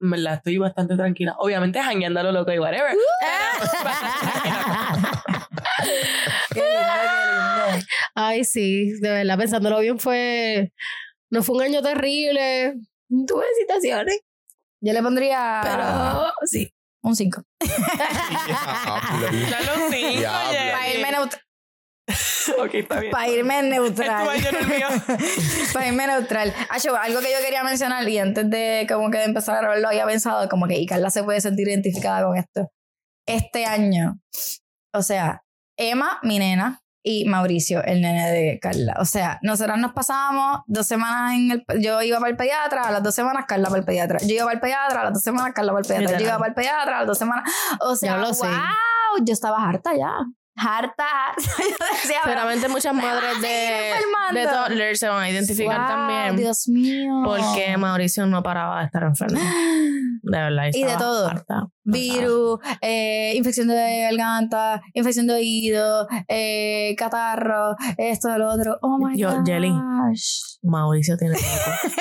en 0.00 0.10
verdad, 0.10 0.34
estoy 0.34 0.58
bastante 0.58 0.96
tranquila. 0.96 1.36
Obviamente, 1.38 1.80
jangueando 1.80 2.22
lo 2.22 2.32
loco 2.32 2.52
y 2.52 2.58
whatever. 2.58 2.96
Qué 6.52 6.60
lindo, 6.60 6.80
qué 6.80 7.72
lindo. 7.72 7.86
Ay, 8.14 8.44
sí, 8.44 8.92
de 9.00 9.10
verdad, 9.10 9.38
pensándolo 9.38 9.80
bien, 9.80 9.98
fue. 9.98 10.72
No 11.30 11.42
fue 11.42 11.56
un 11.56 11.62
año 11.62 11.82
terrible. 11.82 12.74
Tuve 13.26 13.44
situaciones, 13.58 14.20
Yo 14.80 14.92
le 14.92 15.02
pondría 15.02 15.60
pero 15.62 16.32
sí. 16.46 16.72
Un 17.02 17.16
5. 17.16 17.42
Dale 19.50 19.70
un 19.76 19.90
cinco, 19.92 20.18
Diablo. 20.18 20.50
Jenny. 20.50 20.70
Para 20.72 20.88
irme, 20.94 21.10
neut- 21.12 21.40
Ok, 22.58 22.74
está 22.74 23.00
bien. 23.00 23.12
pa' 23.12 23.28
irme 23.28 23.62
neutral. 23.62 24.26
Para 25.72 25.86
irme 25.86 26.06
neutral. 26.08 26.52
Acho, 26.70 26.96
algo 26.96 27.20
que 27.20 27.30
yo 27.30 27.38
quería 27.44 27.62
mencionar 27.62 28.08
y 28.08 28.18
antes 28.18 28.50
de 28.50 28.86
como 28.88 29.10
que 29.10 29.18
de 29.18 29.24
empezar 29.24 29.56
a 29.56 29.60
grabarlo 29.60 29.88
había 29.88 30.06
pensado 30.06 30.48
como 30.48 30.66
que 30.66 30.76
y 30.78 30.86
Carla 30.86 31.10
se 31.10 31.22
puede 31.22 31.40
sentir 31.40 31.68
identificada 31.68 32.24
con 32.26 32.36
esto. 32.36 32.68
Este 33.28 33.64
año, 33.64 34.18
o 34.92 35.02
sea, 35.02 35.42
Emma, 35.78 36.18
mi 36.24 36.38
nena, 36.40 36.80
y 37.02 37.24
Mauricio, 37.26 37.82
el 37.84 38.00
nene 38.00 38.30
de 38.30 38.58
Carla. 38.60 38.96
O 38.98 39.04
sea, 39.04 39.38
nosotras 39.42 39.78
nos 39.78 39.92
pasábamos 39.92 40.60
dos 40.66 40.86
semanas 40.86 41.34
en 41.34 41.50
el... 41.50 41.64
Yo 41.80 42.02
iba 42.02 42.18
para 42.18 42.30
el 42.30 42.36
pediatra, 42.36 42.82
a 42.82 42.90
las 42.90 43.02
dos 43.02 43.14
semanas 43.14 43.44
Carla 43.48 43.68
para 43.68 43.78
el 43.80 43.84
pediatra. 43.84 44.18
Yo 44.20 44.34
iba 44.34 44.44
para 44.44 44.54
el 44.54 44.60
pediatra, 44.60 45.00
a 45.00 45.04
las 45.04 45.12
dos 45.14 45.22
semanas 45.22 45.52
Carla 45.54 45.72
para 45.72 45.82
el 45.82 45.86
pediatra. 45.88 46.18
Yo 46.18 46.24
iba 46.24 46.38
para 46.38 46.48
el 46.48 46.54
pediatra, 46.54 46.96
a 46.96 46.98
las 47.00 47.06
dos 47.06 47.18
semanas... 47.18 47.50
O 47.80 47.96
sea, 47.96 48.12
Ya 48.12 48.18
lo 48.18 48.34
sé. 48.34 48.46
wow, 48.46 49.24
yo 49.24 49.32
estaba 49.32 49.68
harta 49.68 49.92
ya. 49.96 50.12
Harta, 50.62 51.06
decía, 51.36 52.18
Seguramente 52.22 52.68
muchas 52.68 52.94
madres 52.94 53.40
de, 53.40 53.92
de 54.38 54.46
toddlers 54.46 54.98
se 54.98 55.08
van 55.08 55.22
a 55.22 55.30
identificar 55.30 55.78
wow, 55.78 55.88
también. 55.88 56.36
Dios 56.36 56.68
mío. 56.68 57.22
Porque 57.24 57.76
Mauricio 57.78 58.26
no 58.26 58.42
paraba 58.42 58.80
de 58.80 58.86
estar 58.86 59.02
enfermo. 59.04 59.40
De 60.22 60.38
verdad. 60.38 60.70
Y 60.74 60.84
de 60.84 60.96
todo. 60.96 61.28
harta. 61.28 61.68
virus, 61.84 62.60
eh, 62.82 63.32
infección 63.36 63.68
de 63.68 64.08
garganta, 64.10 64.82
infección 64.92 65.26
de 65.26 65.34
oído, 65.34 66.06
eh, 66.28 66.94
catarro, 66.98 67.76
esto, 67.96 68.36
lo 68.36 68.52
otro. 68.52 68.78
Oh 68.82 68.98
my 68.98 69.18
Yo, 69.18 69.30
gosh. 69.30 69.46
Jelly. 69.46 69.72
Mauricio 70.62 71.16
tiene 71.16 71.34
moco. 71.36 71.96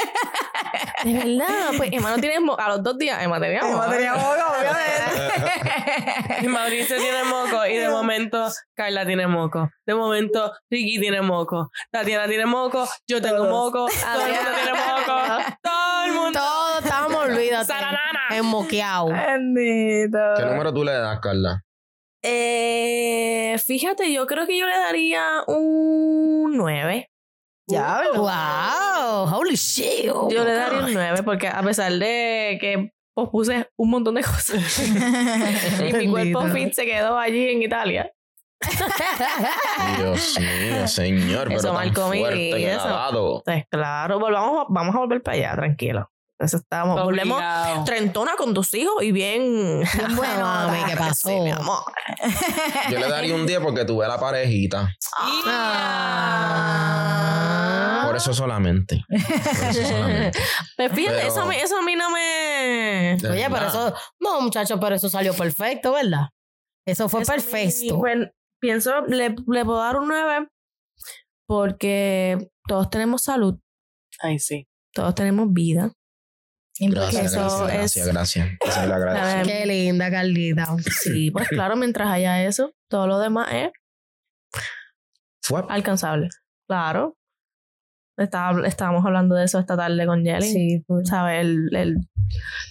de 1.04 1.14
verdad. 1.14 1.72
Pues 1.78 1.90
Emma 1.94 2.12
no 2.12 2.18
tiene 2.18 2.40
moco. 2.40 2.62
A 2.62 2.70
los 2.70 2.84
dos 2.84 2.98
días 2.98 3.22
Emma 3.22 3.40
tenía 3.40 3.64
moco. 3.64 3.84
Emma 3.84 3.90
tenía 3.96 4.14
moco, 4.14 4.44
obviamente. 4.60 6.46
Y 6.46 6.48
Mauricio 6.48 6.98
tiene 6.98 7.24
moco 7.24 7.66
y 7.66 7.78
de 7.78 7.90
momento 7.90 8.49
Carla 8.76 9.06
tiene 9.06 9.28
moco. 9.28 9.70
De 9.86 9.94
momento 9.96 10.52
Ricky 10.70 11.00
tiene 11.00 11.22
moco. 11.22 11.70
Tatiana 11.92 12.28
tiene 12.28 12.46
moco. 12.46 12.88
Yo 13.08 13.22
tengo 13.22 13.38
Todos. 13.38 13.50
moco. 13.50 13.88
Todo 13.88 14.26
el 14.26 14.34
mundo 14.34 14.52
tiene 14.64 14.78
moco. 14.78 15.44
Todo 15.62 16.04
el 16.06 16.12
mundo. 16.14 16.40
Todos 16.40 16.84
estábamos 16.84 17.24
olvídate. 17.26 17.66
Saranana. 17.66 18.20
Enmoqueado. 18.32 19.08
Bendito. 19.08 20.18
¿Qué 20.38 20.46
número 20.46 20.74
tú 20.74 20.84
le 20.84 20.92
das, 20.94 21.20
Carla? 21.20 21.64
Eh, 22.22 23.56
fíjate, 23.66 24.12
yo 24.14 24.28
creo 24.28 24.46
que 24.46 24.58
yo 24.58 24.66
le 24.66 24.78
daría 24.78 25.24
un 25.48 26.56
9. 26.58 27.10
Diablo. 27.68 28.22
Wow, 28.24 29.26
holy 29.32 29.56
shit. 29.56 30.10
oh 30.12 30.30
Yo 30.30 30.44
le 30.44 30.54
daría 30.54 30.80
God. 30.80 30.88
un 30.88 30.94
9 30.96 31.24
porque 31.24 31.48
a 31.48 31.62
pesar 31.62 31.92
de 31.94 32.58
que 32.60 32.92
pospuse 33.16 33.70
un 33.78 33.90
montón 33.90 34.16
de 34.16 34.24
cosas 34.24 34.80
y 35.90 35.94
mi 35.94 36.10
cuerpo 36.10 36.48
fit 36.48 36.74
se 36.74 36.86
quedó 36.86 37.18
allí 37.18 37.50
en 37.50 37.62
Italia. 37.64 38.12
Dios 39.98 40.38
mío, 40.40 40.88
señor. 40.88 41.48
Pero 41.48 41.60
Eso 41.60 41.74
tan 41.74 41.94
fuerte 41.94 42.66
ha 42.68 42.76
eso. 42.76 42.90
Entonces, 43.38 43.66
claro, 43.70 44.20
volvamos, 44.20 44.66
vamos 44.70 44.96
a 44.96 45.00
volver 45.00 45.22
para 45.24 45.38
allá, 45.38 45.56
tranquilo. 45.56 46.12
Eso 46.38 46.56
estamos, 46.58 47.02
volvemos 47.04 47.42
trentona 47.84 48.36
con 48.38 48.54
tus 48.54 48.74
hijos 48.74 49.04
y 49.04 49.12
bien. 49.12 49.82
Bien 49.82 50.16
bueno, 50.16 50.40
mami, 50.46 50.78
¿qué 50.90 50.96
pasó? 50.96 51.28
Sí, 51.28 51.36
mi 51.42 51.52
amor. 51.52 51.84
Yo 52.90 52.98
le 52.98 53.10
daría 53.10 53.36
un 53.36 53.46
10 53.46 53.60
porque 53.60 53.84
tuve 53.84 54.08
la 54.08 54.18
parejita. 54.18 54.90
Ah. 57.10 58.04
Por 58.06 58.16
eso 58.16 58.34
solamente. 58.34 59.04
Por 59.10 59.18
eso 59.70 59.84
solamente. 59.86 60.40
Pues 60.78 60.94
fíjate, 60.94 61.18
Pero- 61.18 61.28
eso, 61.28 61.42
a 61.42 61.46
mí, 61.46 61.56
eso 61.58 61.78
a 61.78 61.82
mí 61.82 61.96
no 61.98 62.10
me. 62.10 63.18
Oye, 63.30 63.48
pero 63.52 63.68
eso. 63.68 63.94
No, 64.22 64.40
muchachos, 64.40 64.80
pero 64.82 64.96
eso 64.96 65.10
salió 65.10 65.34
perfecto, 65.34 65.92
¿verdad? 65.92 66.30
Eso 66.88 67.10
fue 67.10 67.22
Eso 67.24 67.34
a 67.34 67.36
mí, 67.36 67.42
perfecto. 67.42 67.98
bueno, 67.98 68.28
pienso, 68.60 69.02
le, 69.08 69.30
le 69.48 69.66
puedo 69.66 69.78
dar 69.80 69.98
un 69.98 70.08
9 70.08 70.48
porque 71.48 72.50
todos 72.68 72.90
tenemos 72.90 73.24
salud, 73.24 73.60
Ay, 74.20 74.40
sí. 74.40 74.68
todos 74.94 75.16
tenemos 75.16 75.52
vida. 75.52 75.92
Gracias, 76.82 77.34
eso 77.34 77.66
gracias, 77.66 78.08
gracias, 78.08 78.48
es- 78.48 78.88
gracias. 79.00 79.36
Ver, 79.36 79.46
Qué 79.46 79.66
linda, 79.66 80.10
Carlita. 80.10 80.78
Sí, 81.02 81.30
pues 81.32 81.50
claro, 81.50 81.76
mientras 81.76 82.08
haya 82.10 82.44
eso, 82.46 82.72
todo 82.90 83.06
lo 83.08 83.20
demás 83.20 83.50
es 83.52 83.72
Fue. 85.44 85.64
alcanzable. 85.68 86.30
Claro. 86.68 87.16
Estaba- 88.18 88.66
estábamos 88.68 89.06
hablando 89.06 89.36
de 89.36 89.46
eso 89.46 89.60
esta 89.60 89.76
tarde 89.76 90.06
con 90.06 90.24
Jelly. 90.24 90.52
Sí, 90.54 90.84
full. 90.88 91.04
¿Sabes? 91.06 91.42
El, 91.42 91.76
el 91.76 91.96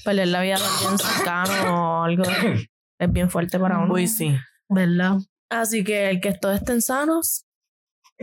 perder 0.05 0.29
la 0.29 0.41
vida 0.43 0.57
de 0.57 0.63
alguien 0.65 0.99
cercano 0.99 1.99
o 2.01 2.05
algo 2.05 2.23
es 3.01 3.13
bien 3.13 3.29
fuerte 3.31 3.59
para 3.59 3.79
uno. 3.79 3.93
Uy, 3.93 4.07
sí. 4.07 4.35
¿Verdad? 4.71 5.17
Así 5.51 5.83
que 5.85 6.11
el 6.11 6.21
que 6.21 6.33
todos 6.35 6.57
estén 6.57 6.83
sanos, 6.83 7.45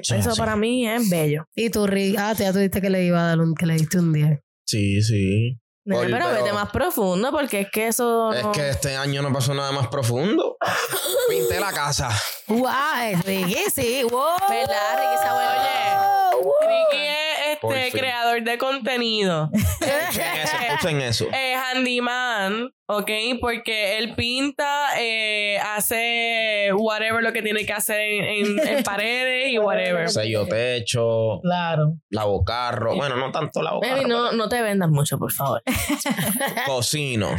Sí, 0.02 0.16
eso 0.16 0.32
sí. 0.32 0.40
para 0.40 0.56
mí 0.56 0.88
es 0.88 1.10
bello. 1.10 1.46
Y 1.56 1.70
tú, 1.70 1.88
Rick, 1.88 2.18
ah, 2.20 2.34
tú 2.36 2.44
ya 2.44 2.52
tuviste 2.54 2.82
que 2.82 2.90
le 2.90 3.04
iba 3.06 3.22
a 3.24 3.28
dar 3.28 3.40
un, 3.40 3.56
que 3.56 3.66
le 3.66 3.76
diste 3.76 3.98
un 3.98 4.12
10. 4.12 4.40
Sí, 4.66 5.02
sí. 5.02 5.58
Pero, 5.86 6.02
pero- 6.02 6.30
vete 6.32 6.52
más 6.52 6.70
profundo 6.72 7.32
porque 7.32 7.62
es 7.62 7.68
que 7.72 7.88
eso 7.88 8.34
Es 8.34 8.44
no- 8.44 8.52
que 8.52 8.70
este 8.72 8.96
año 8.98 9.22
no 9.22 9.32
pasó 9.32 9.54
nada 9.54 9.72
más 9.72 9.88
profundo. 9.88 10.58
Pinté 11.30 11.60
la 11.60 11.72
casa. 11.72 12.10
¡Wow! 12.48 13.22
Ricky, 13.26 13.56
sí. 13.74 14.02
¡Wow! 14.04 14.36
¿Verdad, 14.50 14.98
Ricky 14.98 15.24
Samuel? 15.24 15.48
Oye. 16.44 16.68
Ricky 16.68 17.04
es 17.06 17.58
este 17.88 17.98
creador 18.00 18.44
de 18.44 18.58
contenido. 18.58 19.50
En 20.90 21.02
eso. 21.02 21.26
eh, 21.34 21.56
handyman, 21.56 22.70
¿ok? 22.88 23.10
Porque 23.42 23.98
él 23.98 24.14
pinta, 24.16 25.00
eh, 25.00 25.58
hace 25.60 26.70
whatever 26.76 27.24
lo 27.24 27.34
que 27.34 27.42
tiene 27.42 27.66
que 27.66 27.74
hacer 27.74 28.00
en, 28.02 28.24
en- 28.24 28.68
en 28.68 28.84
paredes 28.84 29.52
y 29.52 29.58
whatever. 29.58 30.10
Sello 30.10 30.46
techo, 30.48 31.40
Claro. 31.42 31.94
lavo 32.10 32.44
carro. 32.44 32.96
Bueno, 32.96 33.16
no 33.18 33.32
tanto 33.32 33.62
lavo 33.62 33.82
Baby, 33.82 34.04
carro. 34.04 34.08
no, 34.08 34.32
no 34.34 34.50
te 34.50 34.62
vendas 34.62 34.90
mucho, 34.90 35.18
por 35.18 35.32
favor. 35.32 35.62
pero 35.66 35.76
Cocino, 36.66 37.30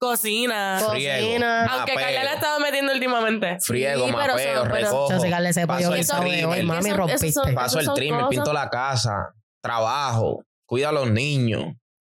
Cocina. 0.00 0.80
friego, 0.90 1.26
Cocina. 1.26 1.66
Aunque 1.66 1.94
Carla 1.94 2.24
la 2.24 2.32
estaba 2.34 2.58
metiendo 2.58 2.92
últimamente. 2.92 3.58
friego, 3.60 4.06
Sí, 4.06 4.12
pero 4.16 4.32
mapeo, 4.34 4.58
son- 4.60 4.68
pero- 4.68 4.86
recojo. 4.86 5.08
Yo 5.12 5.52
sé 5.52 5.66
paso 5.66 5.94
el 5.94 6.06
trimmer, 6.06 6.64
mami, 6.64 6.90
rompiste. 6.92 7.32
son- 7.32 7.54
paso 7.54 7.78
el 7.80 7.84
son 7.86 7.94
trimmer, 7.94 8.26
pinto 8.28 8.52
la 8.52 8.68
casa, 8.70 9.32
trabajo, 9.62 10.44
cuido 10.66 10.88
a 10.88 10.92
los 10.92 11.10
niños, 11.10 11.64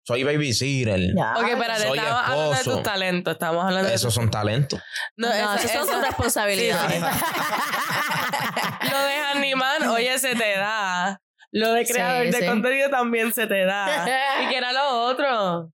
soy 0.07 0.23
babysitter. 0.23 0.99
Ya. 1.13 1.33
Ok, 1.35 1.47
espérate, 1.49 1.87
Soy 1.87 1.97
estamos 1.99 2.21
hablando 2.23 2.49
de 2.51 2.55
esposo. 2.57 2.75
tus 2.77 2.83
talentos. 2.83 3.33
Estamos 3.33 3.63
hablando 3.65 3.89
de 3.89 3.95
Esos 3.95 4.13
son 4.13 4.31
talentos. 4.31 4.79
No, 5.17 5.27
No, 5.27 5.33
eso- 5.33 5.53
esas 5.55 5.71
son 5.71 5.81
eso- 5.83 5.91
tus 5.91 6.01
responsabilidades. 6.07 7.01
Lo 8.91 8.99
de 8.99 9.15
handyman, 9.15 9.87
oye, 9.89 10.17
se 10.17 10.35
te 10.35 10.57
da. 10.57 11.19
Lo 11.51 11.73
de 11.73 11.85
Sí, 11.85 11.93
creador 11.93 12.25
de 12.27 12.33
sí. 12.39 12.45
contenido 12.45 12.89
también 12.89 13.33
se 13.33 13.47
te 13.47 13.65
da. 13.65 14.05
¿Y 14.43 14.47
qué 14.49 14.57
era 14.57 14.71
lo 14.73 15.03
otro? 15.05 15.71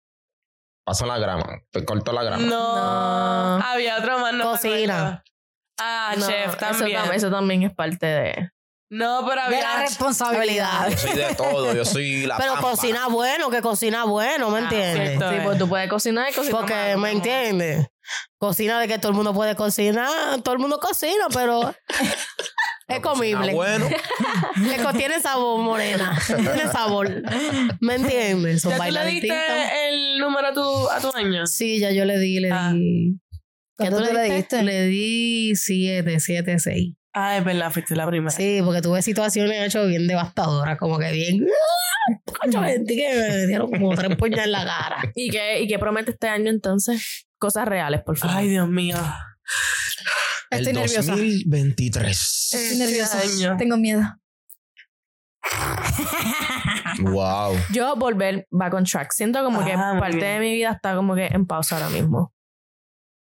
Paso 0.85 1.05
la 1.05 1.17
grama, 1.17 1.59
te 1.71 1.85
corto 1.85 2.11
la 2.11 2.23
grama. 2.23 2.43
No. 2.43 2.75
No. 3.59 3.63
Había 3.65 3.97
otro 3.97 4.19
más, 4.19 4.33
no 4.33 4.37
me 4.39 4.43
Cocina. 4.51 4.97
acuerdo. 4.99 5.23
Ah, 5.79 6.13
No, 6.17 6.27
chef 6.27 6.47
eso 6.47 6.57
también. 6.57 7.01
tam- 7.01 7.13
Eso, 7.13 7.31
también 7.31 7.63
es 7.63 7.73
parte 7.73 8.05
de. 8.05 8.49
No, 8.93 9.25
pero 9.27 9.41
De 9.49 9.55
había... 9.57 9.61
la 9.61 9.81
responsabilidad. 9.81 10.89
Yo 10.89 10.97
soy 10.97 11.13
de 11.17 11.35
todo, 11.35 11.73
yo 11.73 11.83
soy 11.83 12.25
la 12.27 12.37
Pero 12.37 12.53
pampa. 12.53 12.69
cocina 12.69 13.07
bueno, 13.07 13.49
que 13.49 13.61
cocina 13.61 14.03
bueno, 14.05 14.49
¿me 14.51 14.59
Ah, 14.59 14.61
entiendes? 14.61 15.19
Sí, 15.19 15.35
pues 15.43 15.57
tú 15.57 15.67
puedes 15.67 15.89
cocinar 15.89 16.29
y 16.31 16.33
cocinar. 16.35 16.59
Porque, 16.61 16.95
¿me 16.97 17.11
entiendes? 17.11 17.87
Cocina 18.37 18.79
de 18.79 18.87
que 18.87 18.99
todo 18.99 19.09
el 19.09 19.15
mundo 19.15 19.33
puede 19.33 19.55
cocinar, 19.55 20.41
todo 20.43 20.53
el 20.53 20.59
mundo 20.59 20.79
cocina, 20.79 21.25
pero 21.33 21.73
es 22.87 22.99
comible. 22.99 23.53
Bueno, 23.53 23.87
Que 24.55 24.97
tiene 24.97 25.19
sabor, 25.19 25.59
morena. 25.61 26.19
Tiene 26.27 26.71
sabor. 26.71 27.09
¿Me 27.81 27.95
entiendes? 27.95 28.61
Son 28.61 28.71
¿Ya 28.73 28.77
tú 28.85 28.91
le 28.91 29.05
diste 29.07 29.89
el 29.89 30.19
número 30.19 30.49
a 30.49 30.53
tu, 30.53 30.89
a 30.89 30.99
tu 30.99 31.09
año? 31.17 31.47
Sí, 31.47 31.79
ya 31.79 31.89
yo 31.91 32.05
le 32.05 32.19
di, 32.19 32.39
le 32.39 32.51
Ah. 32.51 32.71
di. 32.73 33.19
¿Qué 33.75 33.89
¿Cuánto 33.89 34.07
tú 34.07 34.13
le 34.13 34.23
diste? 34.35 34.61
Le 34.61 34.83
di 34.85 35.55
7, 35.55 36.19
7, 36.19 36.59
6. 36.59 36.93
Ah, 37.13 37.37
es 37.37 37.43
verdad, 37.45 37.71
fuiste 37.71 37.95
la 37.95 38.07
primera. 38.07 38.31
Sí, 38.31 38.59
porque 38.65 38.81
tuve 38.81 39.01
situaciones 39.01 39.67
hecho 39.67 39.85
bien 39.85 40.07
devastadoras, 40.07 40.77
como 40.79 40.97
que 40.97 41.11
bien. 41.11 41.45
Coño, 42.41 42.63
sentí 42.65 42.95
que 42.95 43.13
me 43.15 43.45
dieron 43.47 43.69
como 43.71 43.95
tres 43.95 44.15
puñas 44.17 44.45
en 44.45 44.51
la 44.51 44.65
cara. 44.65 45.03
¿Y 45.15 45.29
qué, 45.29 45.61
¿Y 45.61 45.67
qué 45.67 45.77
promete 45.79 46.11
este 46.11 46.27
año 46.27 46.49
entonces? 46.49 47.27
Cosas 47.37 47.67
reales, 47.67 48.01
por 48.01 48.17
favor. 48.17 48.37
Ay, 48.37 48.49
Dios 48.49 48.67
mío. 48.67 48.97
Estoy 50.49 50.69
el 50.69 50.75
nerviosa. 50.75 51.11
2023. 51.11 52.49
Estoy 52.53 52.77
nerviosa. 52.79 53.19
año. 53.21 53.57
Tengo 53.57 53.77
miedo. 53.77 54.01
Wow. 57.01 57.55
Yo 57.71 57.95
volver 57.95 58.47
back 58.51 58.73
on 58.73 58.85
track. 58.85 59.11
Siento 59.11 59.43
como 59.43 59.63
que 59.65 59.73
Ah, 59.73 59.95
parte 59.99 60.17
bien. 60.17 60.33
de 60.33 60.39
mi 60.39 60.53
vida 60.53 60.71
está 60.71 60.95
como 60.95 61.15
que 61.15 61.25
en 61.27 61.45
pausa 61.45 61.75
ahora 61.77 61.89
mismo. 61.89 62.33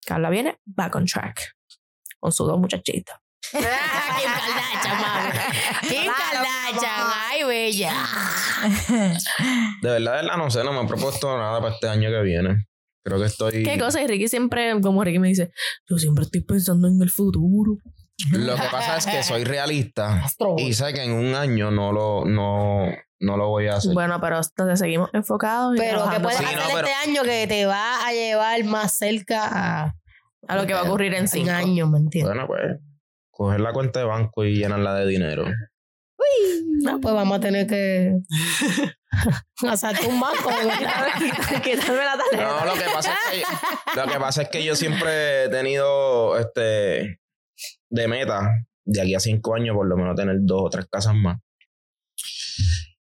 Carla 0.06 0.30
viene 0.30 0.60
back 0.66 0.96
on 0.96 1.06
track. 1.06 1.56
Con 2.20 2.32
sus 2.32 2.48
dos 2.48 2.60
muchachitos. 2.60 3.16
Kim 3.52 3.62
Kardashian, 3.62 5.02
mami. 5.02 5.30
Kim 5.90 6.12
Kardashian, 6.12 7.08
ay, 7.30 7.44
bella. 7.44 7.94
De 9.82 9.90
verdad, 9.90 10.12
de 10.12 10.22
verdad, 10.22 10.38
no 10.38 10.50
sé, 10.50 10.64
no 10.64 10.74
me 10.74 10.82
he 10.82 10.88
propuesto 10.88 11.38
nada 11.38 11.60
para 11.62 11.74
este 11.74 11.88
año 11.90 12.10
que 12.10 12.22
viene. 12.22 12.66
Creo 13.04 13.20
que 13.20 13.26
estoy. 13.26 13.64
¿Qué 13.64 13.80
cosa? 13.80 14.02
Y 14.02 14.08
Ricky 14.08 14.28
siempre, 14.28 14.80
como 14.82 15.04
Ricky 15.04 15.20
me 15.20 15.28
dice, 15.30 15.52
yo 15.90 15.98
siempre 15.98 16.24
estoy 16.26 16.42
pensando 16.42 16.88
en 16.88 17.02
el 17.02 17.10
futuro. 17.10 17.78
Lo 18.32 18.56
que 18.56 18.62
pasa 18.72 18.98
es 18.98 19.06
que 19.08 19.24
soy 19.24 19.44
realista 19.44 20.24
y 20.58 20.74
sé 20.74 20.94
que 20.94 21.04
en 21.04 21.12
un 21.14 21.34
año 21.34 21.72
no 21.72 21.92
lo, 21.92 22.24
no, 22.26 22.86
no 23.20 23.38
lo 23.38 23.48
voy 23.50 23.68
a 23.68 23.78
hacer. 23.78 23.94
Bueno, 23.96 24.22
pero 24.22 24.38
entonces 24.38 24.78
seguimos 24.78 25.10
enfocados. 25.14 25.76
y 25.76 25.80
Pero 25.80 26.08
que 26.08 26.20
puedes 26.20 26.38
Sí, 26.38 26.44
no, 26.46 26.50
hacer 26.62 26.66
pero- 26.76 26.88
este 26.88 27.10
año 27.10 27.24
que 27.24 27.48
te 27.48 27.66
va 27.66 28.06
a 28.06 28.12
llevar 28.14 28.64
más 28.66 28.96
cerca 28.96 29.48
a, 29.48 29.96
a 30.48 30.56
lo 30.56 30.68
que 30.68 30.74
va 30.76 30.82
a 30.82 30.84
ocurrir 30.84 31.14
en 31.16 31.22
en 31.22 31.28
cinco. 31.28 31.50
años, 31.52 31.90
¿me 31.90 31.98
entiendes? 31.98 32.32
Bueno, 32.36 32.46
pues, 32.48 32.80
coger 33.42 33.60
la 33.62 33.74
cuenta 33.74 34.00
de 34.00 34.06
banco 34.06 34.46
y 34.46 34.56
llenarla 34.56 34.96
de 34.96 35.08
dinero. 35.08 35.46
No, 36.84 37.00
pues 37.00 37.14
vamos 37.14 37.38
a 37.38 37.42
tener 37.42 37.66
que 37.66 38.14
hacerte 39.68 40.08
un 40.08 40.20
banco. 40.20 40.50
de 40.50 40.66
verdad. 40.66 41.62
Quitarme 41.64 42.06
la 42.06 42.18
tarjeta. 42.18 42.44
No, 42.44 42.66
lo 42.66 42.74
que 42.74 42.90
pasa 42.94 43.14
es 43.34 43.40
que, 43.40 44.00
lo 44.00 44.08
que 44.08 44.20
pasa 44.20 44.42
es 44.44 44.50
que 44.50 44.64
yo 44.64 44.76
siempre 44.76 45.46
he 45.46 45.50
tenido 45.50 46.38
este 46.38 47.20
de 47.90 48.08
meta 48.08 48.42
de 48.86 49.02
aquí 49.02 49.16
a 49.16 49.20
cinco 49.20 49.56
años 49.56 49.76
por 49.76 49.88
lo 49.88 49.98
menos 49.98 50.16
tener 50.16 50.38
dos 50.42 50.62
o 50.64 50.70
tres 50.70 50.86
casas 50.90 51.16
más. 51.16 51.40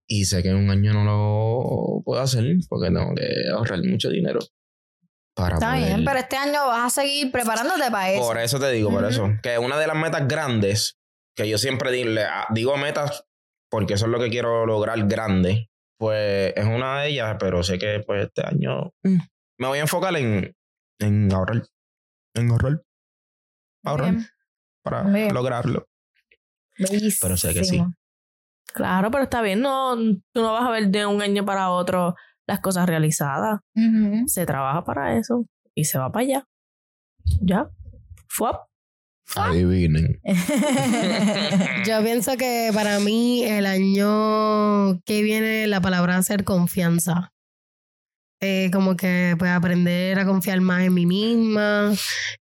Y 0.08 0.26
sé 0.26 0.42
que 0.44 0.50
en 0.50 0.58
un 0.58 0.70
año 0.70 0.94
no 0.94 1.04
lo 1.04 2.04
puedo 2.04 2.22
hacer 2.22 2.46
porque 2.68 2.88
tengo 2.88 3.14
que 3.16 3.50
ahorrar 3.52 3.84
mucho 3.84 4.10
dinero. 4.10 4.40
Para 5.40 5.56
Está 5.56 5.72
poder- 5.72 5.86
bien, 5.86 6.06
pero 6.06 6.20
este 6.20 6.36
año 6.38 6.68
vas 6.68 6.86
a 6.86 7.02
seguir 7.02 7.32
preparándote 7.32 7.90
para 7.92 8.12
eso. 8.12 8.22
Por 8.22 8.38
eso 8.38 8.60
te 8.60 8.72
digo, 8.72 8.90
por 8.92 9.06
eso. 9.06 9.30
Que 9.42 9.58
una 9.58 9.78
de 9.78 9.88
las 9.88 9.96
metas 9.96 10.28
grandes, 10.28 10.98
que 11.36 11.48
yo 11.48 11.58
siempre 11.58 11.92
digo 11.92 12.78
metas 12.78 13.26
porque 13.72 13.94
eso 13.94 14.06
es 14.06 14.12
lo 14.12 14.20
que 14.20 14.30
quiero 14.30 14.66
lograr 14.66 15.00
grande, 15.08 15.70
pues 15.98 16.54
es 16.56 16.66
una 16.66 17.02
de 17.02 17.10
ellas, 17.10 17.38
pero 17.40 17.64
sé 17.64 17.78
que 17.78 18.02
pues 18.06 18.26
este 18.28 18.46
año 18.46 18.92
mm, 19.04 19.18
me 19.60 19.68
voy 19.68 19.78
a 19.78 19.82
enfocar 19.82 20.16
en, 20.18 20.56
en 21.00 21.32
ahorrar. 21.34 21.64
En 22.36 22.50
ahorrar. 22.52 22.82
Ahorrar 23.86 24.12
Bien. 24.12 24.28
para 24.84 25.04
Bien. 25.04 25.34
lograrlo. 25.34 25.88
Bellísimo. 26.78 27.20
Pero 27.22 27.38
sé 27.38 27.54
que 27.54 27.64
sí. 27.64 27.84
Claro, 28.74 29.10
pero 29.12 29.24
está 29.24 29.42
bien. 29.42 29.62
No, 29.62 29.96
tú 29.96 30.42
no 30.42 30.54
vas 30.54 30.64
a 30.68 30.72
ver 30.72 30.88
de 30.90 31.06
un 31.06 31.22
año 31.22 31.46
para 31.46 31.70
otro 31.72 32.16
las 32.50 32.60
cosas 32.62 32.88
realizadas. 32.88 33.60
Se 34.26 34.46
trabaja 34.48 34.84
para 34.84 35.18
eso 35.18 35.46
y 35.76 35.86
se 35.86 36.00
va 36.00 36.12
para 36.12 36.24
allá. 36.24 36.48
Ya. 37.42 37.70
Fuap. 38.28 38.68
Adivinen. 39.36 40.20
Yo 41.86 42.04
pienso 42.04 42.36
que 42.38 42.72
para 42.74 43.00
mí 43.00 43.44
el 43.44 43.68
año 43.68 45.00
que 45.06 45.22
viene 45.22 45.68
la 45.68 45.80
palabra 45.80 46.14
va 46.14 46.20
a 46.20 46.24
ser 46.24 46.44
confianza. 46.44 47.32
Eh, 48.42 48.72
como 48.74 48.96
que 48.96 49.36
pues 49.38 49.52
aprender 49.52 50.18
a 50.18 50.26
confiar 50.26 50.60
más 50.62 50.82
en 50.82 50.94
mí 50.96 51.06
misma, 51.06 51.94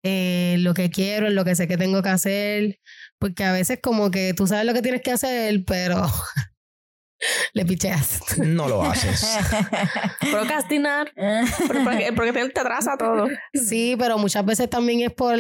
en 0.05 0.63
lo 0.63 0.75
que 0.75 0.91
quiero, 0.91 1.27
en 1.27 1.35
lo 1.35 1.45
que 1.45 1.57
sé 1.57 1.67
que 1.67 1.79
tengo 1.79 2.03
que 2.03 2.11
hacer, 2.11 2.79
porque 3.19 3.43
a 3.43 3.53
veces 3.53 3.81
como 3.83 4.11
que 4.13 4.35
tú 4.35 4.47
sabes 4.47 4.67
lo 4.67 4.75
que 4.75 4.83
tienes 4.83 5.03
que 5.03 5.13
hacer, 5.13 5.65
pero 5.67 6.07
le 7.53 7.65
picheas. 7.65 8.21
No 8.39 8.69
lo 8.69 8.83
haces. 8.83 9.39
Procrastinar. 10.31 11.13
Porque 12.17 12.33
te 12.33 12.61
atrasa 12.61 12.97
todo. 12.99 13.29
Sí, 13.55 13.97
pero 13.99 14.19
muchas 14.19 14.45
veces 14.45 14.69
también 14.69 15.01
es 15.01 15.13
por, 15.13 15.39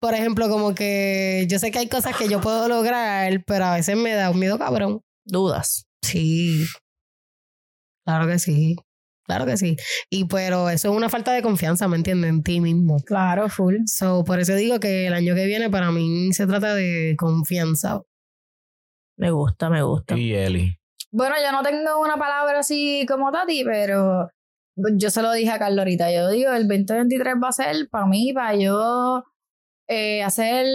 por 0.00 0.14
ejemplo, 0.14 0.48
como 0.48 0.74
que 0.74 1.46
yo 1.48 1.58
sé 1.58 1.70
que 1.70 1.80
hay 1.80 1.88
cosas 1.88 2.16
que 2.16 2.28
yo 2.28 2.40
puedo 2.40 2.68
lograr, 2.68 3.42
pero 3.46 3.64
a 3.66 3.74
veces 3.74 3.96
me 3.96 4.12
da 4.14 4.30
un 4.30 4.38
miedo 4.38 4.58
cabrón. 4.58 5.00
Dudas. 5.24 5.86
Sí. 6.02 6.64
Claro 8.04 8.28
que 8.28 8.38
sí. 8.38 8.76
Claro 9.24 9.44
que 9.44 9.56
sí. 9.56 9.76
Y 10.08 10.26
pero 10.26 10.70
eso 10.70 10.90
es 10.90 10.96
una 10.96 11.08
falta 11.08 11.32
de 11.32 11.42
confianza, 11.42 11.88
¿me 11.88 11.96
entiendes? 11.96 12.30
En 12.30 12.42
ti 12.44 12.60
mismo. 12.60 12.98
Claro, 13.04 13.48
full. 13.48 13.78
So, 13.86 14.22
por 14.22 14.38
eso 14.38 14.54
digo 14.54 14.78
que 14.78 15.08
el 15.08 15.14
año 15.14 15.34
que 15.34 15.46
viene 15.46 15.68
para 15.68 15.90
mí 15.90 16.32
se 16.32 16.46
trata 16.46 16.74
de 16.76 17.16
confianza. 17.18 18.00
Me 19.16 19.30
gusta, 19.30 19.70
me 19.70 19.82
gusta. 19.82 20.16
y 20.16 20.34
Eli. 20.34 20.78
Bueno, 21.10 21.36
yo 21.42 21.52
no 21.52 21.62
tengo 21.62 22.00
una 22.00 22.16
palabra 22.16 22.60
así 22.60 23.06
como 23.08 23.32
Tati, 23.32 23.64
pero 23.64 24.30
yo 24.96 25.10
se 25.10 25.22
lo 25.22 25.32
dije 25.32 25.50
a 25.50 25.58
Carlos 25.58 25.78
ahorita. 25.78 26.12
Yo 26.12 26.28
digo, 26.28 26.52
el 26.52 26.68
2023 26.68 27.34
va 27.42 27.48
a 27.48 27.52
ser 27.52 27.88
para 27.88 28.06
mí, 28.06 28.32
para 28.32 28.54
yo 28.56 29.24
eh, 29.88 30.22
hacer 30.22 30.66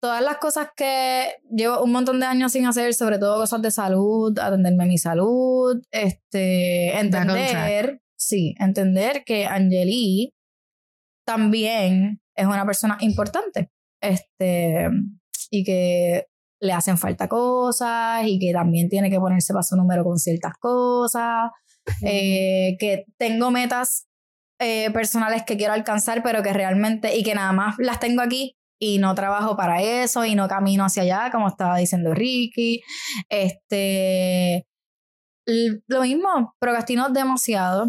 todas 0.00 0.22
las 0.22 0.38
cosas 0.38 0.68
que 0.76 1.34
llevo 1.50 1.82
un 1.82 1.92
montón 1.92 2.20
de 2.20 2.26
años 2.26 2.52
sin 2.52 2.66
hacer, 2.66 2.94
sobre 2.94 3.18
todo 3.18 3.40
cosas 3.40 3.60
de 3.62 3.70
salud, 3.70 4.38
atenderme 4.38 4.84
a 4.84 4.86
mi 4.86 4.98
salud, 4.98 5.82
este, 5.90 6.98
entender, 6.98 8.00
sí, 8.16 8.54
entender 8.58 9.24
que 9.24 9.46
Angeli 9.46 10.32
también 11.26 12.20
es 12.36 12.46
una 12.46 12.64
persona 12.64 12.98
importante, 13.00 13.70
este, 14.00 14.88
y 15.50 15.64
que 15.64 16.26
le 16.60 16.72
hacen 16.72 16.98
falta 16.98 17.28
cosas 17.28 18.22
y 18.26 18.38
que 18.38 18.52
también 18.52 18.88
tiene 18.88 19.10
que 19.10 19.18
ponerse 19.18 19.52
para 19.52 19.62
su 19.62 19.76
número 19.76 20.04
con 20.04 20.18
ciertas 20.18 20.54
cosas, 20.58 21.50
eh, 22.02 22.76
que 22.78 23.04
tengo 23.18 23.50
metas 23.50 24.06
eh, 24.58 24.90
personales 24.90 25.42
que 25.46 25.56
quiero 25.56 25.74
alcanzar, 25.74 26.22
pero 26.22 26.42
que 26.42 26.52
realmente, 26.52 27.16
y 27.16 27.22
que 27.22 27.34
nada 27.34 27.52
más 27.52 27.76
las 27.78 28.00
tengo 28.00 28.22
aquí 28.22 28.56
y 28.78 28.98
no 28.98 29.14
trabajo 29.14 29.56
para 29.56 29.82
eso 29.82 30.24
y 30.24 30.34
no 30.34 30.48
camino 30.48 30.84
hacia 30.84 31.02
allá, 31.02 31.30
como 31.30 31.48
estaba 31.48 31.76
diciendo 31.76 32.14
Ricky. 32.14 32.82
Este, 33.28 34.66
lo 35.46 36.02
mismo, 36.02 36.54
procrastino 36.58 37.08
demasiado. 37.10 37.86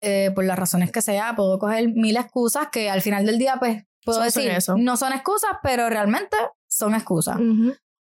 eh, 0.00 0.30
por 0.34 0.44
las 0.44 0.58
razones 0.58 0.92
que 0.92 1.02
sea, 1.02 1.34
puedo 1.36 1.58
coger 1.58 1.88
mil 1.94 2.16
excusas 2.16 2.68
que 2.70 2.90
al 2.90 3.02
final 3.02 3.26
del 3.26 3.38
día, 3.38 3.56
pues, 3.58 3.84
puedo 4.04 4.18
son 4.18 4.26
decir, 4.26 4.50
eso. 4.50 4.76
no 4.78 4.96
son 4.96 5.12
excusas, 5.12 5.50
pero 5.62 5.88
realmente 5.88 6.36
son 6.78 6.94
excusas. 6.94 7.38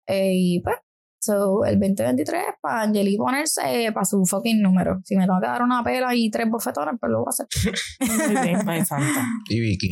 Eh, 0.07 0.33
y 0.35 0.61
pues, 0.61 0.77
so, 1.21 1.65
el 1.65 1.79
2023 1.79 2.43
para 2.61 2.83
Angeli 2.83 3.17
ponerse 3.17 3.91
para 3.93 4.05
su 4.05 4.25
fucking 4.25 4.61
número. 4.61 5.01
Si 5.05 5.17
me 5.17 5.25
tengo 5.25 5.41
que 5.41 5.47
dar 5.47 5.63
una 5.63 5.83
pela 5.83 6.15
y 6.15 6.31
tres 6.31 6.49
bofetones, 6.51 6.97
pues 7.01 7.11
lo 7.11 7.19
voy 7.21 7.27
a 7.29 7.31
hacer. 7.31 7.47
Muy 8.01 8.43
bien. 8.43 8.69
Ay, 8.69 8.85
santa. 8.85 9.25
Y 9.49 9.61
Vicky. 9.61 9.91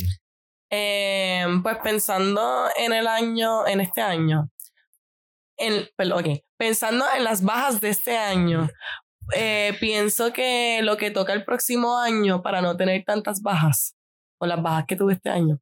Eh, 0.69 1.45
pues 1.61 1.77
pensando 1.83 2.67
en 2.77 2.93
el 2.93 3.07
año, 3.07 3.67
en 3.67 3.79
este 3.79 4.01
año, 4.01 4.49
en, 5.57 5.87
perdón, 5.95 6.19
ok, 6.25 6.39
pensando 6.57 7.05
en 7.15 7.23
las 7.23 7.43
bajas 7.43 7.79
de 7.79 7.89
este 7.89 8.17
año, 8.17 8.67
eh, 9.35 9.77
pienso 9.79 10.33
que 10.33 10.81
lo 10.81 10.97
que 10.97 11.11
toca 11.11 11.33
el 11.33 11.45
próximo 11.45 11.99
año 11.99 12.41
para 12.41 12.61
no 12.61 12.75
tener 12.75 13.03
tantas 13.05 13.41
bajas, 13.43 13.95
o 14.41 14.47
las 14.47 14.61
bajas 14.63 14.85
que 14.87 14.95
tuve 14.95 15.13
este 15.13 15.29
año, 15.29 15.59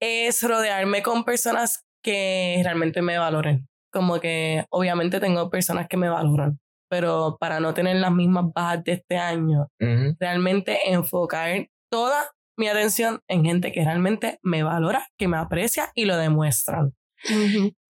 es 0.00 0.42
rodearme 0.42 1.02
con 1.02 1.24
personas 1.24 1.84
que 2.02 2.60
realmente 2.62 3.02
me 3.02 3.18
valoren. 3.18 3.68
Como 3.92 4.20
que 4.20 4.64
obviamente 4.70 5.20
tengo 5.20 5.50
personas 5.50 5.88
que 5.88 5.96
me 5.96 6.08
valoran, 6.08 6.60
pero 6.90 7.36
para 7.40 7.60
no 7.60 7.74
tener 7.74 7.96
las 7.96 8.12
mismas 8.12 8.46
bajas 8.54 8.84
de 8.84 8.92
este 8.92 9.16
año, 9.16 9.68
realmente 10.20 10.90
enfocar 10.90 11.68
toda 11.90 12.30
mi 12.58 12.68
atención 12.68 13.20
en 13.28 13.44
gente 13.44 13.72
que 13.72 13.84
realmente 13.84 14.38
me 14.42 14.62
valora, 14.62 15.06
que 15.16 15.28
me 15.28 15.36
aprecia 15.36 15.90
y 15.94 16.04
lo 16.04 16.16
demuestran. 16.16 16.92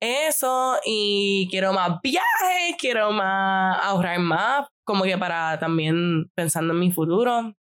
Eso, 0.00 0.76
y 0.84 1.48
quiero 1.50 1.72
más 1.72 2.00
viajes, 2.02 2.76
quiero 2.78 3.12
más 3.12 3.78
ahorrar 3.82 4.18
más, 4.20 4.66
como 4.84 5.04
que 5.04 5.18
para 5.18 5.58
también 5.58 6.30
pensando 6.34 6.72
en 6.72 6.80
mi 6.80 6.92
futuro. 6.92 7.54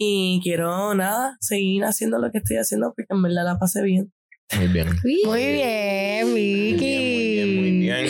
Y 0.00 0.40
quiero 0.42 0.94
nada, 0.94 1.36
seguir 1.40 1.84
haciendo 1.84 2.18
lo 2.18 2.30
que 2.30 2.38
estoy 2.38 2.56
haciendo 2.56 2.92
porque 2.94 3.12
en 3.12 3.22
verdad 3.22 3.44
la 3.44 3.58
pasé 3.58 3.82
bien. 3.82 4.12
Muy 4.56 4.68
bien. 4.68 4.88
Muy 5.24 5.44
bien, 5.46 6.30
Muy 6.30 6.42
Vicky. 6.42 6.76
bien, 6.78 7.04
muy 7.06 7.22
bien, 7.22 7.60
muy 7.60 7.70
bien. 7.80 8.06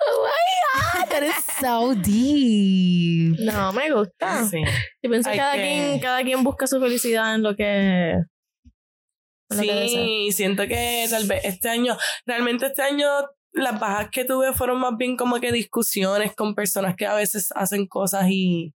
Oh 0.00 0.26
my 0.26 1.00
God, 1.02 1.08
that 1.10 1.22
is 1.22 1.44
so 1.60 1.94
deep. 1.94 3.36
No, 3.40 3.72
me 3.72 3.90
gusta. 3.90 4.46
Sí. 4.48 4.62
Yo 5.02 5.10
pienso 5.10 5.30
que 5.30 5.36
cada, 5.36 5.54
que- 5.54 5.60
quien, 5.62 6.00
cada 6.00 6.22
quien 6.22 6.44
busca 6.44 6.66
su 6.66 6.80
felicidad 6.80 7.34
en 7.34 7.42
lo 7.42 7.56
que. 7.56 8.10
en 8.12 9.56
lo 9.56 9.60
que 9.62 9.74
desea. 9.74 10.04
Sí, 10.04 10.28
siento 10.32 10.66
que 10.68 11.06
tal 11.10 11.26
vez 11.26 11.44
este 11.44 11.68
año, 11.68 11.96
realmente 12.26 12.66
este 12.66 12.82
año 12.82 13.08
las 13.52 13.78
bajas 13.78 14.08
que 14.10 14.24
tuve 14.24 14.52
fueron 14.52 14.80
más 14.80 14.96
bien 14.96 15.16
como 15.16 15.38
que 15.40 15.52
discusiones 15.52 16.34
con 16.34 16.54
personas 16.54 16.96
que 16.96 17.06
a 17.06 17.14
veces 17.14 17.50
hacen 17.54 17.86
cosas 17.86 18.26
y, 18.28 18.74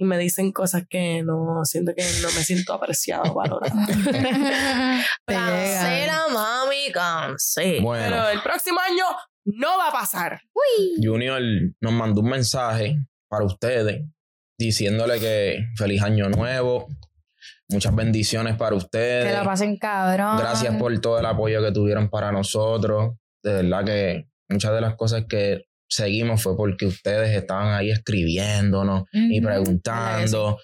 y 0.00 0.04
me 0.06 0.16
dicen 0.16 0.50
cosas 0.50 0.84
que 0.88 1.22
no, 1.22 1.62
siento 1.64 1.92
que 1.94 2.02
no 2.22 2.28
me 2.28 2.42
siento 2.42 2.72
apreciado, 2.72 3.34
valorado. 3.34 3.76
Cancela, 5.26 6.24
mami, 6.32 6.90
cancela. 6.90 7.82
Bueno, 7.82 8.04
Pero 8.08 8.28
el 8.30 8.40
próximo 8.40 8.80
año 8.80 9.04
no 9.44 9.76
va 9.76 9.88
a 9.88 9.92
pasar. 9.92 10.40
Junior 11.02 11.42
nos 11.82 11.92
mandó 11.92 12.22
un 12.22 12.30
mensaje 12.30 12.96
para 13.28 13.44
ustedes 13.44 14.06
diciéndole 14.58 15.20
que 15.20 15.66
feliz 15.76 16.02
año 16.02 16.30
nuevo, 16.30 16.88
muchas 17.68 17.94
bendiciones 17.94 18.56
para 18.56 18.76
ustedes. 18.76 19.26
que 19.26 19.32
la 19.34 19.44
pasen 19.44 19.76
cabrón. 19.76 20.38
Gracias 20.38 20.76
por 20.76 20.98
todo 21.00 21.18
el 21.18 21.26
apoyo 21.26 21.62
que 21.62 21.72
tuvieron 21.72 22.08
para 22.08 22.32
nosotros. 22.32 23.16
De 23.42 23.52
verdad 23.52 23.84
que 23.84 24.28
muchas 24.48 24.72
de 24.72 24.80
las 24.80 24.96
cosas 24.96 25.26
que 25.28 25.66
seguimos 25.90 26.42
fue 26.42 26.56
porque 26.56 26.86
ustedes 26.86 27.36
estaban 27.36 27.74
ahí 27.74 27.90
escribiéndonos 27.90 29.04
y 29.12 29.40
Ujú. 29.40 29.46
preguntando 29.48 30.56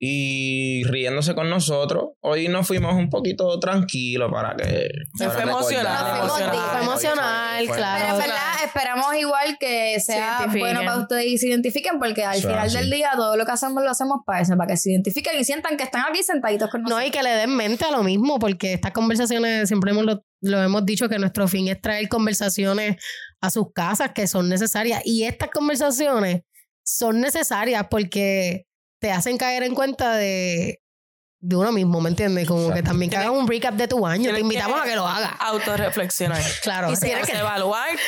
y 0.00 0.84
riéndose 0.84 1.34
con 1.34 1.50
nosotros. 1.50 2.10
Hoy 2.20 2.46
nos 2.46 2.66
fuimos 2.68 2.94
un 2.94 3.10
poquito 3.10 3.58
tranquilos 3.58 4.30
para 4.30 4.54
que... 4.56 4.88
Se 5.16 5.26
para 5.26 5.32
fue 5.40 5.42
emocional. 5.42 6.28
Fue 6.28 6.82
emocional, 6.82 7.66
Fue- 7.66 7.76
claro. 7.76 8.04
Pero 8.04 8.12
en 8.14 8.18
verdad 8.20 8.64
esperamos 8.64 9.16
igual 9.16 9.56
que 9.58 9.98
sea 9.98 10.46
bueno 10.56 10.80
para 10.84 10.98
ustedes 10.98 11.26
y 11.26 11.38
se 11.38 11.48
identifiquen 11.48 11.98
porque 11.98 12.22
al 12.24 12.36
es 12.36 12.42
final 12.46 12.72
del 12.72 12.90
día 12.90 13.10
todo 13.16 13.36
lo 13.36 13.44
que 13.44 13.50
hacemos 13.50 13.82
lo 13.82 13.90
hacemos 13.90 14.18
para 14.24 14.40
eso, 14.42 14.56
para 14.56 14.68
que 14.68 14.76
se 14.76 14.92
identifiquen 14.92 15.38
y 15.40 15.42
sientan 15.44 15.76
que 15.76 15.82
están 15.82 16.04
aquí 16.08 16.22
sentaditos 16.22 16.70
con 16.70 16.82
No, 16.82 16.90
nosotros. 16.90 17.08
y 17.08 17.10
que 17.10 17.22
le 17.24 17.30
den 17.30 17.56
mente 17.56 17.84
a 17.84 17.90
lo 17.90 18.04
mismo, 18.04 18.38
porque 18.38 18.74
estas 18.74 18.92
conversaciones, 18.92 19.66
siempre 19.66 19.90
hemos 19.90 20.04
lo, 20.04 20.24
lo 20.42 20.62
hemos 20.62 20.86
dicho 20.86 21.08
que 21.08 21.18
nuestro 21.18 21.48
fin 21.48 21.66
es 21.66 21.80
traer 21.80 22.08
conversaciones 22.08 23.02
a 23.40 23.50
sus 23.50 23.72
casas 23.72 24.12
que 24.14 24.26
son 24.26 24.48
necesarias. 24.48 25.02
Y 25.04 25.24
estas 25.24 25.50
conversaciones 25.50 26.42
son 26.84 27.20
necesarias 27.20 27.86
porque 27.90 28.66
te 29.00 29.12
hacen 29.12 29.36
caer 29.38 29.62
en 29.62 29.74
cuenta 29.74 30.16
de, 30.16 30.80
de 31.40 31.54
uno 31.56 31.70
mismo, 31.70 32.00
¿me 32.00 32.08
entiendes? 32.08 32.48
Como 32.48 32.72
que 32.74 32.82
también 32.82 33.10
que 33.10 33.16
hagas 33.16 33.30
un 33.30 33.46
recap 33.46 33.74
de 33.74 33.86
tu 33.86 34.04
año. 34.06 34.32
Te 34.34 34.40
invitamos 34.40 34.76
que- 34.82 34.88
a 34.88 34.90
que 34.90 34.96
lo 34.96 35.06
hagas. 35.06 35.30
Autoreflexionar. 35.38 36.42
Claro, 36.62 36.90
Y 36.90 36.96
tienes 36.96 37.26
tienes 37.26 37.30
que 37.30 37.38
evaluarte. 37.38 38.02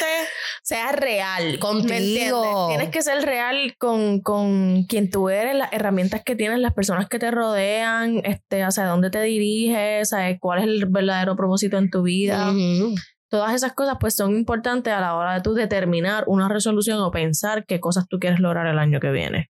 sea 0.64 0.90
real. 0.92 1.58
Contigo. 1.60 2.66
Tienes 2.70 2.88
que 2.90 3.02
ser 3.02 3.22
real 3.22 3.76
con, 3.78 4.20
con 4.20 4.84
quien 4.84 5.10
tú 5.10 5.28
eres, 5.28 5.54
las 5.54 5.72
herramientas 5.72 6.22
que 6.24 6.34
tienes, 6.34 6.58
las 6.58 6.74
personas 6.74 7.08
que 7.08 7.18
te 7.20 7.30
rodean, 7.30 8.20
este, 8.24 8.62
hacia 8.64 8.84
dónde 8.86 9.10
te 9.10 9.22
diriges, 9.22 10.08
¿sabes? 10.08 10.38
cuál 10.40 10.58
es 10.60 10.64
el 10.64 10.86
verdadero 10.86 11.36
propósito 11.36 11.78
en 11.78 11.88
tu 11.90 12.02
vida. 12.02 12.50
Ujú. 12.50 12.94
Todas 13.30 13.54
esas 13.54 13.72
cosas 13.74 13.96
pues 14.00 14.14
son 14.16 14.34
importantes 14.34 14.92
a 14.92 15.00
la 15.00 15.14
hora 15.14 15.34
de 15.34 15.40
tú 15.40 15.54
determinar 15.54 16.24
una 16.26 16.48
resolución 16.48 16.98
o 17.00 17.10
pensar 17.12 17.64
qué 17.64 17.78
cosas 17.78 18.06
tú 18.08 18.18
quieres 18.18 18.40
lograr 18.40 18.66
el 18.66 18.78
año 18.78 18.98
que 19.00 19.10
viene. 19.10 19.50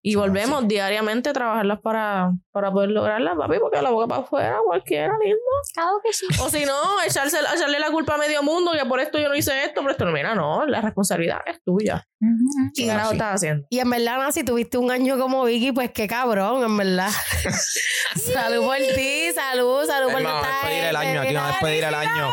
Y 0.00 0.14
Ah, 0.14 0.20
volvemos 0.20 0.66
diariamente 0.68 1.28
a 1.28 1.32
trabajarlas 1.32 1.80
para, 1.80 2.30
para 2.52 2.70
poder 2.70 2.90
lograrlas, 2.90 3.36
papi, 3.36 3.58
porque 3.58 3.82
la 3.82 3.90
boca 3.90 4.06
para 4.06 4.22
afuera, 4.22 4.56
cualquiera 4.64 5.12
mismo. 5.18 5.40
Claro 5.74 6.00
que 6.02 6.12
sí. 6.12 6.24
O 6.40 6.48
si 6.48 6.64
no, 6.64 6.72
echarse, 7.04 7.36
echarle 7.54 7.80
la 7.80 7.90
culpa 7.90 8.14
a 8.14 8.16
medio 8.16 8.42
mundo, 8.44 8.70
que 8.72 8.86
por 8.86 9.00
esto 9.00 9.18
yo 9.18 9.28
no 9.28 9.34
hice 9.34 9.64
esto, 9.64 9.82
por 9.82 9.90
esto 9.90 10.04
no. 10.04 10.12
Mira, 10.12 10.34
no, 10.36 10.64
la 10.66 10.80
responsabilidad 10.80 11.40
es 11.46 11.60
tuya. 11.64 12.06
Ujú. 12.20 12.70
¿Qué 12.74 12.82
Sí, 12.82 12.86
carajo 12.88 13.10
sí. 13.10 13.16
estás 13.16 13.34
haciendo? 13.34 13.66
Y 13.70 13.80
en 13.80 13.90
verdad, 13.90 14.18
Nancy, 14.18 14.44
tuviste 14.44 14.78
un 14.78 14.90
año 14.92 15.18
como 15.18 15.44
Vicky, 15.44 15.72
pues 15.72 15.90
qué 15.90 16.06
cabrón, 16.06 16.62
en 16.62 16.76
verdad. 16.76 17.10
salud 18.14 18.64
por 18.64 18.76
ti, 18.76 19.32
salud, 19.34 19.84
salud 19.84 20.12
por 20.12 20.22
Vamos 20.22 20.46
a 20.46 20.48
despedir 20.48 20.84
el 20.84 20.96
año, 20.96 21.20
aquí 21.22 21.34
vamos 21.34 21.50
a 21.50 21.52
despedir 21.54 21.84
el 21.84 21.94
año. 21.94 22.30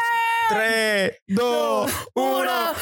3, 0.49 1.11
2, 1.27 1.87
1, 2.13 2.75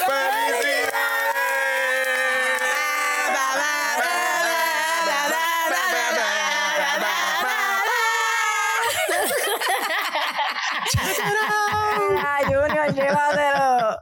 Ah, 12.26 12.40
Junior, 12.48 12.94
llévatelo. 12.94 13.98